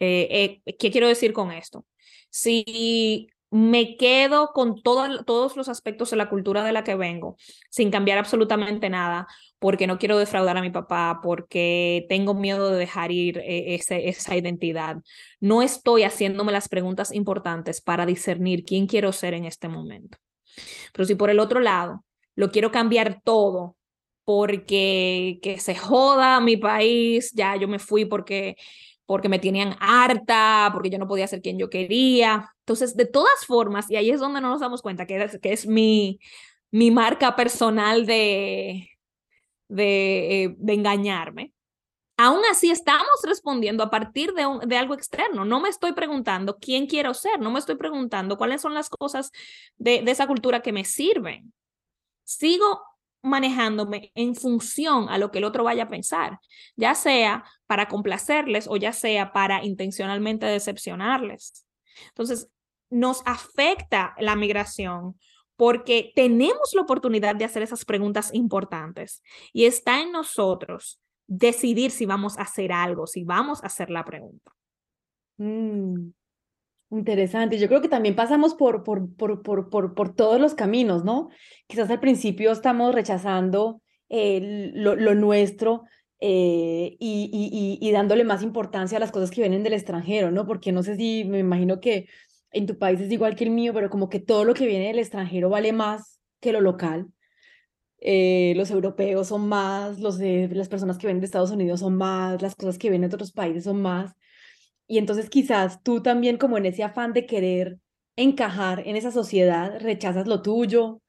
Eh, 0.00 0.62
eh, 0.64 0.74
¿Qué 0.78 0.90
quiero 0.90 1.06
decir 1.06 1.34
con 1.34 1.52
esto? 1.52 1.84
Si 2.30 3.28
me 3.50 3.98
quedo 3.98 4.52
con 4.54 4.82
todos 4.82 5.54
los 5.54 5.68
aspectos 5.68 6.10
de 6.10 6.16
la 6.16 6.30
cultura 6.30 6.64
de 6.64 6.72
la 6.72 6.82
que 6.82 6.94
vengo, 6.94 7.36
sin 7.68 7.90
cambiar 7.90 8.16
absolutamente 8.16 8.88
nada, 8.88 9.26
porque 9.58 9.86
no 9.86 9.98
quiero 9.98 10.16
defraudar 10.16 10.56
a 10.56 10.62
mi 10.62 10.70
papá, 10.70 11.20
porque 11.22 12.06
tengo 12.08 12.32
miedo 12.32 12.70
de 12.70 12.78
dejar 12.78 13.12
ir 13.12 13.36
eh, 13.44 13.74
esa 13.74 14.34
identidad. 14.34 14.96
No 15.40 15.60
estoy 15.60 16.04
haciéndome 16.04 16.52
las 16.52 16.70
preguntas 16.70 17.12
importantes 17.12 17.82
para 17.82 18.06
discernir 18.06 18.64
quién 18.64 18.86
quiero 18.86 19.12
ser 19.12 19.34
en 19.34 19.44
este 19.44 19.68
momento. 19.68 20.16
Pero 20.94 21.04
si 21.04 21.16
por 21.16 21.28
el 21.28 21.38
otro 21.38 21.60
lado 21.60 22.02
lo 22.34 22.50
quiero 22.50 22.72
cambiar 22.72 23.20
todo 23.22 23.76
porque 24.24 25.38
que 25.42 25.58
se 25.58 25.74
joda 25.74 26.40
mi 26.40 26.56
país, 26.56 27.32
ya 27.34 27.56
yo 27.56 27.68
me 27.68 27.78
fui 27.78 28.04
porque 28.04 28.56
porque 29.06 29.28
me 29.28 29.38
tenían 29.38 29.76
harta, 29.80 30.70
porque 30.72 30.90
yo 30.90 30.98
no 30.98 31.08
podía 31.08 31.26
ser 31.26 31.42
quien 31.42 31.58
yo 31.58 31.68
quería. 31.68 32.50
Entonces, 32.60 32.96
de 32.96 33.06
todas 33.06 33.44
formas, 33.46 33.90
y 33.90 33.96
ahí 33.96 34.10
es 34.10 34.20
donde 34.20 34.40
no 34.40 34.48
nos 34.48 34.60
damos 34.60 34.82
cuenta 34.82 35.06
que 35.06 35.22
es, 35.22 35.38
que 35.40 35.52
es 35.52 35.66
mi, 35.66 36.18
mi 36.70 36.90
marca 36.90 37.36
personal 37.36 38.06
de, 38.06 38.88
de, 39.68 40.44
eh, 40.44 40.54
de 40.56 40.72
engañarme. 40.72 41.52
Aún 42.16 42.42
así 42.50 42.70
estamos 42.70 43.08
respondiendo 43.24 43.82
a 43.82 43.90
partir 43.90 44.32
de, 44.34 44.46
de 44.66 44.76
algo 44.76 44.94
externo. 44.94 45.44
No 45.44 45.60
me 45.60 45.68
estoy 45.68 45.92
preguntando 45.92 46.58
quién 46.58 46.86
quiero 46.86 47.12
ser, 47.12 47.40
no 47.40 47.50
me 47.50 47.58
estoy 47.58 47.74
preguntando 47.74 48.38
cuáles 48.38 48.62
son 48.62 48.72
las 48.72 48.88
cosas 48.88 49.32
de, 49.76 50.02
de 50.02 50.10
esa 50.12 50.26
cultura 50.26 50.62
que 50.62 50.72
me 50.72 50.84
sirven. 50.84 51.52
Sigo 52.22 52.80
manejándome 53.24 54.12
en 54.14 54.34
función 54.34 55.08
a 55.08 55.18
lo 55.18 55.30
que 55.30 55.38
el 55.38 55.44
otro 55.44 55.64
vaya 55.64 55.84
a 55.84 55.88
pensar, 55.88 56.38
ya 56.76 56.94
sea 56.94 57.44
para 57.66 57.88
complacerles 57.88 58.66
o 58.68 58.76
ya 58.76 58.92
sea 58.92 59.32
para 59.32 59.64
intencionalmente 59.64 60.46
decepcionarles. 60.46 61.66
Entonces, 62.08 62.48
nos 62.90 63.22
afecta 63.24 64.14
la 64.18 64.36
migración 64.36 65.18
porque 65.56 66.12
tenemos 66.14 66.74
la 66.74 66.82
oportunidad 66.82 67.34
de 67.34 67.44
hacer 67.44 67.62
esas 67.62 67.84
preguntas 67.84 68.32
importantes 68.34 69.22
y 69.52 69.64
está 69.64 70.00
en 70.00 70.12
nosotros 70.12 71.00
decidir 71.26 71.90
si 71.90 72.06
vamos 72.06 72.38
a 72.38 72.42
hacer 72.42 72.72
algo, 72.72 73.06
si 73.06 73.24
vamos 73.24 73.62
a 73.62 73.66
hacer 73.66 73.90
la 73.90 74.04
pregunta. 74.04 74.52
Mm. 75.38 76.10
Interesante. 76.94 77.58
Yo 77.58 77.66
creo 77.66 77.80
que 77.80 77.88
también 77.88 78.14
pasamos 78.14 78.54
por, 78.54 78.84
por, 78.84 79.12
por, 79.16 79.42
por, 79.42 79.94
por, 79.94 80.14
todos 80.14 80.40
los 80.40 80.54
caminos, 80.54 81.04
¿no? 81.04 81.28
Quizás 81.66 81.90
al 81.90 81.98
principio 81.98 82.52
estamos 82.52 82.94
rechazando 82.94 83.82
eh, 84.08 84.70
lo, 84.74 84.94
lo, 84.94 85.16
nuestro 85.16 85.82
eh, 86.20 86.96
y, 87.00 87.30
y, 87.32 87.78
y, 87.80 87.92
dándole 87.92 88.22
más 88.22 88.44
importancia 88.44 88.96
a 88.98 89.00
las 89.00 89.10
cosas 89.10 89.32
que 89.32 89.40
vienen 89.40 89.64
del 89.64 89.72
extranjero, 89.72 90.30
¿no? 90.30 90.46
Porque 90.46 90.70
no 90.70 90.84
sé 90.84 90.94
si, 90.94 91.24
me 91.24 91.40
imagino 91.40 91.80
que 91.80 92.06
en 92.52 92.66
tu 92.66 92.78
país 92.78 93.00
es 93.00 93.10
igual 93.10 93.34
que 93.34 93.42
el 93.42 93.50
mío, 93.50 93.74
pero 93.74 93.90
como 93.90 94.08
que 94.08 94.20
todo 94.20 94.44
lo 94.44 94.54
que 94.54 94.66
viene 94.66 94.86
del 94.86 95.00
extranjero 95.00 95.48
vale 95.50 95.72
más 95.72 96.20
que 96.40 96.52
lo 96.52 96.60
local. 96.60 97.08
Eh, 97.98 98.52
los 98.56 98.70
europeos 98.70 99.28
son 99.28 99.48
más, 99.48 99.98
los 99.98 100.18
de 100.18 100.48
las 100.52 100.68
personas 100.68 100.96
que 100.96 101.08
vienen 101.08 101.20
de 101.20 101.26
Estados 101.26 101.50
Unidos 101.50 101.80
son 101.80 101.96
más, 101.96 102.40
las 102.40 102.54
cosas 102.54 102.78
que 102.78 102.90
vienen 102.90 103.10
de 103.10 103.16
otros 103.16 103.32
países 103.32 103.64
son 103.64 103.82
más. 103.82 104.14
Y 104.94 104.98
entonces 104.98 105.28
quizás 105.28 105.82
tú 105.82 106.04
también 106.04 106.36
como 106.38 106.56
en 106.56 106.66
ese 106.66 106.84
afán 106.84 107.12
de 107.12 107.26
querer 107.26 107.80
encajar 108.14 108.86
en 108.86 108.94
esa 108.94 109.10
sociedad, 109.10 109.80
rechazas 109.80 110.28
lo 110.28 110.40
tuyo, 110.40 111.02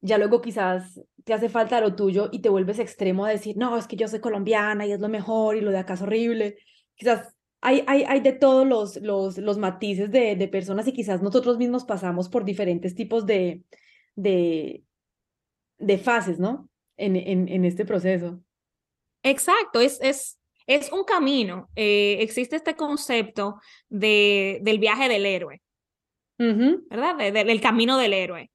ya 0.00 0.16
luego 0.16 0.40
quizás 0.40 0.98
te 1.24 1.34
hace 1.34 1.50
falta 1.50 1.82
lo 1.82 1.94
tuyo 1.94 2.30
y 2.32 2.38
te 2.38 2.48
vuelves 2.48 2.78
extremo 2.78 3.26
a 3.26 3.28
decir, 3.28 3.58
no, 3.58 3.76
es 3.76 3.86
que 3.86 3.96
yo 3.96 4.08
soy 4.08 4.20
colombiana 4.20 4.86
y 4.86 4.92
es 4.92 5.00
lo 5.00 5.10
mejor 5.10 5.58
y 5.58 5.60
lo 5.60 5.70
de 5.70 5.76
acá 5.76 5.92
es 5.92 6.00
horrible. 6.00 6.56
Quizás 6.94 7.34
hay, 7.60 7.84
hay, 7.86 8.04
hay 8.04 8.20
de 8.20 8.32
todos 8.32 8.66
los, 8.66 8.96
los, 9.02 9.36
los 9.36 9.58
matices 9.58 10.10
de, 10.10 10.34
de 10.34 10.48
personas 10.48 10.88
y 10.88 10.94
quizás 10.94 11.20
nosotros 11.20 11.58
mismos 11.58 11.84
pasamos 11.84 12.30
por 12.30 12.46
diferentes 12.46 12.94
tipos 12.94 13.26
de, 13.26 13.64
de, 14.16 14.82
de 15.76 15.98
fases, 15.98 16.38
¿no? 16.38 16.70
En, 16.96 17.16
en, 17.16 17.48
en 17.48 17.66
este 17.66 17.84
proceso. 17.84 18.40
Exacto, 19.22 19.78
es, 19.78 20.00
es, 20.00 20.39
es 20.70 20.92
un 20.92 21.02
camino. 21.02 21.68
Eh, 21.74 22.18
existe 22.20 22.54
este 22.54 22.76
concepto 22.76 23.60
de, 23.88 24.60
del 24.62 24.78
viaje 24.78 25.08
del 25.08 25.26
héroe, 25.26 25.60
¿verdad? 26.38 27.16
del 27.16 27.60
camino 27.60 27.98
del 27.98 28.12
héroe. 28.12 28.50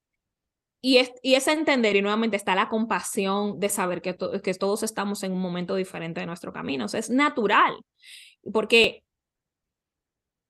Y 0.81 0.97
es, 0.97 1.11
y 1.21 1.33
es 1.33 1.47
entender, 1.47 1.95
y 1.95 2.01
nuevamente 2.01 2.37
está 2.37 2.55
la 2.55 2.69
compasión 2.69 3.59
de 3.59 3.69
saber 3.69 4.01
que, 4.01 4.15
que 4.41 4.53
todos 4.53 4.83
estamos 4.83 5.23
en 5.23 5.33
un 5.33 5.41
momento 5.41 5.75
diferente 5.75 6.21
de 6.21 6.27
nuestro 6.27 6.53
camino. 6.53 6.85
es 6.85 7.09
natural, 7.09 7.75
porque 8.53 9.03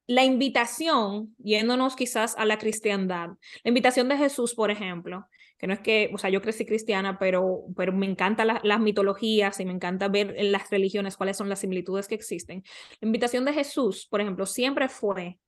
la 0.08 0.24
invitación, 0.24 1.36
yéndonos 1.40 1.96
quizás 1.96 2.36
a 2.38 2.46
la 2.46 2.60
cristiandad, 2.60 3.30
la 3.64 3.70
invitación 3.70 4.08
de 4.08 4.18
Jesús, 4.18 4.54
por 4.54 4.70
ejemplo, 4.70 5.26
que 5.58 5.68
no 5.68 5.74
es 5.74 5.80
que, 5.80 6.12
o 6.14 6.18
sea, 6.18 6.30
yo 6.30 6.42
crecí 6.42 6.66
cristiana, 6.66 7.18
pero, 7.18 7.64
pero 7.76 7.94
me 7.94 8.06
encantan 8.06 8.60
las 8.62 8.80
mitologías 8.80 9.60
y 9.60 9.66
me 9.66 9.72
encanta 9.72 10.08
ver 10.08 10.34
en 10.38 10.52
las 10.52 10.70
religiones 10.70 11.16
cuáles 11.16 11.38
son 11.38 11.48
las 11.48 11.60
similitudes 11.60 12.08
que 12.08 12.16
existen. 12.16 12.64
La 13.00 13.06
invitación 13.06 13.46
de 13.46 13.54
Jesús, 13.54 14.08
por 14.10 14.22
ejemplo, 14.22 14.46
siempre 14.46 14.90
fue, 14.90 15.40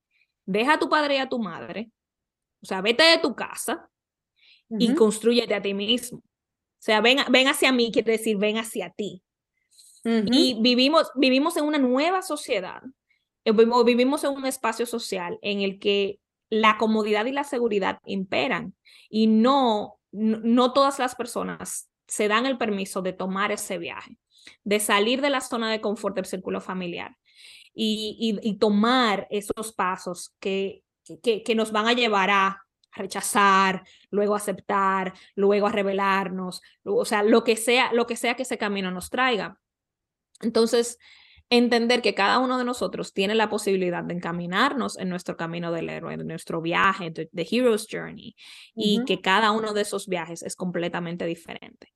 deja 0.46 0.74
a 0.74 0.80
tu 0.80 0.90
padre 0.90 1.16
y 1.16 1.18
a 1.20 1.28
tu 1.28 1.40
madre, 1.40 1.92
o 2.62 2.66
sea, 2.66 2.82
vete 2.82 3.04
de 3.04 3.18
tu 3.20 3.36
casa 3.36 3.90
y 4.70 4.94
construyete 4.94 5.54
a 5.54 5.62
ti 5.62 5.74
mismo. 5.74 6.20
O 6.20 6.80
sea, 6.80 7.02
ven, 7.02 7.20
ven 7.30 7.48
hacia 7.48 7.72
mí, 7.72 7.92
quiere 7.92 8.14
decir, 8.14 8.38
ven 8.38 8.58
hacia 8.58 8.90
ti. 8.92 9.24
Y 10.04 10.58
vivimos, 10.62 11.12
vivimos 11.16 11.58
en 11.58 11.66
una 11.66 11.78
nueva 11.78 12.22
sociedad, 12.22 12.82
eh, 13.44 13.52
vivimos 13.86 14.24
en 14.24 14.32
un 14.32 14.46
espacio 14.46 14.86
social 14.86 15.38
en 15.42 15.62
el 15.62 15.80
que 15.80 16.20
la 16.50 16.78
comodidad 16.78 17.26
y 17.26 17.32
la 17.32 17.44
seguridad 17.44 18.00
imperan 18.06 18.76
y 19.10 19.28
no 19.28 19.98
no, 20.12 20.74
todas 20.74 21.00
las 21.00 21.16
personas 21.16 21.90
se 22.08 22.28
dan 22.28 22.46
el 22.46 22.58
permiso 22.58 23.02
de 23.02 23.14
tomar 23.14 23.52
ese 23.52 23.78
viaje, 23.78 24.18
de 24.64 24.80
salir 24.80 25.22
de 25.22 25.30
la 25.30 25.42
zona 25.42 25.72
de 25.72 25.82
confort 25.82 26.16
del 26.16 26.26
círculo 26.26 26.62
familiar 26.62 27.16
y, 27.74 28.58
tomar 28.60 29.28
esos 29.30 29.74
pasos 29.74 30.36
que, 30.40 30.84
que, 31.22 31.56
nos 31.56 31.72
van 31.72 31.88
a 31.88 31.94
llevar 31.94 32.30
a 32.32 32.64
rechazar, 32.92 33.84
luego 34.10 34.34
aceptar, 34.34 35.14
luego 35.36 35.68
a 35.68 35.72
rebelarnos, 35.72 36.62
o 36.84 37.06
sea, 37.06 37.22
lo 37.22 37.44
que 37.44 37.56
sea, 37.56 37.94
lo 37.94 38.08
que 38.08 38.16
sea 38.16 38.36
que 38.36 38.44
ese 38.44 38.58
camino 38.58 38.90
nos 38.90 39.12
traiga. 39.12 39.60
Entonces, 40.42 40.98
entender 41.50 42.02
que 42.02 42.14
cada 42.14 42.40
uno 42.40 42.58
de 42.58 42.66
nosotros 42.66 43.14
tiene 43.14 43.36
la 43.36 43.50
posibilidad 43.50 44.04
de 44.04 44.16
encaminarnos 44.16 44.98
en 44.98 45.10
nuestro 45.10 45.38
camino 45.38 45.72
del 45.72 45.90
héroe, 45.90 46.14
en 46.14 46.28
nuestro 46.28 46.62
viaje, 46.62 47.12
de, 47.12 47.48
Hero's 47.50 47.88
Journey, 47.90 48.36
y 48.76 49.04
que 49.06 49.22
cada 49.22 49.52
uno 49.52 49.74
de 49.74 49.82
esos 49.82 50.08
viajes 50.08 50.44
es 50.44 50.56
completamente 50.56 51.26
diferente. 51.26 51.94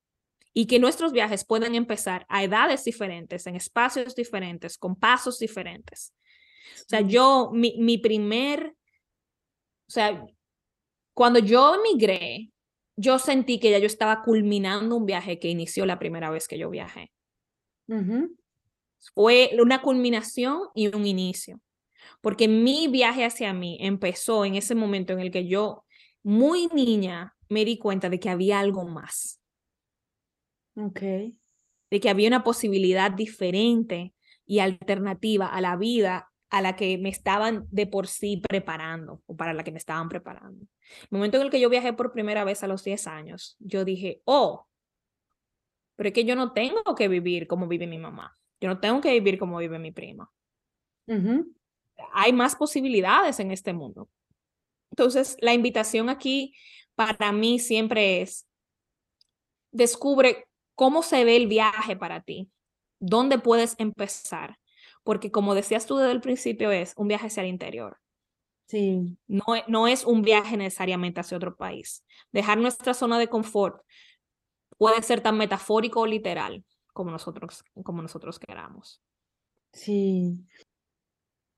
Y 0.54 0.68
que 0.68 0.80
nuestros 0.80 1.12
viajes 1.12 1.46
pueden 1.46 1.76
empezar 1.76 2.26
a 2.30 2.44
edades 2.44 2.84
diferentes, 2.84 3.48
en 3.48 3.56
espacios 3.56 4.16
diferentes, 4.16 4.78
con 4.78 4.96
pasos 4.96 5.40
diferentes. 5.40 6.14
O 6.82 6.90
sea, 6.90 7.02
yo, 7.02 7.52
mi, 7.54 7.76
mi 7.78 7.98
primer, 7.98 8.76
o 9.88 9.92
sea, 9.92 10.26
cuando 11.14 11.40
yo 11.40 11.76
emigré, 11.76 12.52
yo 12.96 13.20
sentí 13.20 13.60
que 13.60 13.72
ya 13.72 13.80
yo 13.80 13.88
estaba 13.88 14.24
culminando 14.24 14.96
un 14.96 15.06
viaje 15.06 15.40
que 15.40 15.50
inició 15.50 15.86
la 15.86 16.00
primera 16.00 16.30
vez 16.30 16.48
que 16.48 16.58
yo 16.58 16.70
viajé. 16.70 17.12
Fue 19.14 19.52
una 19.62 19.82
culminación 19.82 20.62
y 20.76 20.94
un 20.96 21.06
inicio. 21.06 21.60
porque 22.22 22.48
mi 22.48 22.88
viaje 22.88 23.26
hacia 23.26 23.54
mí 23.54 23.78
empezó 23.82 24.46
en 24.46 24.56
ese 24.56 24.76
momento 24.76 25.14
en 25.14 25.20
el 25.20 25.32
que 25.32 25.48
yo, 25.48 25.86
muy 26.24 26.68
niña, 26.68 27.36
me 27.50 27.66
di 27.66 27.78
cuenta 27.78 28.10
de 28.10 28.20
que 28.20 28.30
había 28.30 28.60
algo 28.60 28.86
más. 28.86 29.42
Ok. 30.76 31.02
De 31.02 32.00
que 32.00 32.10
había 32.10 32.28
una 32.28 32.44
posibilidad 32.44 33.12
diferente 33.12 34.14
y 34.46 34.60
alternativa 34.60 35.48
a 35.48 35.62
la 35.62 35.76
vida 35.76 36.32
a 36.50 36.62
la 36.62 36.76
que 36.76 36.98
me 36.98 37.10
estaban 37.10 37.66
de 37.72 37.88
por 37.88 38.08
sí 38.08 38.42
preparando 38.48 39.22
o 39.26 39.36
para 39.36 39.54
la 39.54 39.64
que 39.64 39.72
me 39.72 39.78
estaban 39.78 40.10
preparando. 40.10 40.66
El 41.04 41.08
momento 41.10 41.38
en 41.38 41.44
el 41.44 41.50
que 41.50 41.62
yo 41.62 41.70
viajé 41.70 41.94
por 41.94 42.12
primera 42.12 42.44
vez 42.44 42.62
a 42.62 42.68
los 42.68 42.84
10 42.84 43.08
años, 43.08 43.56
yo 43.60 43.86
dije, 43.86 44.22
oh, 44.26 44.68
pero 45.96 46.10
es 46.10 46.14
que 46.14 46.26
yo 46.26 46.36
no 46.36 46.52
tengo 46.52 46.96
que 46.96 47.08
vivir 47.08 47.48
como 47.48 47.68
vive 47.68 47.88
mi 47.88 47.98
mamá. 47.98 48.38
Yo 48.62 48.70
no 48.70 48.80
tengo 48.80 49.02
que 49.02 49.12
vivir 49.12 49.40
como 49.40 49.58
vive 49.58 49.80
mi 49.80 49.92
prima. 49.92 50.32
Hay 52.14 52.32
más 52.32 52.56
posibilidades 52.56 53.40
en 53.40 53.52
este 53.52 53.74
mundo. 53.74 54.08
Entonces, 54.92 55.36
la 55.42 55.54
invitación 55.54 56.10
aquí 56.10 56.54
para 56.96 57.32
mí 57.32 57.60
siempre 57.60 58.22
es, 58.22 58.48
descubre 59.72 60.48
cómo 60.76 61.02
se 61.02 61.26
ve 61.26 61.36
el 61.36 61.48
viaje 61.48 61.96
para 61.96 62.22
ti, 62.22 62.52
dónde 63.00 63.40
puedes 63.40 63.76
empezar, 63.80 64.58
porque 65.04 65.32
como 65.32 65.56
decías 65.56 65.86
tú 65.86 65.98
desde 65.98 66.12
el 66.12 66.22
principio, 66.22 66.72
es 66.72 66.94
un 66.98 67.08
viaje 67.08 67.28
hacia 67.28 67.44
el 67.44 67.50
interior. 67.50 67.98
Sí. 68.68 69.18
No, 69.28 69.44
no 69.68 69.88
es 69.88 70.06
un 70.06 70.22
viaje 70.22 70.56
necesariamente 70.56 71.20
hacia 71.20 71.38
otro 71.38 71.56
país. 71.56 72.06
Dejar 72.32 72.58
nuestra 72.58 72.94
zona 72.94 73.18
de 73.18 73.28
confort 73.28 73.82
puede 74.78 75.02
ser 75.02 75.22
tan 75.22 75.38
metafórico 75.38 76.02
o 76.02 76.06
literal 76.06 76.64
como 76.94 77.12
nosotros, 77.12 77.64
como 77.84 78.02
nosotros 78.02 78.40
queramos. 78.40 79.02
Sí. 79.74 80.46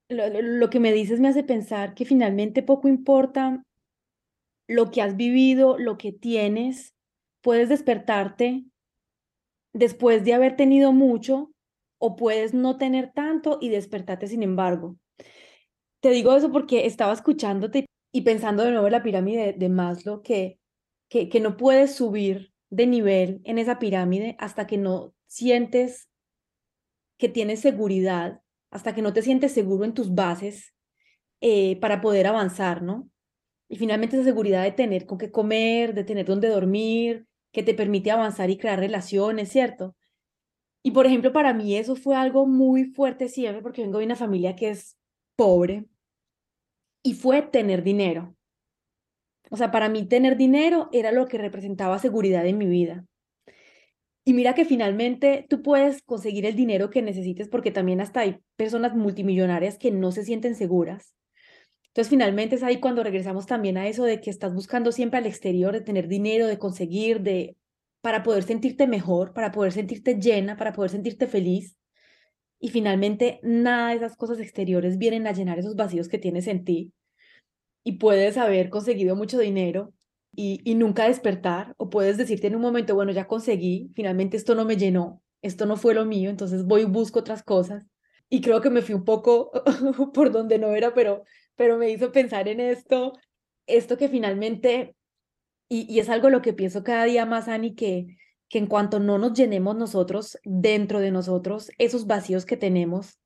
Lo, 0.10 0.30
lo, 0.30 0.70
que 0.70 0.80
me 0.80 0.92
dices 0.92 1.20
me 1.20 1.30
hace 1.30 1.44
pensar 1.44 1.96
que 1.96 2.06
finalmente 2.06 2.62
poco 2.62 2.88
importa 2.88 3.64
lo 4.68 4.92
que 4.92 5.02
has 5.02 5.16
vivido, 5.16 5.78
lo 5.78 5.98
que 5.98 6.12
tienes, 6.12 6.94
puedes 7.42 7.70
despertarte 7.70 8.66
después 9.74 10.24
de 10.24 10.34
haber 10.34 10.56
tenido 10.56 10.92
mucho 10.92 11.52
o 12.00 12.16
puedes 12.16 12.54
no 12.54 12.78
tener 12.78 13.12
tanto 13.14 13.58
y 13.62 13.70
despertarte 13.70 14.28
sin 14.28 14.44
embargo. 14.44 14.98
Te 16.02 16.10
digo 16.10 16.36
eso 16.36 16.52
porque 16.52 16.86
estaba 16.86 17.14
escuchándote 17.14 17.86
y 18.14 18.22
pensando 18.22 18.64
de 18.64 18.72
nuevo 18.72 18.88
en 18.88 18.92
la 18.92 19.04
pirámide 19.04 19.54
de, 19.54 19.70
Maslow, 19.70 20.22
que, 20.22 20.60
que, 21.10 21.30
que 21.30 21.40
no 21.40 21.58
puedes 21.58 21.96
subir 21.96 22.52
de 22.70 22.88
nivel 22.88 23.42
en 23.46 23.58
esa 23.58 23.80
pirámide 23.80 24.36
hasta 24.40 24.68
que 24.68 24.78
no 24.78 25.14
sientes 25.34 26.10
que 27.18 27.28
tienes 27.28 27.60
seguridad, 27.60 28.42
hasta 28.70 28.94
que 28.94 29.02
no 29.02 29.14
te 29.14 29.24
sientes 29.24 29.52
seguro 29.52 29.84
en 29.84 29.96
tus 29.96 30.14
bases 30.14 30.76
eh, 31.42 31.80
para 31.80 32.02
poder 32.02 32.28
avanzar, 32.28 32.84
¿no? 32.84 33.10
Y 33.68 33.78
finalmente 33.78 34.16
esa 34.16 34.26
seguridad 34.26 34.64
de 34.64 34.72
tener 34.72 35.08
con 35.08 35.18
qué 35.18 35.32
comer, 35.32 35.96
de 35.96 36.04
tener 36.04 36.28
dónde 36.28 36.50
dormir, 36.50 37.26
que 37.52 37.64
te 37.64 37.74
permite 37.74 38.12
avanzar 38.12 38.52
y 38.52 38.58
crear 38.58 38.80
relaciones, 38.80 39.50
¿cierto? 39.50 39.96
Y 40.84 40.92
por 40.92 41.08
ejemplo, 41.08 41.34
para 41.34 41.54
mí 41.54 41.76
eso 41.78 41.96
fue 41.96 42.16
algo 42.16 42.46
muy 42.46 42.86
fuerte 42.86 43.28
siempre 43.28 43.64
porque 43.64 43.82
vengo 43.82 43.98
de 43.98 44.06
una 44.06 44.16
familia 44.16 44.56
que 44.56 44.70
es 44.70 44.98
pobre 45.36 45.88
y 47.02 47.16
fue 47.16 47.42
tener 47.42 47.84
dinero. 47.84 48.36
O 49.50 49.58
sea, 49.58 49.72
para 49.72 49.90
mí 49.90 50.06
tener 50.06 50.38
dinero 50.38 50.90
era 50.92 51.12
lo 51.12 51.26
que 51.28 51.40
representaba 51.40 51.98
seguridad 51.98 52.46
en 52.46 52.60
mi 52.60 52.68
vida. 52.68 53.08
Y 54.26 54.34
mira 54.34 54.56
que 54.56 54.64
finalmente 54.64 55.46
tú 55.50 55.62
puedes 55.62 56.02
conseguir 56.02 56.46
el 56.46 56.56
dinero 56.56 56.90
que 56.90 57.02
necesites 57.02 57.50
porque 57.50 57.72
también 57.72 58.00
hasta 58.00 58.22
hay 58.22 58.40
personas 58.56 58.96
multimillonarias 58.96 59.78
que 59.78 59.92
no 59.92 60.12
se 60.12 60.24
sienten 60.24 60.56
seguras. 60.56 61.14
Entonces 61.88 62.10
finalmente 62.10 62.56
es 62.56 62.64
ahí 62.64 62.80
cuando 62.80 63.04
regresamos 63.04 63.46
también 63.46 63.78
a 63.78 63.88
eso 63.88 64.06
de 64.06 64.22
que 64.22 64.30
estás 64.30 64.54
buscando 64.54 64.92
siempre 64.92 65.20
al 65.20 65.26
exterior, 65.26 65.74
de 65.74 65.82
tener 65.82 66.08
dinero, 66.08 66.48
de 66.48 66.58
conseguir, 66.58 67.22
de 67.22 67.58
para 68.02 68.24
poder 68.24 68.44
sentirte 68.44 68.88
mejor, 68.88 69.34
para 69.34 69.52
poder 69.52 69.74
sentirte 69.74 70.16
llena, 70.16 70.58
para 70.58 70.74
poder 70.74 70.92
sentirte 70.92 71.28
feliz. 71.28 71.78
Y 72.60 72.70
finalmente 72.70 73.40
nada 73.44 73.90
de 73.90 73.98
esas 73.98 74.16
cosas 74.16 74.40
exteriores 74.40 74.98
vienen 74.98 75.28
a 75.28 75.34
llenar 75.34 75.60
esos 75.60 75.76
vacíos 75.76 76.08
que 76.08 76.18
tienes 76.18 76.48
en 76.48 76.64
ti. 76.64 76.94
Y 77.84 77.94
puedes 77.94 78.38
haber 78.38 78.70
conseguido 78.70 79.16
mucho 79.16 79.38
dinero 79.38 79.94
y, 80.36 80.76
nunca 80.76 81.08
despertar, 81.08 81.76
o 81.78 81.90
puedes 81.90 82.18
decirte 82.18 82.48
en 82.48 82.56
un 82.56 82.62
momento, 82.62 82.96
bueno, 82.96 83.12
ya 83.12 83.28
conseguí, 83.28 83.92
finalmente 83.96 84.38
esto 84.38 84.56
no 84.56 84.66
me 84.66 84.78
llenó, 84.78 85.22
esto 85.42 85.66
no 85.66 85.78
fue 85.78 85.94
lo 85.94 86.06
mío, 86.06 86.30
entonces 86.30 86.66
voy 86.66 86.82
y 86.82 86.86
busco 86.86 87.20
otras 87.20 87.44
cosas. 87.44 87.86
Y 88.30 88.42
creo 88.42 88.62
que 88.62 88.72
me 88.72 88.82
fui 88.82 88.96
un 88.96 89.06
poco 89.06 89.52
por 90.14 90.32
donde 90.32 90.58
no 90.58 90.74
era, 90.76 90.94
pero, 90.94 91.24
pero 91.56 91.78
me 91.78 91.92
hizo 91.92 92.12
pensar 92.12 92.48
en 92.48 92.60
esto, 92.60 93.14
esto 93.68 93.98
que 93.98 94.10
finalmente, 94.10 94.96
y, 95.70 95.92
y 95.94 96.00
es 96.00 96.10
algo 96.10 96.30
lo 96.30 96.42
que 96.42 96.54
pienso 96.54 96.84
cada 96.84 97.06
día 97.06 97.26
más, 97.28 97.48
Ani, 97.48 97.76
que, 97.76 98.18
que 98.50 98.58
en 98.58 98.68
cuanto 98.68 99.00
no 99.00 99.20
nos 99.20 99.34
llenemos 99.34 99.76
nosotros, 99.76 100.40
dentro 100.44 101.00
de 101.00 101.12
nosotros, 101.12 101.70
esos 101.78 102.08
vacíos 102.08 102.46
que 102.46 102.58
tenemos, 102.58 103.20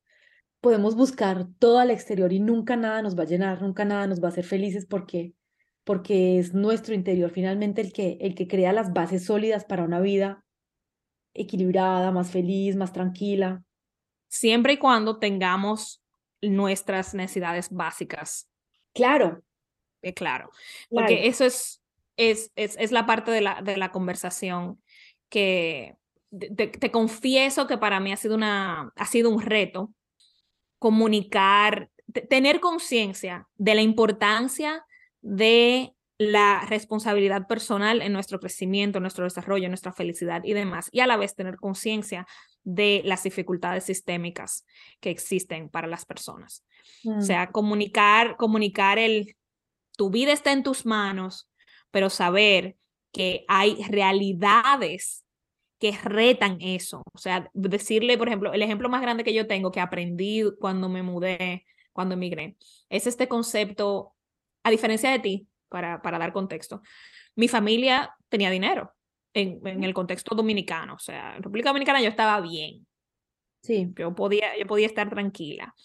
podemos 0.60 0.96
buscar 0.96 1.48
todo 1.60 1.80
al 1.80 1.92
exterior 1.92 2.34
y 2.34 2.42
nunca 2.42 2.76
nada 2.76 3.02
nos 3.02 3.18
va 3.18 3.24
a 3.24 3.28
llenar, 3.28 3.62
nunca 3.62 3.86
nada 3.86 4.08
nos 4.08 4.22
va 4.22 4.28
a 4.28 4.32
hacer 4.32 4.44
felices 4.44 4.86
porque 4.86 5.34
porque 5.88 6.38
es 6.38 6.54
nuestro 6.54 6.94
interior 6.94 7.32
finalmente 7.32 7.80
el 7.80 7.94
que, 7.94 8.18
el 8.20 8.36
que 8.36 8.46
crea 8.46 8.74
las 8.74 8.92
bases 8.92 9.24
sólidas 9.24 9.64
para 9.64 9.86
una 9.86 10.02
vida 10.02 10.44
equilibrada, 11.34 12.12
más 12.12 12.30
feliz, 12.30 12.76
más 12.76 12.92
tranquila. 12.92 13.64
Siempre 14.28 14.74
y 14.74 14.78
cuando 14.80 15.18
tengamos 15.18 16.04
nuestras 16.42 17.14
necesidades 17.14 17.70
básicas. 17.72 18.50
Claro. 18.94 19.42
Eh, 20.02 20.14
claro. 20.14 20.50
Porque 20.90 21.28
eso 21.28 21.46
es, 21.46 21.82
es, 22.18 22.52
es, 22.58 22.76
es, 22.78 22.92
la 22.92 23.06
parte 23.06 23.32
de 23.32 23.40
la, 23.40 23.62
de 23.62 23.78
la 23.78 23.94
conversación 23.94 24.84
que 25.30 25.96
te, 26.38 26.68
te, 26.68 26.92
confieso 26.92 27.66
que 27.66 27.78
para 27.78 28.02
mí 28.02 28.12
ha 28.12 28.18
sido, 28.18 28.36
una, 28.36 28.92
ha 28.94 29.06
sido 29.06 29.30
un 29.30 29.42
reto 29.42 29.94
comunicar, 30.80 31.90
tener 32.30 32.60
conciencia 32.60 33.48
de 33.56 33.74
la 33.74 33.82
importancia 33.82 34.84
de 35.28 35.94
la 36.18 36.66
responsabilidad 36.68 37.48
personal 37.48 38.02
en 38.02 38.14
nuestro 38.14 38.40
crecimiento, 38.40 39.00
nuestro 39.00 39.26
desarrollo, 39.26 39.68
nuestra 39.68 39.92
felicidad 39.92 40.42
y 40.44 40.54
demás, 40.54 40.90
y 40.92 41.02
a 41.02 41.08
la 41.08 41.18
vez 41.18 41.36
tener 41.36 41.58
conciencia 41.58 42.26
de 42.64 43.02
las 43.06 43.24
dificultades 43.24 43.84
sistémicas 43.84 44.66
que 45.00 45.12
existen 45.12 45.70
para 45.70 45.88
las 45.88 46.06
personas. 46.06 46.66
O 47.06 47.18
mm. 47.18 47.22
sea, 47.22 47.52
comunicar, 47.52 48.38
comunicar 48.38 48.98
el, 48.98 49.36
tu 49.96 50.10
vida 50.10 50.32
está 50.32 50.54
en 50.54 50.64
tus 50.64 50.86
manos, 50.86 51.52
pero 51.92 52.10
saber 52.10 52.78
que 53.12 53.44
hay 53.48 53.76
realidades 53.90 55.24
que 55.80 55.92
retan 56.04 56.58
eso. 56.62 57.04
O 57.14 57.18
sea, 57.20 57.52
decirle, 57.54 58.18
por 58.18 58.28
ejemplo, 58.28 58.54
el 58.54 58.62
ejemplo 58.62 58.90
más 58.90 59.02
grande 59.02 59.24
que 59.24 59.34
yo 59.34 59.46
tengo 59.46 59.72
que 59.72 59.82
aprendí 59.82 60.44
cuando 60.60 60.90
me 60.90 61.04
mudé, 61.04 61.66
cuando 61.94 62.16
emigré, 62.16 62.58
es 62.90 63.06
este 63.06 63.28
concepto 63.28 64.16
a 64.68 64.72
diferencia 64.72 65.12
de 65.12 65.20
ti, 65.20 65.48
para, 65.70 66.02
para 66.02 66.20
dar 66.20 66.34
contexto, 66.34 66.82
mi 67.36 67.48
familia 67.48 68.16
tenía 68.30 68.50
dinero 68.50 68.94
en, 69.34 69.66
en, 69.66 69.84
el 69.84 69.94
contexto 69.94 70.36
dominicano. 70.36 70.96
O 70.96 71.00
sea, 71.00 71.36
en 71.36 71.44
República 71.44 71.70
Dominicana 71.70 72.02
yo 72.02 72.10
estaba 72.10 72.40
bien. 72.42 72.88
Sí. 73.62 73.92
Yo 73.98 74.16
podía, 74.16 74.58
yo 74.58 74.66
podía 74.66 74.88
estar 74.88 75.10
tranquila. 75.10 75.76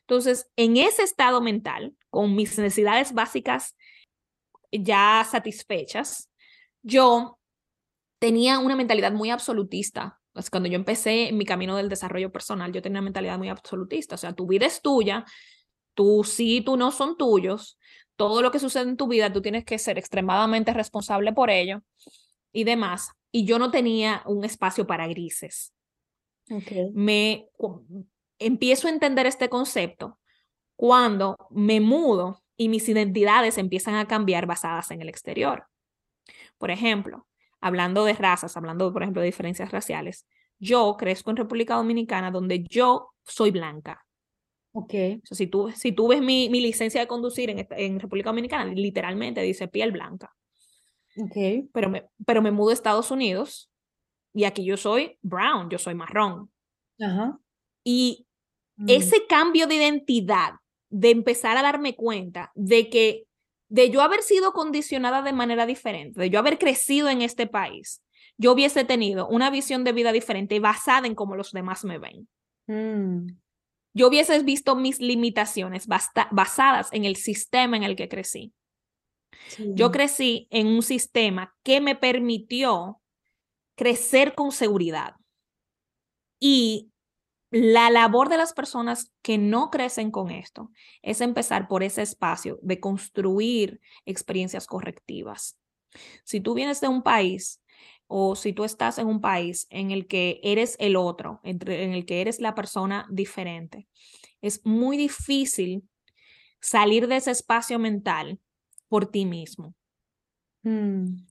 Entonces, 0.00 0.50
en 0.56 0.76
ese 0.76 1.02
estado 1.02 1.40
mental, 1.40 1.94
con 2.10 2.34
mis 2.34 2.58
necesidades 2.58 3.12
básicas 3.12 3.76
ya 4.72 5.26
satisfechas, 5.28 6.30
yo 6.82 7.38
tenía 8.18 8.58
una 8.58 8.76
mentalidad 8.76 9.12
muy 9.12 9.30
absolutista. 9.30 10.18
Cuando 10.50 10.68
yo 10.68 10.76
empecé 10.76 11.32
mi 11.32 11.44
camino 11.44 11.76
del 11.76 11.88
desarrollo 11.88 12.30
personal, 12.30 12.72
yo 12.72 12.82
tenía 12.82 12.98
una 12.98 13.04
mentalidad 13.04 13.38
muy 13.38 13.48
absolutista. 13.48 14.14
O 14.14 14.18
sea, 14.18 14.32
tu 14.32 14.46
vida 14.46 14.66
es 14.66 14.80
tuya, 14.80 15.24
tú 15.94 16.24
sí, 16.24 16.60
tú 16.60 16.76
no 16.76 16.90
son 16.90 17.16
tuyos, 17.16 17.78
todo 18.16 18.42
lo 18.42 18.50
que 18.50 18.58
sucede 18.58 18.88
en 18.88 18.96
tu 18.96 19.08
vida, 19.08 19.32
tú 19.32 19.40
tienes 19.40 19.64
que 19.64 19.78
ser 19.78 19.98
extremadamente 19.98 20.72
responsable 20.74 21.32
por 21.32 21.50
ello 21.50 21.82
y 22.52 22.64
demás. 22.64 23.12
Y 23.32 23.44
yo 23.44 23.58
no 23.58 23.70
tenía 23.70 24.22
un 24.26 24.44
espacio 24.44 24.86
para 24.86 25.06
grises. 25.06 25.72
Okay. 26.50 26.90
Me 26.92 27.48
empiezo 28.38 28.88
a 28.88 28.90
entender 28.90 29.26
este 29.26 29.48
concepto 29.48 30.18
cuando 30.76 31.36
me 31.50 31.80
mudo 31.80 32.42
y 32.56 32.68
mis 32.68 32.88
identidades 32.88 33.56
empiezan 33.56 33.94
a 33.94 34.06
cambiar 34.06 34.46
basadas 34.46 34.90
en 34.90 35.00
el 35.00 35.08
exterior. 35.08 35.66
Por 36.58 36.70
ejemplo, 36.70 37.26
hablando 37.60 38.04
de 38.04 38.12
razas, 38.12 38.56
hablando, 38.56 38.92
por 38.92 39.02
ejemplo, 39.02 39.22
de 39.22 39.26
diferencias 39.26 39.72
raciales, 39.72 40.26
yo 40.58 40.96
crezco 40.98 41.30
en 41.30 41.36
República 41.36 41.76
Dominicana 41.76 42.30
donde 42.30 42.62
yo 42.64 43.14
soy 43.24 43.50
blanca. 43.50 44.04
Ok. 44.72 44.94
O 45.22 45.26
sea, 45.26 45.36
si, 45.36 45.46
tú, 45.46 45.70
si 45.74 45.92
tú 45.92 46.08
ves 46.08 46.20
mi, 46.20 46.48
mi 46.48 46.60
licencia 46.60 47.00
de 47.00 47.06
conducir 47.06 47.50
en, 47.50 47.66
en 47.70 48.00
República 48.00 48.30
Dominicana, 48.30 48.72
literalmente 48.72 49.42
dice 49.42 49.68
piel 49.68 49.92
blanca. 49.92 50.34
Ok. 51.16 51.68
Pero 51.72 51.90
me, 51.90 52.08
pero 52.24 52.42
me 52.42 52.50
mudo 52.50 52.70
a 52.70 52.74
Estados 52.74 53.10
Unidos 53.10 53.70
y 54.32 54.44
aquí 54.44 54.64
yo 54.64 54.76
soy 54.76 55.18
brown, 55.22 55.68
yo 55.70 55.78
soy 55.78 55.94
marrón. 55.94 56.50
Ajá. 57.00 57.38
Y 57.84 58.26
mm. 58.76 58.86
ese 58.88 59.26
cambio 59.26 59.66
de 59.66 59.76
identidad 59.76 60.54
de 60.88 61.10
empezar 61.10 61.56
a 61.56 61.62
darme 61.62 61.94
cuenta 61.96 62.52
de 62.54 62.90
que 62.90 63.26
de 63.68 63.90
yo 63.90 64.02
haber 64.02 64.22
sido 64.22 64.52
condicionada 64.52 65.22
de 65.22 65.32
manera 65.32 65.64
diferente, 65.64 66.20
de 66.20 66.30
yo 66.30 66.40
haber 66.40 66.58
crecido 66.58 67.08
en 67.08 67.22
este 67.22 67.46
país, 67.46 68.02
yo 68.36 68.52
hubiese 68.52 68.84
tenido 68.84 69.28
una 69.28 69.50
visión 69.50 69.84
de 69.84 69.92
vida 69.92 70.12
diferente 70.12 70.58
basada 70.58 71.06
en 71.06 71.14
cómo 71.14 71.36
los 71.36 71.52
demás 71.52 71.84
me 71.84 71.98
ven. 71.98 72.28
Mm. 72.66 73.39
Yo 73.92 74.08
hubiese 74.08 74.38
visto 74.42 74.76
mis 74.76 75.00
limitaciones 75.00 75.86
basadas 75.86 76.88
en 76.92 77.04
el 77.04 77.16
sistema 77.16 77.76
en 77.76 77.82
el 77.82 77.96
que 77.96 78.08
crecí. 78.08 78.52
Yo 79.58 79.90
crecí 79.90 80.46
en 80.50 80.68
un 80.68 80.82
sistema 80.82 81.54
que 81.62 81.80
me 81.80 81.96
permitió 81.96 83.00
crecer 83.74 84.34
con 84.34 84.52
seguridad. 84.52 85.16
Y 86.38 86.90
la 87.50 87.90
labor 87.90 88.28
de 88.28 88.36
las 88.36 88.52
personas 88.52 89.12
que 89.22 89.36
no 89.36 89.70
crecen 89.70 90.10
con 90.10 90.30
esto 90.30 90.70
es 91.02 91.20
empezar 91.20 91.66
por 91.66 91.82
ese 91.82 92.02
espacio 92.02 92.58
de 92.62 92.78
construir 92.78 93.80
experiencias 94.04 94.66
correctivas. 94.66 95.58
Si 96.24 96.40
tú 96.40 96.54
vienes 96.54 96.80
de 96.80 96.88
un 96.88 97.02
país 97.02 97.59
o 98.12 98.34
si 98.34 98.52
tú 98.52 98.64
estás 98.64 98.98
en 98.98 99.06
un 99.06 99.20
país 99.20 99.68
en 99.70 99.92
el 99.92 100.08
que 100.08 100.40
eres 100.42 100.74
el 100.80 100.96
otro, 100.96 101.40
en 101.44 101.92
el 101.92 102.04
que 102.04 102.20
eres 102.20 102.40
la 102.40 102.56
persona 102.56 103.06
diferente, 103.08 103.86
es 104.42 104.66
muy 104.66 104.96
difícil 104.96 105.88
salir 106.60 107.06
de 107.06 107.16
ese 107.16 107.30
espacio 107.30 107.78
mental 107.78 108.40
por 108.88 109.06
ti 109.06 109.26
mismo. 109.26 109.76
Mm. 110.64 111.24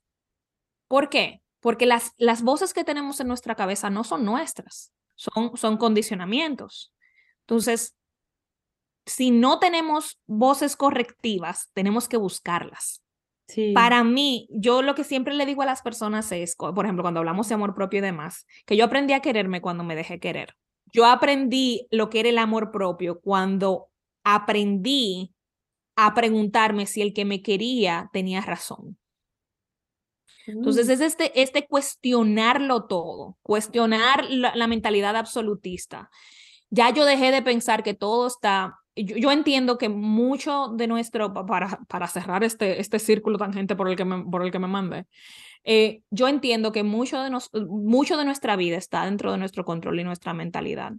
¿Por 0.87 1.09
qué? 1.09 1.41
Porque 1.59 1.85
las, 1.85 2.13
las 2.17 2.41
voces 2.43 2.73
que 2.73 2.85
tenemos 2.85 3.19
en 3.19 3.27
nuestra 3.27 3.55
cabeza 3.55 3.89
no 3.89 4.05
son 4.05 4.23
nuestras, 4.23 4.93
son, 5.15 5.57
son 5.57 5.75
condicionamientos. 5.75 6.93
Entonces, 7.41 7.97
si 9.05 9.31
no 9.31 9.59
tenemos 9.59 10.21
voces 10.27 10.77
correctivas, 10.77 11.71
tenemos 11.73 12.07
que 12.07 12.15
buscarlas. 12.15 13.03
Para 13.73 14.03
mí, 14.03 14.47
yo 14.51 14.81
lo 14.81 14.95
que 14.95 15.03
siempre 15.03 15.33
le 15.33 15.45
digo 15.45 15.61
a 15.61 15.65
las 15.65 15.81
personas 15.81 16.31
es, 16.31 16.55
por 16.55 16.85
ejemplo, 16.85 17.03
cuando 17.03 17.19
hablamos 17.19 17.47
de 17.49 17.55
amor 17.55 17.73
propio 17.73 17.99
y 17.99 18.01
demás, 18.01 18.45
que 18.65 18.77
yo 18.77 18.85
aprendí 18.85 19.13
a 19.13 19.21
quererme 19.21 19.61
cuando 19.61 19.83
me 19.83 19.95
dejé 19.95 20.19
querer. 20.19 20.55
Yo 20.91 21.05
aprendí 21.05 21.87
lo 21.91 22.09
que 22.09 22.19
era 22.19 22.29
el 22.29 22.37
amor 22.37 22.71
propio 22.71 23.19
cuando 23.19 23.89
aprendí 24.23 25.33
a 25.95 26.13
preguntarme 26.13 26.85
si 26.85 27.01
el 27.01 27.13
que 27.13 27.25
me 27.25 27.41
quería 27.41 28.09
tenía 28.13 28.41
razón. 28.41 28.97
Entonces 30.47 30.87
mm. 30.87 30.91
es 30.91 31.01
este, 31.01 31.41
este 31.41 31.67
cuestionarlo 31.67 32.85
todo, 32.85 33.37
cuestionar 33.41 34.25
la, 34.29 34.67
mentalidad 34.67 35.15
absolutista. 35.15 36.09
Ya 36.69 36.91
yo 36.91 37.05
dejé 37.05 37.31
de 37.31 37.41
pensar 37.41 37.83
que 37.83 37.93
todo 37.93 38.27
está, 38.27 38.79
yo, 38.95 39.31
entiendo 39.31 39.77
que 39.77 39.89
mucho 39.89 40.69
de 40.75 40.87
nuestro, 40.87 41.33
para, 41.33 41.79
para 41.87 42.07
cerrar 42.07 42.43
este, 42.43 42.81
este 42.81 42.99
círculo 42.99 43.37
tangente 43.37 43.75
por 43.75 43.89
el 43.89 43.95
que 43.95 44.05
me, 44.05 44.23
por 44.23 44.43
el 44.43 44.51
que 44.51 44.59
me 44.59 44.67
mandé, 44.67 45.05
eh, 45.63 46.01
yo 46.09 46.27
entiendo 46.27 46.71
que 46.71 46.83
mucho 46.83 47.21
de, 47.21 47.29
nos, 47.29 47.49
mucho 47.53 48.17
de 48.17 48.25
nuestra 48.25 48.55
vida 48.55 48.77
está 48.77 49.05
dentro 49.05 49.31
de 49.31 49.37
nuestro 49.37 49.65
control 49.65 49.99
y 49.99 50.03
nuestra 50.03 50.33
mentalidad 50.33 50.93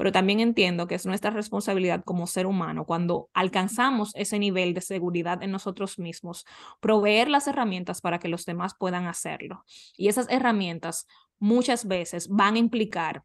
pero 0.00 0.12
también 0.12 0.40
entiendo 0.40 0.86
que 0.86 0.94
es 0.94 1.04
nuestra 1.04 1.30
responsabilidad 1.30 2.02
como 2.02 2.26
ser 2.26 2.46
humano 2.46 2.86
cuando 2.86 3.28
alcanzamos 3.34 4.12
ese 4.14 4.38
nivel 4.38 4.72
de 4.72 4.80
seguridad 4.80 5.42
en 5.42 5.50
nosotros 5.50 5.98
mismos, 5.98 6.46
proveer 6.80 7.28
las 7.28 7.46
herramientas 7.46 8.00
para 8.00 8.18
que 8.18 8.28
los 8.28 8.46
demás 8.46 8.72
puedan 8.78 9.06
hacerlo. 9.06 9.62
Y 9.98 10.08
esas 10.08 10.26
herramientas 10.30 11.06
muchas 11.38 11.86
veces 11.86 12.28
van 12.28 12.54
a 12.54 12.58
implicar 12.60 13.24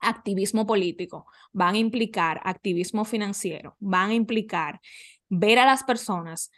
activismo 0.00 0.66
político, 0.66 1.26
van 1.52 1.74
a 1.74 1.78
implicar 1.78 2.40
activismo 2.44 3.04
financiero, 3.04 3.76
van 3.80 4.10
a 4.10 4.14
implicar 4.14 4.80
ver 5.28 5.58
a 5.58 5.66
las 5.66 5.82
personas 5.84 6.50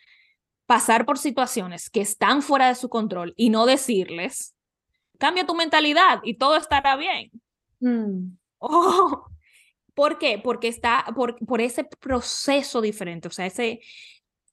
pasar 0.66 1.06
por 1.06 1.18
situaciones 1.18 1.88
que 1.88 2.02
están 2.02 2.42
fuera 2.42 2.68
de 2.68 2.74
su 2.74 2.88
control 2.88 3.32
y 3.36 3.50
no 3.50 3.64
decirles, 3.64 4.54
cambia 5.18 5.46
tu 5.46 5.54
mentalidad 5.54 6.20
y 6.24 6.34
todo 6.34 6.56
estará 6.56 6.96
bien. 6.96 7.30
Mm. 7.80 8.36
Oh, 8.58 9.26
¿Por 9.94 10.18
qué? 10.18 10.38
Porque 10.38 10.68
está 10.68 11.06
por, 11.16 11.36
por 11.44 11.60
ese 11.60 11.84
proceso 11.84 12.80
diferente, 12.80 13.26
o 13.26 13.32
sea, 13.32 13.46
ese, 13.46 13.80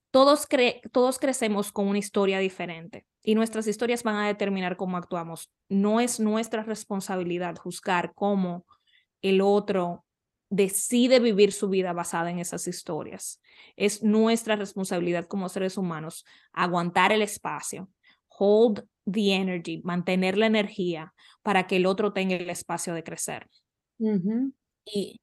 todos, 0.09 0.47
cre 0.47 0.81
todos 0.91 1.19
crecemos 1.19 1.71
con 1.71 1.87
una 1.87 1.99
historia 1.99 2.39
diferente 2.39 3.05
y 3.21 3.35
nuestras 3.35 3.67
historias 3.67 4.01
van 4.01 4.15
a 4.15 4.27
determinar 4.27 4.77
cómo 4.77 4.97
actuamos. 4.97 5.51
No 5.67 5.99
es 5.99 6.19
nuestra 6.19 6.63
responsabilidad 6.63 7.57
juzgar 7.57 8.13
cómo 8.15 8.65
el 9.21 9.41
otro 9.41 10.05
decide 10.49 11.19
vivir 11.19 11.51
su 11.51 11.69
vida 11.69 11.93
basada 11.93 12.29
en 12.29 12.39
esas 12.39 12.67
historias. 12.67 13.41
Es 13.75 14.03
nuestra 14.03 14.55
responsabilidad 14.55 15.27
como 15.27 15.49
seres 15.49 15.77
humanos 15.77 16.25
aguantar 16.53 17.11
el 17.11 17.21
espacio, 17.21 17.89
hold 18.27 18.85
the 19.09 19.33
energy, 19.33 19.81
mantener 19.83 20.37
la 20.37 20.45
energía 20.45 21.13
para 21.41 21.67
que 21.67 21.77
el 21.77 21.85
otro 21.85 22.13
tenga 22.13 22.35
el 22.35 22.49
espacio 22.49 22.93
de 22.93 23.03
crecer 23.03 23.49
y, 24.85 25.21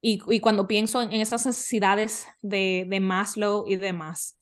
y, 0.00 0.40
cuando 0.40 0.66
pienso 0.66 1.02
en 1.02 1.12
esas 1.12 1.46
necesidades 1.46 2.26
de, 2.42 2.86
de 2.88 3.00
Maslow 3.00 3.64
y 3.66 3.76
demás, 3.76 4.37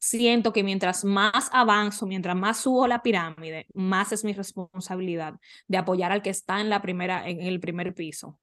siento 0.00 0.52
que 0.52 0.64
mientras 0.64 1.04
más 1.04 1.50
avanzo, 1.52 2.06
mientras 2.06 2.34
más 2.34 2.58
subo 2.60 2.86
la 2.86 3.02
pirámide, 3.02 3.66
más 3.74 4.12
es 4.12 4.24
mi 4.24 4.32
responsabilidad 4.32 5.34
de 5.68 5.78
apoyar 5.78 6.10
al 6.10 6.22
que 6.22 6.30
está 6.30 6.60
en 6.60 6.70
la 6.70 6.80
primera, 6.80 7.28
en 7.28 7.40
el 7.40 7.60
primer 7.60 7.94
piso, 7.94 8.38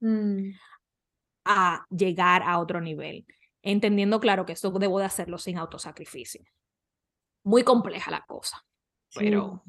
mm. 0.00 0.50
a 1.44 1.86
llegar 1.90 2.42
a 2.42 2.58
otro 2.58 2.80
nivel, 2.80 3.26
entendiendo 3.62 4.20
claro 4.20 4.46
que 4.46 4.54
esto 4.54 4.70
debo 4.70 4.98
de 4.98 5.04
hacerlo 5.04 5.38
sin 5.38 5.58
autosacrificio. 5.58 6.42
Muy 7.44 7.62
compleja 7.62 8.10
la 8.10 8.24
cosa, 8.26 8.64
pero 9.14 9.62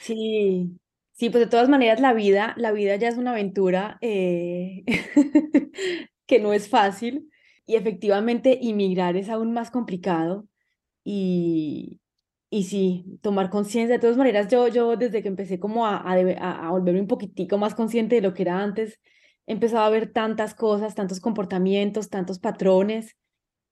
sí. 0.00 0.76
Sí, 1.12 1.28
pues 1.28 1.44
de 1.44 1.50
todas 1.50 1.68
maneras 1.68 2.00
la 2.00 2.14
vida, 2.14 2.54
la 2.56 2.72
vida 2.72 2.96
ya 2.96 3.08
es 3.08 3.18
una 3.18 3.32
aventura 3.32 3.98
eh, 4.00 4.84
que 6.26 6.40
no 6.40 6.54
es 6.54 6.70
fácil 6.70 7.30
y 7.66 7.76
efectivamente 7.76 8.58
inmigrar 8.60 9.16
es 9.16 9.28
aún 9.28 9.52
más 9.52 9.70
complicado 9.70 10.46
y, 11.04 12.00
y 12.50 12.64
sí, 12.64 13.18
tomar 13.22 13.50
conciencia. 13.50 13.96
De 13.96 14.00
todas 14.00 14.16
maneras, 14.16 14.48
yo, 14.48 14.68
yo 14.68 14.96
desde 14.96 15.22
que 15.22 15.28
empecé 15.28 15.60
como 15.60 15.86
a, 15.86 15.96
a, 15.98 16.66
a, 16.66 16.70
volverme 16.70 17.00
un 17.00 17.06
poquitico 17.08 17.58
más 17.58 17.74
consciente 17.74 18.16
de 18.16 18.22
lo 18.22 18.34
que 18.34 18.42
era 18.42 18.62
antes, 18.62 19.00
he 19.46 19.52
empezado 19.52 19.84
a 19.84 19.90
ver 19.90 20.12
tantas 20.12 20.54
cosas, 20.54 20.94
tantos 20.94 21.20
comportamientos, 21.20 22.10
tantos 22.10 22.38
patrones 22.38 23.16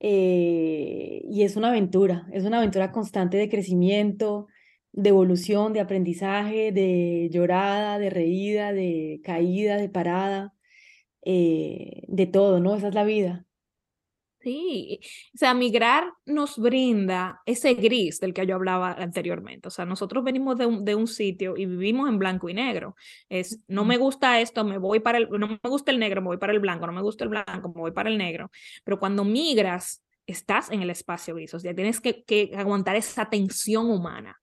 eh, 0.01 1.23
y 1.25 1.43
es 1.43 1.57
una 1.57 1.69
aventura, 1.71 2.27
es 2.33 2.45
una 2.45 2.59
aventura 2.59 2.93
constante 2.93 3.37
de 3.37 3.49
crecimiento, 3.49 4.47
de 4.93 5.11
evolución, 5.11 5.73
de 5.73 5.81
aprendizaje, 5.81 6.73
de 6.73 7.29
llorada, 7.33 7.99
de 7.99 8.11
reída, 8.11 8.73
de 8.73 9.21
caída, 9.25 9.77
de 9.77 9.89
parada, 9.89 10.55
eh, 11.23 12.03
de 12.09 12.27
todo, 12.27 12.61
¿no? 12.61 12.77
Esa 12.77 12.89
es 12.89 12.95
la 12.95 13.05
vida. 13.05 13.47
Sí, 14.41 15.01
o 15.35 15.39
sea, 15.39 15.53
migrar 15.53 16.13
nos 16.25 16.59
brinda 16.59 17.43
ese 17.45 17.75
gris 17.75 18.21
del 18.21 18.33
que 18.33 18.47
yo 18.47 18.55
hablaba 18.55 18.93
anteriormente. 18.93 19.67
O 19.67 19.71
sea, 19.71 19.85
nosotros 19.85 20.23
venimos 20.23 20.57
de 20.57 20.67
un, 20.67 20.85
de 20.85 20.95
un 20.95 21.09
sitio 21.09 21.57
y 21.57 21.67
vivimos 21.67 22.09
en 22.09 22.19
blanco 22.19 22.49
y 22.49 22.55
negro. 22.55 22.95
Es, 23.29 23.61
no 23.67 23.85
me 23.85 23.97
gusta 23.97 24.41
esto, 24.41 24.65
me 24.65 24.79
voy 24.79 25.01
para 25.01 25.19
el, 25.19 25.29
no 25.29 25.49
me 25.49 25.59
gusta 25.65 25.91
el 25.91 25.99
negro, 25.99 26.21
me 26.23 26.29
voy 26.29 26.37
para 26.37 26.53
el 26.53 26.61
blanco, 26.61 26.87
no 26.87 26.93
me 26.93 27.03
gusta 27.03 27.25
el 27.25 27.31
blanco, 27.31 27.73
me 27.75 27.81
voy 27.81 27.91
para 27.91 28.11
el 28.11 28.17
negro. 28.17 28.51
Pero 28.85 29.01
cuando 29.01 29.25
migras, 29.25 30.05
estás 30.25 30.71
en 30.71 30.83
el 30.83 30.91
espacio 30.91 31.35
gris, 31.35 31.55
o 31.55 31.59
sea, 31.59 31.75
tienes 31.75 32.01
que, 32.01 32.23
que 32.23 32.53
aguantar 32.57 32.95
esa 32.95 33.29
tensión 33.29 33.91
humana. 33.91 34.41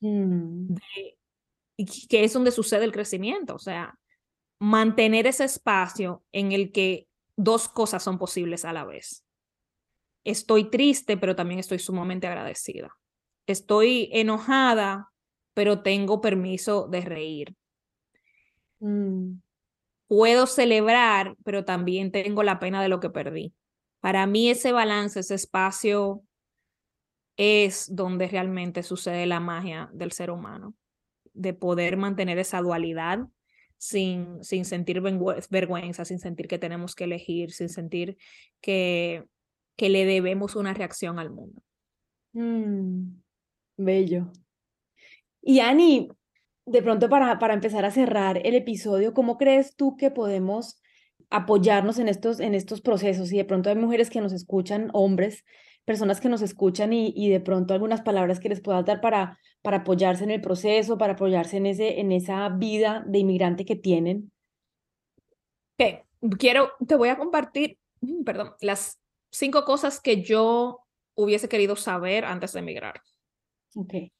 Mm. 0.00 0.74
y 1.78 2.06
que 2.06 2.22
es 2.22 2.32
donde 2.34 2.50
sucede 2.50 2.84
el 2.84 2.92
crecimiento, 2.92 3.54
o 3.54 3.58
sea, 3.58 3.98
mantener 4.58 5.26
ese 5.26 5.44
espacio 5.44 6.22
en 6.32 6.52
el 6.52 6.70
que 6.70 7.08
dos 7.36 7.68
cosas 7.68 8.02
son 8.02 8.18
posibles 8.18 8.64
a 8.64 8.72
la 8.72 8.84
vez. 8.84 9.25
Estoy 10.26 10.70
triste, 10.70 11.16
pero 11.16 11.36
también 11.36 11.60
estoy 11.60 11.78
sumamente 11.78 12.26
agradecida. 12.26 12.90
Estoy 13.46 14.10
enojada, 14.12 15.12
pero 15.54 15.82
tengo 15.82 16.20
permiso 16.20 16.88
de 16.88 17.00
reír. 17.00 17.54
Mm. 18.80 19.40
Puedo 20.08 20.46
celebrar, 20.48 21.36
pero 21.44 21.64
también 21.64 22.10
tengo 22.10 22.42
la 22.42 22.58
pena 22.58 22.82
de 22.82 22.88
lo 22.88 22.98
que 22.98 23.08
perdí. 23.08 23.54
Para 24.00 24.26
mí 24.26 24.50
ese 24.50 24.72
balance, 24.72 25.20
ese 25.20 25.36
espacio 25.36 26.22
es 27.36 27.94
donde 27.94 28.26
realmente 28.26 28.82
sucede 28.82 29.26
la 29.26 29.38
magia 29.38 29.88
del 29.92 30.10
ser 30.10 30.32
humano, 30.32 30.74
de 31.34 31.54
poder 31.54 31.96
mantener 31.96 32.38
esa 32.38 32.60
dualidad 32.62 33.20
sin, 33.78 34.42
sin 34.42 34.64
sentir 34.64 35.00
vergüenza, 35.50 36.04
sin 36.04 36.18
sentir 36.18 36.48
que 36.48 36.58
tenemos 36.58 36.96
que 36.96 37.04
elegir, 37.04 37.52
sin 37.52 37.68
sentir 37.68 38.16
que, 38.60 39.24
que 39.76 39.88
le 39.88 40.04
debemos 40.04 40.56
una 40.56 40.74
reacción 40.74 41.18
al 41.18 41.30
mundo. 41.30 41.62
Mm, 42.32 43.20
bello. 43.76 44.32
Y 45.42 45.60
Ani, 45.60 46.08
de 46.64 46.82
pronto 46.82 47.08
para, 47.08 47.38
para 47.38 47.54
empezar 47.54 47.84
a 47.84 47.90
cerrar 47.90 48.40
el 48.44 48.54
episodio, 48.54 49.14
¿cómo 49.14 49.36
crees 49.38 49.76
tú 49.76 49.96
que 49.96 50.10
podemos 50.10 50.80
apoyarnos 51.30 51.98
en 51.98 52.08
estos, 52.08 52.40
en 52.40 52.54
estos 52.54 52.80
procesos. 52.80 53.32
Y 53.32 53.36
de 53.36 53.44
pronto 53.44 53.68
hay 53.68 53.76
mujeres 53.76 54.10
que 54.10 54.20
nos 54.20 54.32
escuchan, 54.32 54.90
hombres, 54.92 55.44
personas 55.84 56.20
que 56.20 56.28
nos 56.28 56.42
escuchan 56.42 56.92
y, 56.92 57.12
y 57.16 57.30
de 57.30 57.40
pronto 57.40 57.74
algunas 57.74 58.02
palabras 58.02 58.40
que 58.40 58.48
les 58.48 58.60
puedas 58.60 58.84
dar 58.84 59.00
para, 59.00 59.38
para 59.62 59.78
apoyarse 59.78 60.24
en 60.24 60.30
el 60.30 60.40
proceso, 60.40 60.98
para 60.98 61.14
apoyarse 61.14 61.58
en, 61.58 61.66
ese, 61.66 62.00
en 62.00 62.12
esa 62.12 62.48
vida 62.48 63.04
de 63.06 63.18
inmigrante 63.18 63.64
que 63.64 63.76
tienen. 63.76 64.32
Okay. 65.74 66.00
Quiero, 66.38 66.70
te 66.86 66.96
voy 66.96 67.08
a 67.08 67.18
compartir, 67.18 67.78
perdón, 68.24 68.54
las 68.60 68.98
cinco 69.36 69.64
cosas 69.64 70.00
que 70.00 70.22
yo 70.22 70.80
hubiese 71.14 71.48
querido 71.48 71.76
saber 71.76 72.24
antes 72.24 72.52
de 72.52 72.60
emigrar. 72.60 73.02
Okay. 73.74 74.12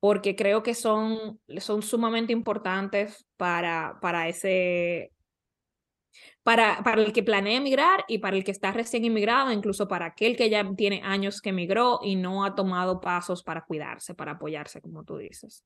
Porque 0.00 0.36
creo 0.36 0.62
que 0.62 0.74
son, 0.74 1.40
son 1.58 1.82
sumamente 1.82 2.32
importantes 2.32 3.26
para, 3.36 3.98
para 4.00 4.28
ese, 4.28 5.12
para, 6.42 6.82
para 6.82 7.02
el 7.02 7.12
que 7.12 7.22
planea 7.22 7.58
emigrar 7.58 8.04
y 8.08 8.18
para 8.18 8.36
el 8.36 8.44
que 8.44 8.50
está 8.50 8.72
recién 8.72 9.04
inmigrado, 9.04 9.50
incluso 9.50 9.88
para 9.88 10.06
aquel 10.06 10.36
que 10.36 10.50
ya 10.50 10.68
tiene 10.76 11.00
años 11.02 11.40
que 11.40 11.50
emigró 11.50 12.00
y 12.02 12.16
no 12.16 12.44
ha 12.44 12.54
tomado 12.54 13.00
pasos 13.00 13.42
para 13.42 13.64
cuidarse, 13.64 14.14
para 14.14 14.32
apoyarse, 14.32 14.82
como 14.82 15.04
tú 15.04 15.16
dices. 15.16 15.64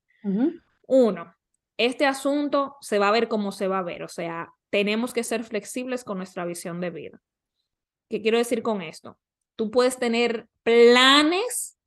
Uno, 0.87 1.35
este 1.77 2.07
asunto 2.07 2.77
se 2.81 2.99
va 2.99 3.09
a 3.09 3.13
ver 3.13 3.29
como 3.29 3.53
se 3.53 3.69
va 3.69 3.79
a 3.79 3.83
ver, 3.83 4.03
o 4.03 4.09
sea, 4.09 4.53
tenemos 4.71 5.13
que 5.13 5.25
ser 5.25 5.45
flexibles 5.45 6.05
con 6.05 6.19
nuestra 6.19 6.45
visión 6.45 6.81
de 6.81 6.91
vida. 6.91 7.21
¿Qué 8.09 8.23
quiero 8.23 8.39
decir 8.39 8.63
con 8.63 8.83
esto? 8.83 9.19
Tú 9.57 9.71
puedes 9.71 9.99
tener 9.99 10.49
planes 10.63 11.79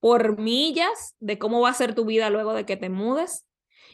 por 0.00 0.38
millas 0.38 1.14
de 1.18 1.38
cómo 1.38 1.60
va 1.60 1.70
a 1.70 1.74
ser 1.74 1.94
tu 1.94 2.04
vida 2.04 2.30
luego 2.30 2.54
de 2.54 2.64
que 2.64 2.76
te 2.76 2.88
mudes, 2.88 3.46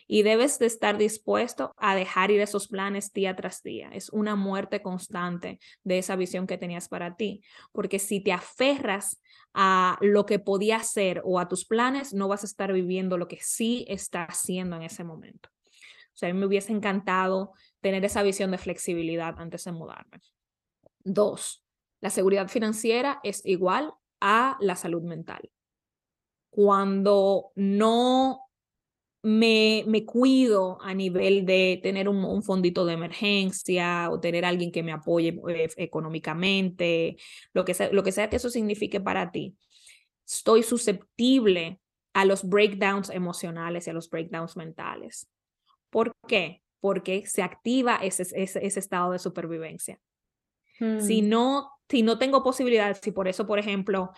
y 0.07 0.23
debes 0.23 0.59
de 0.59 0.67
estar 0.67 0.99
dispuesto 0.99 1.73
a 1.77 1.95
dejar 1.95 2.31
ir 2.31 2.41
esos 2.41 2.69
planes 2.69 3.13
día 3.13 3.35
tras 3.35 3.63
día. 3.63 3.91
Es 3.93 4.11
una 4.11 4.37
muerte 4.37 4.83
constante 4.83 5.59
de 5.85 5.99
esa 5.99 6.17
visión 6.17 6.47
que 6.47 6.59
tenías 6.59 6.89
para 6.89 7.17
ti, 7.17 7.43
porque 7.73 7.99
si 7.99 8.21
te 8.21 8.33
aferras 8.33 9.21
a 9.53 9.99
lo 10.01 10.27
que 10.27 10.39
podía 10.39 10.83
ser 10.83 11.23
o 11.25 11.41
a 11.41 11.49
tus 11.49 11.65
planes, 11.65 12.15
no 12.15 12.29
vas 12.29 12.43
a 12.45 12.47
estar 12.47 12.73
viviendo 12.73 13.19
lo 13.19 13.29
que 13.29 13.39
sí 13.41 13.85
estás 13.89 14.29
haciendo 14.29 14.77
en 14.77 14.83
ese 14.83 15.03
momento. 15.03 15.49
O 16.15 16.19
sea, 16.19 16.31
a 16.31 16.33
mí 16.33 16.39
me 16.39 16.47
hubiese 16.47 16.73
encantado 16.73 17.53
tener 17.81 18.05
esa 18.05 18.23
visión 18.23 18.51
de 18.51 18.59
flexibilidad 18.59 19.35
antes 19.39 19.65
de 19.65 19.73
mudarme. 19.73 20.21
Dos, 21.09 21.65
la 22.01 22.11
seguridad 22.11 22.49
financiera 22.49 23.21
es 23.23 23.47
igual 23.47 23.95
a 24.21 24.57
la 24.61 24.75
salud 24.75 25.03
mental. 25.03 25.53
Cuando 26.51 27.53
no 27.55 28.41
me, 29.23 29.85
me 29.87 30.05
cuido 30.05 30.79
a 30.83 30.95
nivel 30.95 31.47
de 31.47 31.79
tener 31.81 32.09
un, 32.09 32.43
fondito 32.43 32.85
de 32.85 32.95
emergencia 32.95 34.11
o 34.11 34.19
tener 34.19 34.45
alguien 34.45 34.73
que 34.73 34.83
me 34.83 34.91
apoye 34.91 35.41
eh, 35.49 35.69
económicamente, 35.77 37.19
lo 37.53 37.65
que, 37.65 37.75
sea, 37.75 37.93
lo 37.93 38.03
que 38.03 38.11
sea 38.11 38.29
que 38.29 38.37
eso 38.37 38.51
signifique 38.51 39.01
para 39.01 39.31
ti. 39.31 39.57
Estoy 40.27 40.65
susceptible 40.65 41.81
a 42.15 42.25
los 42.25 42.43
breakdowns 42.43 43.11
emocionales 43.11 43.87
y 43.87 43.91
a 43.91 43.93
los 43.93 44.11
breakdowns 44.11 44.57
mentales. 44.57 45.29
¿Por 45.89 46.17
qué? 46.27 46.63
Porque 46.81 47.27
se 47.27 47.43
activa 47.43 47.95
ese, 48.03 48.27
ese 48.35 48.81
estado 48.81 49.13
de 49.13 49.21
supervivencia. 49.21 50.01
Si, 50.79 51.22
hmm. 51.22 51.29
no, 51.29 51.70
si 51.89 52.03
no 52.03 52.18
tengo 52.18 52.43
posibilidad, 52.43 52.97
si 53.01 53.11
por 53.11 53.29
eso, 53.29 53.47
por 53.47 53.59
ejemplo, 53.59 54.12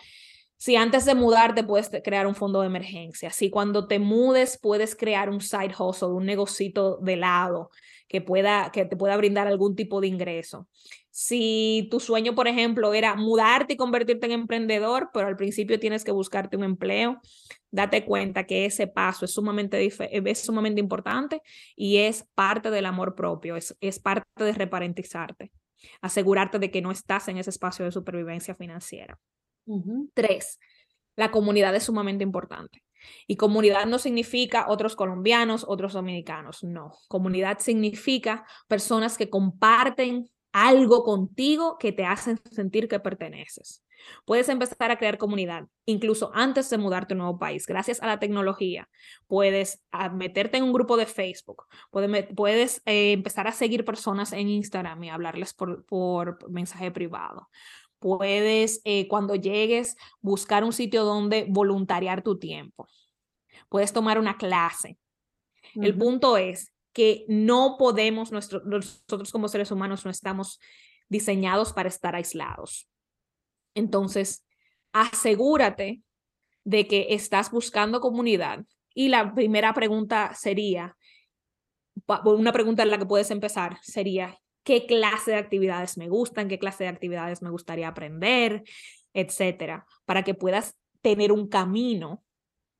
si 0.57 0.75
antes 0.75 1.05
de 1.05 1.15
mudarte 1.15 1.63
puedes 1.63 1.89
crear 2.03 2.27
un 2.27 2.35
fondo 2.35 2.59
de 2.59 2.67
emergencia, 2.67 3.29
si 3.29 3.49
cuando 3.49 3.87
te 3.87 3.97
mudes 3.97 4.59
puedes 4.61 4.95
crear 4.95 5.29
un 5.29 5.39
side 5.39 5.73
hustle, 5.77 6.09
un 6.09 6.25
negocito 6.25 6.97
de 6.97 7.15
lado 7.15 7.71
que, 8.09 8.19
pueda, 8.19 8.69
que 8.73 8.83
te 8.83 8.97
pueda 8.97 9.15
brindar 9.15 9.47
algún 9.47 9.75
tipo 9.75 10.01
de 10.01 10.07
ingreso. 10.07 10.67
Si 11.11 11.87
tu 11.89 12.01
sueño, 12.01 12.35
por 12.35 12.47
ejemplo, 12.47 12.93
era 12.93 13.15
mudarte 13.15 13.73
y 13.73 13.77
convertirte 13.77 14.25
en 14.25 14.33
emprendedor, 14.33 15.11
pero 15.13 15.27
al 15.27 15.37
principio 15.37 15.79
tienes 15.79 16.03
que 16.03 16.11
buscarte 16.11 16.57
un 16.57 16.63
empleo, 16.63 17.21
date 17.71 18.03
cuenta 18.03 18.45
que 18.45 18.65
ese 18.65 18.87
paso 18.87 19.25
es 19.25 19.31
sumamente, 19.31 19.85
es 19.85 20.39
sumamente 20.39 20.81
importante 20.81 21.41
y 21.75 21.97
es 21.97 22.27
parte 22.35 22.69
del 22.71 22.85
amor 22.85 23.15
propio, 23.15 23.55
es, 23.55 23.77
es 23.79 23.99
parte 23.99 24.25
de 24.43 24.53
reparentizarte, 24.53 25.51
asegurarte 26.01 26.59
de 26.59 26.71
que 26.71 26.81
no 26.81 26.91
estás 26.91 27.27
en 27.27 27.37
ese 27.37 27.49
espacio 27.49 27.85
de 27.85 27.91
supervivencia 27.91 28.55
financiera. 28.55 29.19
Tres, 30.13 30.59
la 31.15 31.31
comunidad 31.31 31.75
es 31.75 31.83
sumamente 31.83 32.23
importante. 32.23 32.83
Y 33.27 33.37
comunidad 33.37 33.85
no 33.85 33.97
significa 33.97 34.65
otros 34.67 34.95
colombianos, 34.95 35.65
otros 35.67 35.93
dominicanos, 35.93 36.63
no. 36.63 36.97
Comunidad 37.07 37.59
significa 37.59 38.45
personas 38.67 39.17
que 39.17 39.29
comparten 39.29 40.29
algo 40.51 41.03
contigo 41.03 41.77
que 41.77 41.91
te 41.91 42.05
hacen 42.05 42.39
sentir 42.51 42.87
que 42.87 42.99
perteneces. 42.99 43.83
Puedes 44.25 44.47
empezar 44.47 44.91
a 44.91 44.97
crear 44.97 45.17
comunidad 45.17 45.67
incluso 45.85 46.31
antes 46.33 46.69
de 46.69 46.77
mudarte 46.77 47.13
a 47.13 47.15
un 47.15 47.19
nuevo 47.19 47.37
país. 47.37 47.65
Gracias 47.65 48.01
a 48.01 48.07
la 48.07 48.19
tecnología, 48.19 48.87
puedes 49.27 49.83
ah, 49.91 50.09
meterte 50.09 50.57
en 50.57 50.63
un 50.63 50.73
grupo 50.73 50.95
de 50.95 51.05
Facebook, 51.05 51.65
puedes, 51.91 52.27
puedes 52.33 52.81
eh, 52.85 53.11
empezar 53.11 53.47
a 53.47 53.51
seguir 53.51 53.83
personas 53.83 54.31
en 54.31 54.47
Instagram 54.47 55.03
y 55.03 55.09
hablarles 55.09 55.53
por, 55.53 55.85
por 55.85 56.49
mensaje 56.49 56.91
privado 56.91 57.49
Puedes, 57.99 58.81
eh, 58.85 59.07
cuando 59.09 59.35
llegues, 59.35 59.97
buscar 60.21 60.63
un 60.63 60.71
sitio 60.71 61.03
donde 61.03 61.45
voluntariar 61.49 62.21
tu 62.23 62.39
tiempo. 62.39 62.87
Puedes 63.67 63.91
tomar 63.91 64.17
una 64.17 64.37
clase. 64.37 64.97
El 65.75 65.95
punto 65.97 66.37
es 66.37 66.71
que 66.99 67.23
no 67.29 67.77
podemos, 67.79 68.33
nosotros 68.33 69.31
como 69.31 69.47
seres 69.47 69.71
humanos 69.71 70.03
no 70.03 70.11
estamos 70.11 70.59
diseñados 71.07 71.71
para 71.71 71.87
estar 71.87 72.13
aislados. 72.13 72.89
Entonces, 73.73 74.45
asegúrate 74.91 76.01
de 76.65 76.87
que 76.87 77.07
estás 77.11 77.51
buscando 77.51 78.01
comunidad. 78.01 78.65
Y 78.93 79.07
la 79.07 79.33
primera 79.33 79.73
pregunta 79.73 80.33
sería, 80.35 80.97
una 82.25 82.51
pregunta 82.51 82.83
en 82.83 82.91
la 82.91 82.97
que 82.97 83.05
puedes 83.05 83.31
empezar 83.31 83.77
sería, 83.81 84.37
qué 84.65 84.85
clase 84.85 85.31
de 85.31 85.37
actividades 85.37 85.97
me 85.97 86.09
gustan, 86.09 86.49
qué 86.49 86.59
clase 86.59 86.83
de 86.83 86.89
actividades 86.89 87.41
me 87.41 87.49
gustaría 87.49 87.87
aprender, 87.87 88.63
etcétera, 89.13 89.85
para 90.03 90.23
que 90.23 90.33
puedas 90.33 90.75
tener 90.99 91.31
un 91.31 91.47
camino 91.47 92.25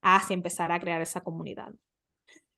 hacia 0.01 0.33
empezar 0.33 0.73
a 0.73 0.79
crear 0.81 1.01
esa 1.01 1.21
comunidad. 1.21 1.73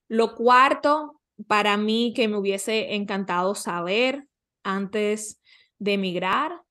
Lo 0.08 0.34
cuarto, 0.34 1.21
para 1.48 1.78
mí, 1.78 2.14
que 2.16 2.28
me 2.28 2.38
hubiese 2.38 2.96
encantado 2.96 3.56
saber 3.56 4.28
antes 4.64 5.42
de 5.80 5.94
emigrar, 5.94 6.62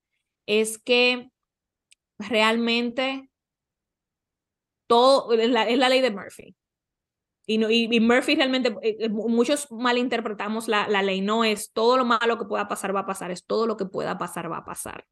es 0.47 0.79
que 0.79 1.31
realmente 2.19 3.31
todo 4.87 5.33
es 5.33 5.51
la, 5.51 5.69
es 5.69 5.79
la 5.79 5.89
ley 5.89 6.01
de 6.01 6.11
Murphy. 6.11 6.57
Y, 7.47 8.01
Murphy 8.01 8.37
realmente, 8.37 8.69
eh, 8.83 8.97
eh, 9.01 9.09
muchos 9.09 9.73
malinterpretamos 9.73 10.69
la, 10.69 10.87
la, 10.87 11.03
ley, 11.03 11.21
no 11.21 11.43
es 11.43 11.73
todo 11.73 11.97
lo 11.97 12.05
malo 12.05 12.39
que 12.39 12.45
pueda 12.45 12.69
pasar 12.69 12.95
va 12.95 13.01
a 13.01 13.07
pasar, 13.07 13.33
es 13.33 13.45
todo 13.45 13.67
lo 13.67 13.77
que 13.77 13.87
pueda 13.87 14.19
pasar 14.19 14.51
va 14.51 14.59
a 14.59 14.65
pasar. 14.65 15.05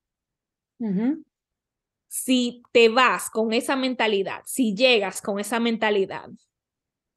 Si 2.06 2.62
te 2.70 2.88
vas 2.88 3.28
con 3.30 3.52
esa 3.52 3.74
mentalidad, 3.74 4.42
si 4.46 4.74
llegas 4.76 5.20
con 5.20 5.40
esa 5.40 5.58
mentalidad, 5.58 6.28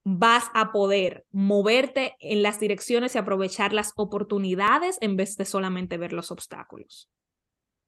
vas 0.04 0.50
a 0.54 0.72
poder 0.72 1.26
moverte 1.32 2.16
en 2.20 2.42
las 2.44 2.60
direcciones 2.60 3.16
y 3.16 3.18
aprovechar 3.18 3.74
las 3.74 3.94
oportunidades 3.96 4.98
en 5.02 5.16
vez 5.16 5.38
de 5.38 5.46
solamente 5.46 5.98
ver 5.98 6.14
los 6.14 6.32
obstáculos. 6.32 7.10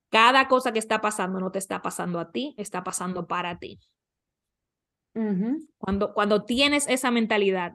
Cada 0.09 0.47
cosa 0.47 0.72
que 0.72 0.80
está 0.80 1.01
pasando 1.01 1.39
no 1.39 1.51
te 1.51 1.59
está 1.59 1.82
pasando 1.82 2.20
a 2.20 2.32
ti, 2.32 2.53
está 2.57 2.84
pasando 2.84 3.26
para 3.26 3.57
ti 3.57 3.80
cuando, 5.78 6.14
cuando 6.14 6.43
tienes 6.43 6.88
esa 6.88 7.11
mentalidad, 7.11 7.74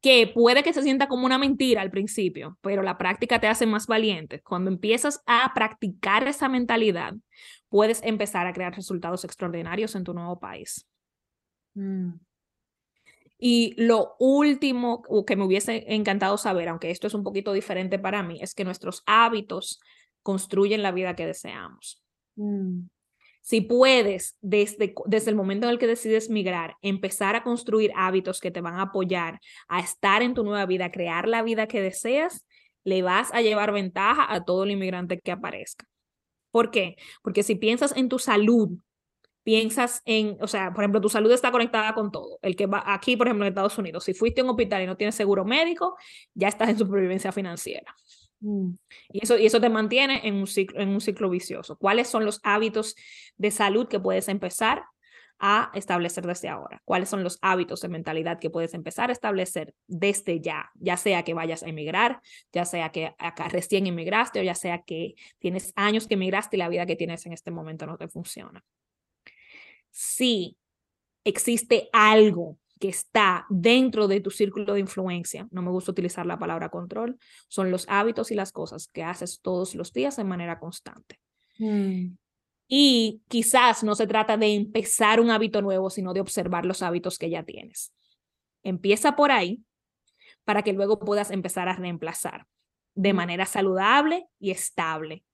que 0.00 0.30
puede 0.32 0.62
que 0.62 0.72
se 0.72 0.82
sienta 0.82 1.08
como 1.08 1.26
una 1.26 1.38
mentira 1.38 1.82
al 1.82 1.90
principio, 1.90 2.58
pero 2.60 2.82
la 2.82 2.96
práctica 2.96 3.40
te 3.40 3.48
hace 3.48 3.66
más 3.66 3.86
valiente. 3.86 4.40
Cuando 4.42 4.70
empiezas 4.70 5.20
a 5.26 5.50
practicar 5.54 6.28
esa 6.28 6.48
mentalidad, 6.48 7.14
puedes 7.68 8.02
empezar 8.02 8.46
a 8.46 8.52
crear 8.52 8.74
resultados 8.74 9.24
extraordinarios 9.24 9.94
en 9.96 10.04
tu 10.04 10.14
nuevo 10.14 10.38
país. 10.38 10.86
Mm. 11.74 12.12
Y 13.38 13.74
lo 13.76 14.16
último 14.18 15.02
que 15.26 15.36
me 15.36 15.44
hubiese 15.44 15.84
encantado 15.88 16.38
saber, 16.38 16.68
aunque 16.68 16.90
esto 16.90 17.06
es 17.06 17.14
un 17.14 17.22
poquito 17.22 17.52
diferente 17.52 17.98
para 17.98 18.22
mí, 18.22 18.38
es 18.40 18.54
que 18.54 18.64
nuestros 18.64 19.02
hábitos 19.06 19.80
construyen 20.22 20.82
la 20.82 20.92
vida 20.92 21.14
que 21.14 21.26
deseamos. 21.26 22.02
Mm. 22.36 22.86
Si 23.42 23.60
puedes, 23.60 24.36
desde, 24.40 24.92
desde 25.04 25.30
el 25.30 25.36
momento 25.36 25.66
en 25.66 25.72
el 25.72 25.78
que 25.78 25.86
decides 25.86 26.30
migrar, 26.30 26.74
empezar 26.82 27.36
a 27.36 27.44
construir 27.44 27.92
hábitos 27.94 28.40
que 28.40 28.50
te 28.50 28.60
van 28.60 28.74
a 28.74 28.82
apoyar 28.82 29.38
a 29.68 29.78
estar 29.78 30.22
en 30.22 30.34
tu 30.34 30.42
nueva 30.42 30.66
vida, 30.66 30.90
crear 30.90 31.28
la 31.28 31.42
vida 31.42 31.68
que 31.68 31.80
deseas, 31.80 32.44
le 32.82 33.02
vas 33.02 33.32
a 33.32 33.42
llevar 33.42 33.72
ventaja 33.72 34.32
a 34.32 34.44
todo 34.44 34.64
el 34.64 34.72
inmigrante 34.72 35.20
que 35.20 35.30
aparezca. 35.30 35.86
¿Por 36.50 36.70
qué? 36.70 36.96
Porque 37.22 37.42
si 37.42 37.54
piensas 37.54 37.96
en 37.96 38.08
tu 38.08 38.18
salud, 38.18 38.78
piensas 39.46 40.02
en, 40.06 40.36
o 40.40 40.48
sea, 40.48 40.72
por 40.72 40.82
ejemplo, 40.82 41.00
tu 41.00 41.08
salud 41.08 41.30
está 41.30 41.52
conectada 41.52 41.94
con 41.94 42.10
todo. 42.10 42.40
El 42.42 42.56
que 42.56 42.66
va 42.66 42.82
aquí, 42.84 43.16
por 43.16 43.28
ejemplo, 43.28 43.46
en 43.46 43.52
Estados 43.52 43.78
Unidos, 43.78 44.02
si 44.02 44.12
fuiste 44.12 44.40
a 44.40 44.44
un 44.44 44.50
hospital 44.50 44.82
y 44.82 44.86
no 44.86 44.96
tienes 44.96 45.14
seguro 45.14 45.44
médico, 45.44 45.96
ya 46.34 46.48
estás 46.48 46.70
en 46.70 46.78
supervivencia 46.78 47.30
financiera. 47.30 47.94
Mm. 48.40 48.70
Y, 49.12 49.22
eso, 49.22 49.38
y 49.38 49.46
eso 49.46 49.60
te 49.60 49.68
mantiene 49.68 50.26
en 50.26 50.34
un, 50.34 50.48
ciclo, 50.48 50.80
en 50.80 50.88
un 50.88 51.00
ciclo 51.00 51.30
vicioso. 51.30 51.76
¿Cuáles 51.78 52.08
son 52.08 52.24
los 52.24 52.40
hábitos 52.42 52.96
de 53.36 53.52
salud 53.52 53.86
que 53.86 54.00
puedes 54.00 54.26
empezar 54.26 54.82
a 55.38 55.70
establecer 55.74 56.26
desde 56.26 56.48
ahora? 56.48 56.82
¿Cuáles 56.84 57.08
son 57.08 57.22
los 57.22 57.38
hábitos 57.40 57.80
de 57.82 57.88
mentalidad 57.88 58.40
que 58.40 58.50
puedes 58.50 58.74
empezar 58.74 59.10
a 59.10 59.12
establecer 59.12 59.74
desde 59.86 60.40
ya? 60.40 60.72
Ya 60.74 60.96
sea 60.96 61.22
que 61.22 61.34
vayas 61.34 61.62
a 61.62 61.68
emigrar, 61.68 62.20
ya 62.52 62.64
sea 62.64 62.90
que 62.90 63.14
acá 63.16 63.46
recién 63.46 63.86
emigraste 63.86 64.40
o 64.40 64.42
ya 64.42 64.56
sea 64.56 64.82
que 64.82 65.14
tienes 65.38 65.72
años 65.76 66.08
que 66.08 66.14
emigraste 66.14 66.56
y 66.56 66.58
la 66.58 66.68
vida 66.68 66.84
que 66.84 66.96
tienes 66.96 67.24
en 67.26 67.32
este 67.32 67.52
momento 67.52 67.86
no 67.86 67.96
te 67.96 68.08
funciona. 68.08 68.64
Si 69.98 70.58
existe 71.24 71.88
algo 71.90 72.58
que 72.78 72.88
está 72.90 73.46
dentro 73.48 74.08
de 74.08 74.20
tu 74.20 74.30
círculo 74.30 74.74
de 74.74 74.80
influencia, 74.80 75.48
no 75.50 75.62
me 75.62 75.70
gusta 75.70 75.92
utilizar 75.92 76.26
la 76.26 76.38
palabra 76.38 76.68
control, 76.68 77.18
son 77.48 77.70
los 77.70 77.86
hábitos 77.88 78.30
y 78.30 78.34
las 78.34 78.52
cosas 78.52 78.88
que 78.88 79.02
haces 79.02 79.40
todos 79.40 79.74
los 79.74 79.94
días 79.94 80.18
de 80.18 80.24
manera 80.24 80.58
constante. 80.58 81.18
Mm. 81.58 82.14
Y 82.68 83.22
quizás 83.28 83.84
no 83.84 83.94
se 83.94 84.06
trata 84.06 84.36
de 84.36 84.54
empezar 84.54 85.18
un 85.18 85.30
hábito 85.30 85.62
nuevo, 85.62 85.88
sino 85.88 86.12
de 86.12 86.20
observar 86.20 86.66
los 86.66 86.82
hábitos 86.82 87.16
que 87.16 87.30
ya 87.30 87.42
tienes. 87.42 87.94
Empieza 88.62 89.16
por 89.16 89.32
ahí 89.32 89.64
para 90.44 90.60
que 90.60 90.74
luego 90.74 90.98
puedas 90.98 91.30
empezar 91.30 91.70
a 91.70 91.76
reemplazar 91.76 92.46
de 92.94 93.14
manera 93.14 93.46
saludable 93.46 94.26
y 94.38 94.50
estable. 94.50 95.24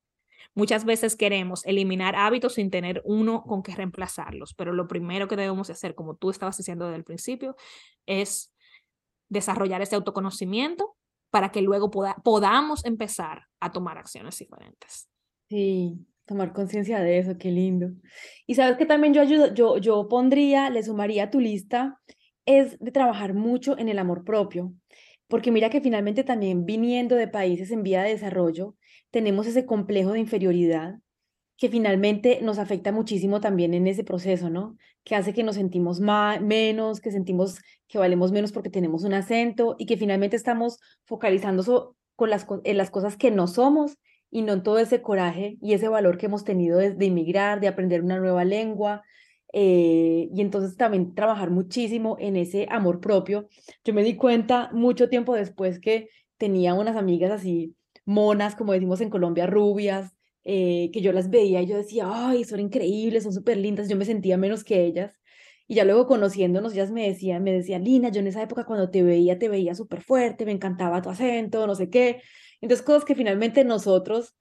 Muchas 0.54 0.84
veces 0.84 1.16
queremos 1.16 1.64
eliminar 1.64 2.14
hábitos 2.14 2.54
sin 2.54 2.70
tener 2.70 3.00
uno 3.04 3.42
con 3.42 3.62
que 3.62 3.74
reemplazarlos, 3.74 4.54
pero 4.54 4.72
lo 4.72 4.86
primero 4.86 5.28
que 5.28 5.36
debemos 5.36 5.70
hacer, 5.70 5.94
como 5.94 6.14
tú 6.16 6.30
estabas 6.30 6.58
diciendo 6.58 6.86
desde 6.86 6.98
el 6.98 7.04
principio, 7.04 7.56
es 8.06 8.52
desarrollar 9.30 9.80
ese 9.80 9.96
autoconocimiento 9.96 10.94
para 11.30 11.50
que 11.50 11.62
luego 11.62 11.90
podamos 11.90 12.84
empezar 12.84 13.44
a 13.60 13.72
tomar 13.72 13.96
acciones 13.96 14.38
diferentes. 14.38 15.08
Sí, 15.48 16.06
tomar 16.26 16.52
conciencia 16.52 17.00
de 17.00 17.18
eso, 17.18 17.38
qué 17.38 17.50
lindo. 17.50 17.88
Y 18.46 18.54
sabes 18.54 18.76
que 18.76 18.84
también 18.84 19.14
yo 19.14 19.22
ayudo, 19.22 19.54
yo, 19.54 19.78
yo 19.78 20.08
pondría, 20.08 20.68
le 20.68 20.82
sumaría 20.82 21.24
a 21.24 21.30
tu 21.30 21.40
lista, 21.40 21.98
es 22.44 22.78
de 22.78 22.92
trabajar 22.92 23.32
mucho 23.32 23.78
en 23.78 23.88
el 23.88 23.98
amor 23.98 24.24
propio, 24.24 24.74
porque 25.32 25.50
mira 25.50 25.70
que 25.70 25.80
finalmente 25.80 26.24
también 26.24 26.66
viniendo 26.66 27.16
de 27.16 27.26
países 27.26 27.70
en 27.70 27.82
vía 27.82 28.02
de 28.02 28.10
desarrollo, 28.10 28.74
tenemos 29.10 29.46
ese 29.46 29.64
complejo 29.64 30.12
de 30.12 30.20
inferioridad 30.20 30.96
que 31.56 31.70
finalmente 31.70 32.40
nos 32.42 32.58
afecta 32.58 32.92
muchísimo 32.92 33.40
también 33.40 33.72
en 33.72 33.86
ese 33.86 34.04
proceso, 34.04 34.50
¿no? 34.50 34.76
Que 35.04 35.14
hace 35.14 35.32
que 35.32 35.42
nos 35.42 35.54
sentimos 35.54 36.00
menos, 36.00 37.00
que 37.00 37.10
sentimos 37.10 37.60
que 37.88 37.96
valemos 37.96 38.30
menos 38.30 38.52
porque 38.52 38.68
tenemos 38.68 39.04
un 39.04 39.14
acento 39.14 39.74
y 39.78 39.86
que 39.86 39.96
finalmente 39.96 40.36
estamos 40.36 40.78
focalizando 41.06 41.96
con 42.14 42.28
las, 42.28 42.46
en 42.64 42.76
las 42.76 42.90
cosas 42.90 43.16
que 43.16 43.30
no 43.30 43.46
somos 43.46 43.96
y 44.30 44.42
no 44.42 44.52
en 44.52 44.62
todo 44.62 44.80
ese 44.80 45.00
coraje 45.00 45.56
y 45.62 45.72
ese 45.72 45.88
valor 45.88 46.18
que 46.18 46.26
hemos 46.26 46.44
tenido 46.44 46.76
de, 46.76 46.90
de 46.90 47.06
inmigrar, 47.06 47.58
de 47.58 47.68
aprender 47.68 48.02
una 48.02 48.18
nueva 48.18 48.44
lengua. 48.44 49.02
Eh, 49.52 50.28
y 50.34 50.40
entonces 50.40 50.76
también 50.76 51.14
trabajar 51.14 51.50
muchísimo 51.50 52.16
en 52.18 52.36
ese 52.36 52.66
amor 52.70 53.00
propio. 53.00 53.48
Yo 53.84 53.94
me 53.94 54.02
di 54.02 54.16
cuenta 54.16 54.70
mucho 54.72 55.08
tiempo 55.08 55.34
después 55.34 55.78
que 55.78 56.08
tenía 56.38 56.74
unas 56.74 56.96
amigas 56.96 57.30
así 57.30 57.74
monas, 58.04 58.56
como 58.56 58.72
decimos 58.72 59.00
en 59.00 59.10
Colombia, 59.10 59.46
rubias, 59.46 60.12
eh, 60.44 60.90
que 60.92 61.00
yo 61.02 61.12
las 61.12 61.30
veía 61.30 61.62
y 61.62 61.66
yo 61.66 61.76
decía, 61.76 62.06
ay, 62.08 62.44
son 62.44 62.60
increíbles, 62.60 63.24
son 63.24 63.32
súper 63.32 63.58
lindas, 63.58 63.88
yo 63.88 63.96
me 63.96 64.04
sentía 64.04 64.36
menos 64.36 64.64
que 64.64 64.84
ellas. 64.84 65.20
Y 65.68 65.76
ya 65.76 65.84
luego 65.84 66.06
conociéndonos, 66.06 66.72
ellas 66.74 66.90
me 66.90 67.06
decían, 67.06 67.42
me 67.44 67.52
decían, 67.52 67.84
Lina, 67.84 68.08
yo 68.10 68.20
en 68.20 68.26
esa 68.26 68.42
época 68.42 68.64
cuando 68.64 68.90
te 68.90 69.02
veía, 69.02 69.38
te 69.38 69.48
veía 69.48 69.74
súper 69.74 70.02
fuerte, 70.02 70.44
me 70.44 70.52
encantaba 70.52 71.00
tu 71.02 71.10
acento, 71.10 71.66
no 71.66 71.74
sé 71.74 71.88
qué. 71.90 72.22
Entonces, 72.60 72.84
cosas 72.84 73.04
que 73.04 73.14
finalmente 73.14 73.64
nosotros, 73.64 74.34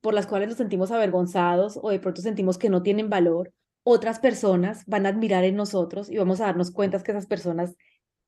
por 0.00 0.14
las 0.14 0.26
cuales 0.26 0.48
nos 0.48 0.58
sentimos 0.58 0.90
avergonzados 0.90 1.78
o 1.82 1.90
de 1.90 2.00
pronto 2.00 2.22
sentimos 2.22 2.58
que 2.58 2.70
no 2.70 2.82
tienen 2.82 3.10
valor, 3.10 3.52
otras 3.90 4.18
personas 4.18 4.84
van 4.86 5.06
a 5.06 5.08
admirar 5.08 5.44
en 5.44 5.56
nosotros 5.56 6.10
y 6.10 6.18
vamos 6.18 6.40
a 6.40 6.44
darnos 6.44 6.70
cuenta 6.70 7.02
que 7.02 7.12
esas 7.12 7.26
personas 7.26 7.74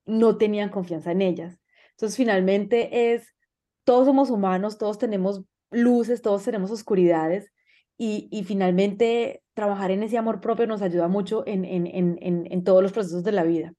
no 0.06 0.38
tenían 0.38 0.70
confianza 0.70 1.12
en 1.12 1.20
ellas. 1.20 1.60
Entonces, 1.90 2.16
finalmente 2.16 3.12
es 3.12 3.34
todos 3.84 4.06
somos 4.06 4.30
humanos, 4.30 4.78
todos 4.78 4.96
tenemos 4.96 5.42
luces, 5.70 6.22
todos 6.22 6.44
tenemos 6.44 6.70
oscuridades 6.70 7.52
y, 7.98 8.26
y 8.32 8.44
finalmente 8.44 9.42
trabajar 9.52 9.90
en 9.90 10.02
ese 10.02 10.16
amor 10.16 10.40
propio 10.40 10.66
nos 10.66 10.80
ayuda 10.80 11.08
mucho 11.08 11.46
en, 11.46 11.66
en, 11.66 11.86
en, 11.86 12.18
en 12.50 12.64
todos 12.64 12.82
los 12.82 12.92
procesos 12.92 13.22
de 13.22 13.32
la 13.32 13.42
vida. 13.42 13.74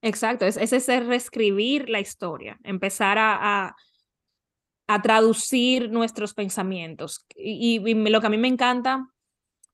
Exacto, 0.00 0.46
es, 0.46 0.56
ese 0.58 1.00
reescribir 1.00 1.88
la 1.88 1.98
historia, 1.98 2.56
empezar 2.62 3.18
a, 3.18 3.36
a, 3.40 3.76
a 4.86 5.02
traducir 5.02 5.90
nuestros 5.90 6.34
pensamientos. 6.34 7.26
Y, 7.34 7.82
y, 7.84 7.94
lo 7.94 8.20
que 8.20 8.26
a 8.28 8.30
mí 8.30 8.38
me 8.38 8.46
encanta, 8.46 9.08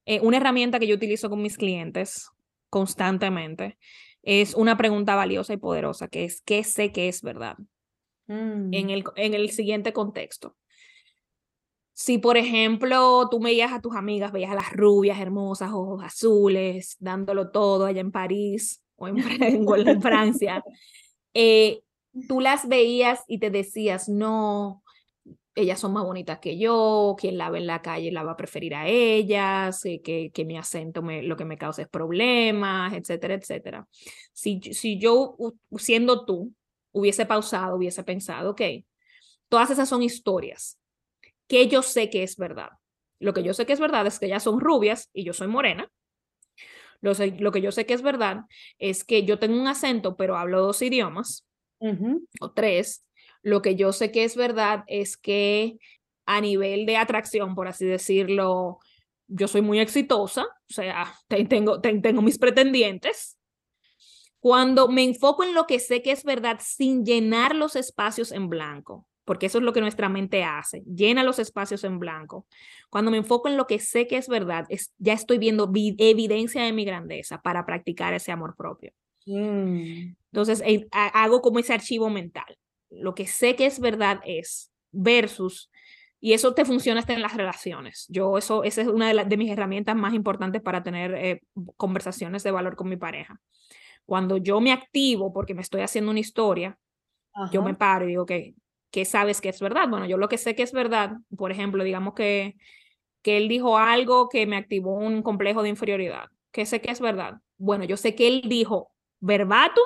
eh, 0.07 0.21
una 0.21 0.39
herramienta 0.39 0.79
que 0.79 0.87
yo 0.87 0.97
utilizo 0.97 1.31
con 1.31 1.43
mis 1.43 1.57
clientes 1.57 2.29
constantemente, 2.69 3.79
es 4.23 4.55
una 4.55 4.77
pregunta 4.77 5.15
valiosa 5.15 5.53
y 5.53 5.57
poderosa, 5.57 6.09
que 6.09 6.25
es, 6.25 6.43
¿qué 6.43 6.63
sé 6.65 6.93
que 6.93 7.09
es 7.09 7.23
verdad? 7.23 7.57
en, 8.31 8.71
mm. 8.87 8.91
el, 8.91 9.05
en 9.17 9.35
el 9.35 9.51
siguiente 9.51 9.93
contexto. 9.93 10.57
Si, 11.93 12.19
por 12.19 12.37
ejemplo, 12.37 13.29
tú 13.31 13.41
veías 13.41 13.73
a 13.73 13.81
tus 13.81 13.95
amigas, 13.95 14.33
veías 14.33 14.53
a 14.53 14.55
las 14.55 14.73
rubias, 14.73 15.21
hermosas, 15.21 15.71
ojos 15.73 16.03
azules, 16.03 16.97
dándolo 16.99 17.51
todo 17.51 17.85
allá 17.85 18.01
en 18.01 18.13
París 18.13 18.83
o 18.97 19.09
en, 19.09 19.19
en 19.19 19.67
Francia, 20.03 20.65
eh, 21.35 21.83
tú 22.27 22.41
las 22.41 22.69
veías 22.69 23.23
y 23.27 23.39
te 23.39 23.51
decías, 23.51 24.09
no, 24.09 24.83
ellas 25.55 25.81
son 25.81 25.93
más 25.93 26.05
bonitas 26.05 26.39
que 26.39 26.59
yo, 26.59 27.17
quien 27.19 27.37
la 27.37 27.51
ve 27.51 27.59
en 27.59 27.67
la 27.67 27.83
calle 27.83 28.13
la 28.13 28.23
va 28.23 28.33
a 28.33 28.37
preferir 28.37 28.75
a 28.75 28.87
ellas, 28.87 29.85
eh, 29.85 30.01
que, 30.03 30.31
que 30.33 30.45
mi 30.45 30.57
acento 30.57 31.03
me, 31.03 31.23
lo 31.23 31.37
que 31.37 31.45
me 31.45 31.59
causa 31.59 31.83
es 31.83 31.89
problemas, 31.89 32.93
etcétera, 32.95 33.35
etcétera. 33.35 33.87
Si, 34.33 34.61
si 34.73 34.99
yo, 34.99 35.37
siendo 35.77 36.25
tú, 36.25 36.55
hubiese 36.93 37.27
pausado, 37.27 37.77
hubiese 37.77 38.05
pensado, 38.05 38.51
ok, 38.51 38.63
todas 39.49 39.71
esas 39.71 39.89
son 39.89 40.03
historias 40.03 40.79
que 41.49 41.67
yo 41.69 41.83
sé 41.83 42.11
que 42.11 42.23
es 42.23 42.37
verdad. 42.37 42.71
Lo 43.19 43.35
que 43.35 43.43
yo 43.43 43.53
sé 43.53 43.67
que 43.67 43.73
es 43.73 43.81
verdad 43.81 44.07
es 44.07 44.19
que 44.19 44.27
ellas 44.27 44.45
son 44.45 44.61
rubias 44.61 45.11
y 45.13 45.25
yo 45.25 45.33
soy 45.33 45.49
morena. 45.49 45.91
Lo, 47.01 47.13
lo 47.39 47.53
que 47.53 47.61
yo 47.61 47.73
sé 47.73 47.87
que 47.87 47.95
es 47.95 48.03
verdad 48.03 48.45
es 48.79 49.05
que 49.05 49.25
yo 49.25 49.39
tengo 49.39 49.61
un 49.61 49.67
acento, 49.67 50.17
pero 50.17 50.37
hablo 50.37 50.63
dos 50.63 50.81
idiomas 50.81 51.47
o 52.41 52.53
tres. 52.53 53.05
Lo 53.43 53.63
que 53.63 53.77
yo 53.77 53.93
sé 53.93 54.11
que 54.13 54.25
es 54.25 54.37
verdad 54.37 54.85
es 54.87 55.17
que 55.17 55.79
a 56.27 56.41
nivel 56.41 56.87
de 56.87 56.97
atracción, 56.97 57.55
por 57.55 57.69
así 57.69 57.87
decirlo, 57.87 58.79
yo 59.27 59.49
soy 59.49 59.63
muy 59.63 59.81
exitosa, 59.81 60.43
o 60.43 60.73
sea, 60.73 61.15
tengo, 61.49 61.81
tengo 61.81 62.23
mis 62.23 62.39
pretendientes, 62.39 63.39
cuando 64.41 64.89
me 64.89 65.05
enfoco 65.05 65.45
en 65.45 65.55
lo 65.55 65.67
que 65.67 65.79
sé 65.79 66.03
que 66.03 66.13
es 66.13 66.25
verdad 66.25 66.59
sin 66.63 67.05
llenar 67.05 67.55
los 67.55 67.77
espacios 67.77 68.33
en 68.33 68.49
blanco, 68.49 69.07
porque 69.25 69.47
eso 69.47 69.59
es 69.59 69.65
lo 69.65 69.73
que 69.73 69.83
nuestra 69.83 70.09
mente 70.09 70.45
hace, 70.45 70.83
llena 70.87 71.23
los 71.23 71.39
espacios 71.39 71.85
en 71.85 71.99
blanco. 71.99 72.47
Cuando 72.89 73.11
me 73.11 73.19
enfoco 73.19 73.49
en 73.49 73.57
lo 73.57 73.67
que 73.67 73.79
sé 73.79 74.07
que 74.07 74.17
es 74.17 74.29
verdad, 74.29 74.67
es, 74.71 74.93
ya 74.99 75.13
estoy 75.13 75.39
viendo 75.39 75.71
evidencia 75.75 76.63
de 76.63 76.73
mi 76.73 76.85
grandeza 76.85 77.41
para 77.43 77.67
practicar 77.67 78.15
ese 78.15 78.33
amor 78.33 78.57
propio. 78.57 78.93
Mm. 79.27 80.15
Entonces, 80.33 80.63
eh, 80.65 80.89
hago 80.91 81.43
como 81.43 81.59
ese 81.59 81.75
archivo 81.75 82.09
mental. 82.09 82.57
Lo 82.91 83.15
que 83.15 83.27
sé 83.27 83.57
que 83.57 83.67
es 83.67 83.81
verdad 83.81 84.21
es 84.25 84.73
versus 84.93 85.71
y 86.21 86.35
eso 86.35 86.53
te 86.53 86.67
funciona 86.67 87.01
hasta 87.01 87.15
en 87.15 87.23
las 87.23 87.35
relaciones. 87.35 88.07
Yo, 88.11 88.37
eso, 88.37 88.63
esa 88.63 88.83
es 88.83 88.89
una 88.89 89.13
de, 89.13 89.25
de 89.25 89.37
mis 89.39 89.51
herramientas 89.51 89.97
más 89.97 90.13
importantes 90.13 90.61
para 90.61 90.83
tener 90.83 91.15
eh, 91.15 91.43
conversaciones 91.77 92.43
de 92.43 92.51
valor 92.51 92.77
con 92.77 92.91
mi 92.91 92.97
pareja. 92.97 93.41
Cuando 94.05 94.37
yo 94.37 94.61
me 94.61 94.73
activo 94.73 95.33
porque 95.33 95.55
me 95.55 95.63
estoy 95.63 95.81
haciendo 95.81 96.11
una 96.11 96.21
historia, 96.21 96.79
yo 97.53 97.63
me 97.63 97.75
paro 97.75 98.05
y 98.05 98.09
digo, 98.09 98.27
que 98.27 98.55
¿qué 98.91 99.05
sabes 99.05 99.41
que 99.41 99.49
es 99.49 99.61
verdad? 99.61 99.89
Bueno, 99.89 100.07
yo 100.07 100.19
lo 100.19 100.29
que 100.29 100.37
sé 100.37 100.55
que 100.55 100.63
es 100.63 100.73
verdad, 100.73 101.13
por 101.37 101.53
ejemplo, 101.53 101.85
digamos 101.85 102.15
que, 102.15 102.57
que 103.23 103.37
él 103.37 103.49
dijo 103.49 103.79
algo 103.79 104.29
que 104.29 104.47
me 104.47 104.57
activó 104.57 104.95
un 104.95 105.23
complejo 105.23 105.63
de 105.63 105.69
inferioridad. 105.69 106.25
¿Qué 106.51 106.67
sé 106.67 106.81
que 106.81 106.91
es 106.91 107.01
verdad? 107.01 107.41
Bueno, 107.57 107.85
yo 107.85 107.97
sé 107.97 108.15
que 108.15 108.27
él 108.27 108.43
dijo 108.47 108.93
verbatim 109.21 109.85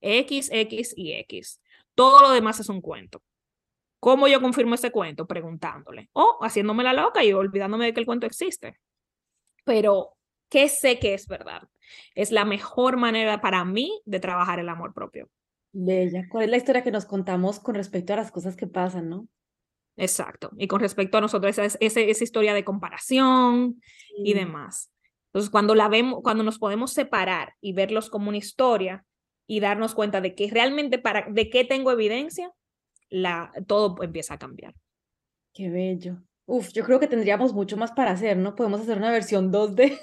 X, 0.00 0.50
X 0.52 0.94
y 0.96 1.12
X. 1.14 1.60
Todo 1.98 2.22
lo 2.22 2.30
demás 2.30 2.60
es 2.60 2.68
un 2.68 2.80
cuento. 2.80 3.24
¿Cómo 3.98 4.28
yo 4.28 4.40
confirmo 4.40 4.76
ese 4.76 4.92
cuento? 4.92 5.26
Preguntándole 5.26 6.10
o 6.12 6.38
haciéndome 6.42 6.84
la 6.84 6.92
loca 6.92 7.24
y 7.24 7.32
olvidándome 7.32 7.86
de 7.86 7.92
que 7.92 7.98
el 7.98 8.06
cuento 8.06 8.24
existe. 8.24 8.78
Pero, 9.64 10.16
¿qué 10.48 10.68
sé 10.68 11.00
que 11.00 11.14
es 11.14 11.26
verdad? 11.26 11.62
Es 12.14 12.30
la 12.30 12.44
mejor 12.44 12.98
manera 12.98 13.40
para 13.40 13.64
mí 13.64 14.00
de 14.04 14.20
trabajar 14.20 14.60
el 14.60 14.68
amor 14.68 14.94
propio. 14.94 15.28
Bella. 15.72 16.28
¿Cuál 16.30 16.44
es 16.44 16.50
la 16.50 16.56
historia 16.58 16.84
que 16.84 16.92
nos 16.92 17.04
contamos 17.04 17.58
con 17.58 17.74
respecto 17.74 18.12
a 18.12 18.16
las 18.16 18.30
cosas 18.30 18.54
que 18.54 18.68
pasan, 18.68 19.08
no? 19.08 19.26
Exacto. 19.96 20.50
Y 20.56 20.68
con 20.68 20.78
respecto 20.78 21.18
a 21.18 21.20
nosotros, 21.20 21.58
esa, 21.58 21.76
esa, 21.80 22.00
esa 22.00 22.24
historia 22.24 22.54
de 22.54 22.62
comparación 22.62 23.82
y 24.16 24.34
demás. 24.34 24.92
Entonces, 25.32 25.50
cuando 25.50 25.74
la 25.74 25.88
vemos, 25.88 26.20
cuando 26.22 26.44
nos 26.44 26.60
podemos 26.60 26.92
separar 26.92 27.56
y 27.60 27.72
verlos 27.72 28.08
como 28.08 28.28
una 28.28 28.38
historia 28.38 29.04
y 29.48 29.60
darnos 29.60 29.94
cuenta 29.94 30.20
de 30.20 30.34
que 30.34 30.48
realmente 30.48 30.98
para, 30.98 31.26
de 31.28 31.50
qué 31.50 31.64
tengo 31.64 31.90
evidencia, 31.90 32.52
la, 33.08 33.50
todo 33.66 34.00
empieza 34.02 34.34
a 34.34 34.38
cambiar. 34.38 34.74
Qué 35.54 35.70
bello. 35.70 36.18
Uf, 36.44 36.70
yo 36.72 36.84
creo 36.84 37.00
que 37.00 37.08
tendríamos 37.08 37.54
mucho 37.54 37.76
más 37.76 37.90
para 37.92 38.12
hacer, 38.12 38.36
¿no? 38.36 38.54
Podemos 38.54 38.82
hacer 38.82 38.98
una 38.98 39.10
versión 39.10 39.50
2D. 39.50 39.98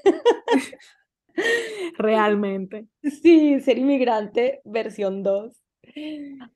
Realmente. 1.97 2.87
Sí, 3.21 3.59
ser 3.61 3.77
inmigrante 3.77 4.61
versión 4.65 5.21
2. 5.23 5.53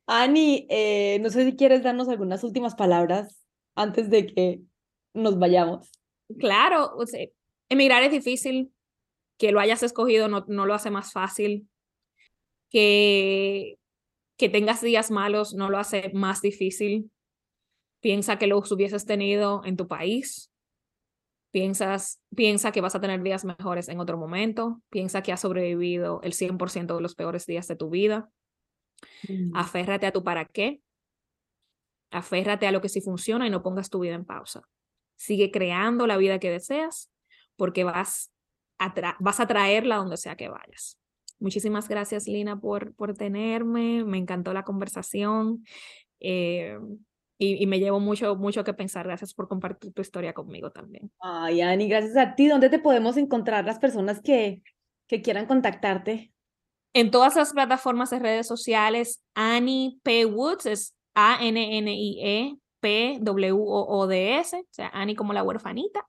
Ani, 0.07 0.65
eh, 0.69 1.19
no 1.21 1.29
sé 1.29 1.45
si 1.45 1.55
quieres 1.55 1.83
darnos 1.83 2.09
algunas 2.09 2.43
últimas 2.43 2.73
palabras 2.75 3.45
antes 3.75 4.09
de 4.09 4.25
que 4.25 4.61
nos 5.13 5.37
vayamos. 5.37 5.91
Claro, 6.39 6.95
emigrar 7.69 8.03
es 8.03 8.11
difícil, 8.11 8.71
que 9.37 9.51
lo 9.51 9.59
hayas 9.59 9.83
escogido 9.83 10.27
no, 10.27 10.45
no 10.47 10.65
lo 10.65 10.73
hace 10.73 10.89
más 10.89 11.13
fácil, 11.13 11.69
que, 12.69 13.77
que 14.37 14.49
tengas 14.49 14.81
días 14.81 15.11
malos 15.11 15.53
no 15.53 15.69
lo 15.69 15.77
hace 15.77 16.11
más 16.13 16.41
difícil. 16.41 17.11
Piensa 18.01 18.37
que 18.37 18.47
los 18.47 18.71
hubieses 18.71 19.05
tenido 19.05 19.61
en 19.65 19.75
tu 19.75 19.87
país. 19.87 20.51
Piensas, 21.51 22.21
piensa 22.35 22.71
que 22.71 22.81
vas 22.81 22.95
a 22.95 23.01
tener 23.01 23.21
días 23.23 23.43
mejores 23.43 23.89
en 23.89 23.99
otro 23.99 24.17
momento. 24.17 24.81
Piensa 24.89 25.23
que 25.23 25.31
has 25.31 25.41
sobrevivido 25.41 26.21
el 26.23 26.33
100% 26.33 26.95
de 26.95 27.01
los 27.01 27.15
peores 27.15 27.45
días 27.45 27.67
de 27.67 27.75
tu 27.75 27.89
vida. 27.89 28.29
Mm. 29.27 29.55
Aférrate 29.55 30.05
a 30.05 30.11
tu 30.11 30.23
para 30.23 30.45
qué. 30.45 30.81
Aférrate 32.11 32.67
a 32.67 32.71
lo 32.71 32.81
que 32.81 32.89
sí 32.89 33.01
funciona 33.01 33.47
y 33.47 33.49
no 33.49 33.63
pongas 33.63 33.89
tu 33.89 33.99
vida 33.99 34.13
en 34.13 34.25
pausa. 34.25 34.61
Sigue 35.15 35.51
creando 35.51 36.07
la 36.07 36.17
vida 36.17 36.39
que 36.39 36.51
deseas 36.51 37.11
porque 37.55 37.83
vas 37.83 38.31
a, 38.77 39.17
vas 39.19 39.39
a 39.39 39.47
traerla 39.47 39.97
donde 39.97 40.17
sea 40.17 40.35
que 40.35 40.49
vayas. 40.49 40.98
Muchísimas 41.39 41.87
gracias, 41.87 42.27
Lina, 42.27 42.59
por, 42.59 42.93
por 42.95 43.15
tenerme. 43.15 44.03
Me 44.03 44.17
encantó 44.17 44.53
la 44.53 44.63
conversación. 44.63 45.65
Eh, 46.19 46.77
y, 47.37 47.65
me 47.67 47.79
llevo 47.79 47.99
mucho, 48.01 48.35
mucho 48.35 48.63
que 48.63 48.73
pensar. 48.73 49.05
Gracias 49.05 49.33
por 49.33 49.47
compartir 49.47 49.93
tu 49.93 50.01
historia 50.01 50.33
conmigo 50.33 50.71
también. 50.71 51.09
Ay, 51.21 51.61
Ani, 51.61 51.87
gracias 51.87 52.17
a 52.17 52.35
ti. 52.35 52.47
¿Dónde 52.47 52.69
te 52.69 52.79
podemos 52.79 53.15
encontrar 53.15 53.63
las 53.65 53.79
personas 53.79 54.21
que, 54.21 54.61
que 55.07 55.21
quieran 55.21 55.45
contactarte? 55.45 56.33
En 56.93 57.11
todas 57.11 57.35
las 57.35 57.53
plataformas 57.53 58.09
de 58.09 58.19
redes 58.19 58.47
sociales, 58.47 59.21
Annie 59.35 59.99
P. 60.03 60.25
Woods 60.25 60.65
es 60.65 60.95
A-N-N-I-E 61.13 62.57
P-W-O-O-D-S, 62.79 64.57
o 64.57 64.67
sea, 64.71 64.89
Annie 64.93 65.15
como 65.15 65.33
la 65.33 65.43
huerfanita. 65.43 66.07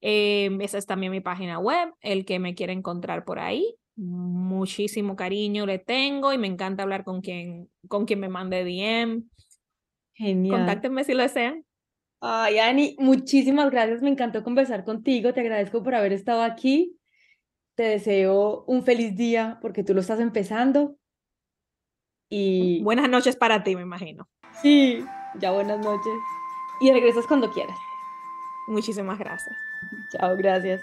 Em, 0.00 0.60
esa 0.60 0.78
es 0.78 0.86
también 0.86 1.12
mi 1.12 1.20
página 1.20 1.58
web, 1.58 1.94
el 2.00 2.24
que 2.24 2.38
me 2.38 2.54
quiere 2.54 2.72
encontrar 2.72 3.24
por 3.24 3.38
ahí. 3.38 3.76
Muchísimo 4.02 5.14
cariño 5.14 5.64
le 5.64 5.78
tengo 5.78 6.32
y 6.32 6.38
me 6.38 6.48
encanta 6.48 6.82
hablar 6.82 7.04
con 7.04 7.20
quien, 7.20 7.70
con 7.88 8.04
quien 8.04 8.18
me 8.20 8.28
mande 8.28 8.64
DM. 8.64 9.22
Genial. 10.14 10.58
Contáctenme 10.58 11.04
si 11.04 11.14
lo 11.14 11.22
desean. 11.22 11.64
Ay, 12.20 12.58
Ani, 12.58 12.96
muchísimas 12.98 13.70
gracias. 13.70 14.02
Me 14.02 14.10
encantó 14.10 14.42
conversar 14.42 14.84
contigo. 14.84 15.32
Te 15.32 15.40
agradezco 15.40 15.82
por 15.82 15.94
haber 15.94 16.12
estado 16.12 16.42
aquí. 16.42 16.96
Te 17.76 17.84
deseo 17.84 18.64
un 18.66 18.82
feliz 18.82 19.16
día 19.16 19.58
porque 19.62 19.84
tú 19.84 19.94
lo 19.94 20.00
estás 20.00 20.20
empezando. 20.20 20.96
Y 22.28 22.82
buenas 22.82 23.08
noches 23.08 23.36
para 23.36 23.62
ti, 23.62 23.76
me 23.76 23.82
imagino. 23.82 24.28
Sí, 24.62 25.04
ya 25.38 25.52
buenas 25.52 25.78
noches. 25.78 26.12
Y 26.80 26.90
regresas 26.90 27.26
cuando 27.26 27.50
quieras. 27.50 27.76
Muchísimas 28.68 29.18
gracias. 29.18 29.56
Chao, 30.10 30.36
gracias. 30.36 30.82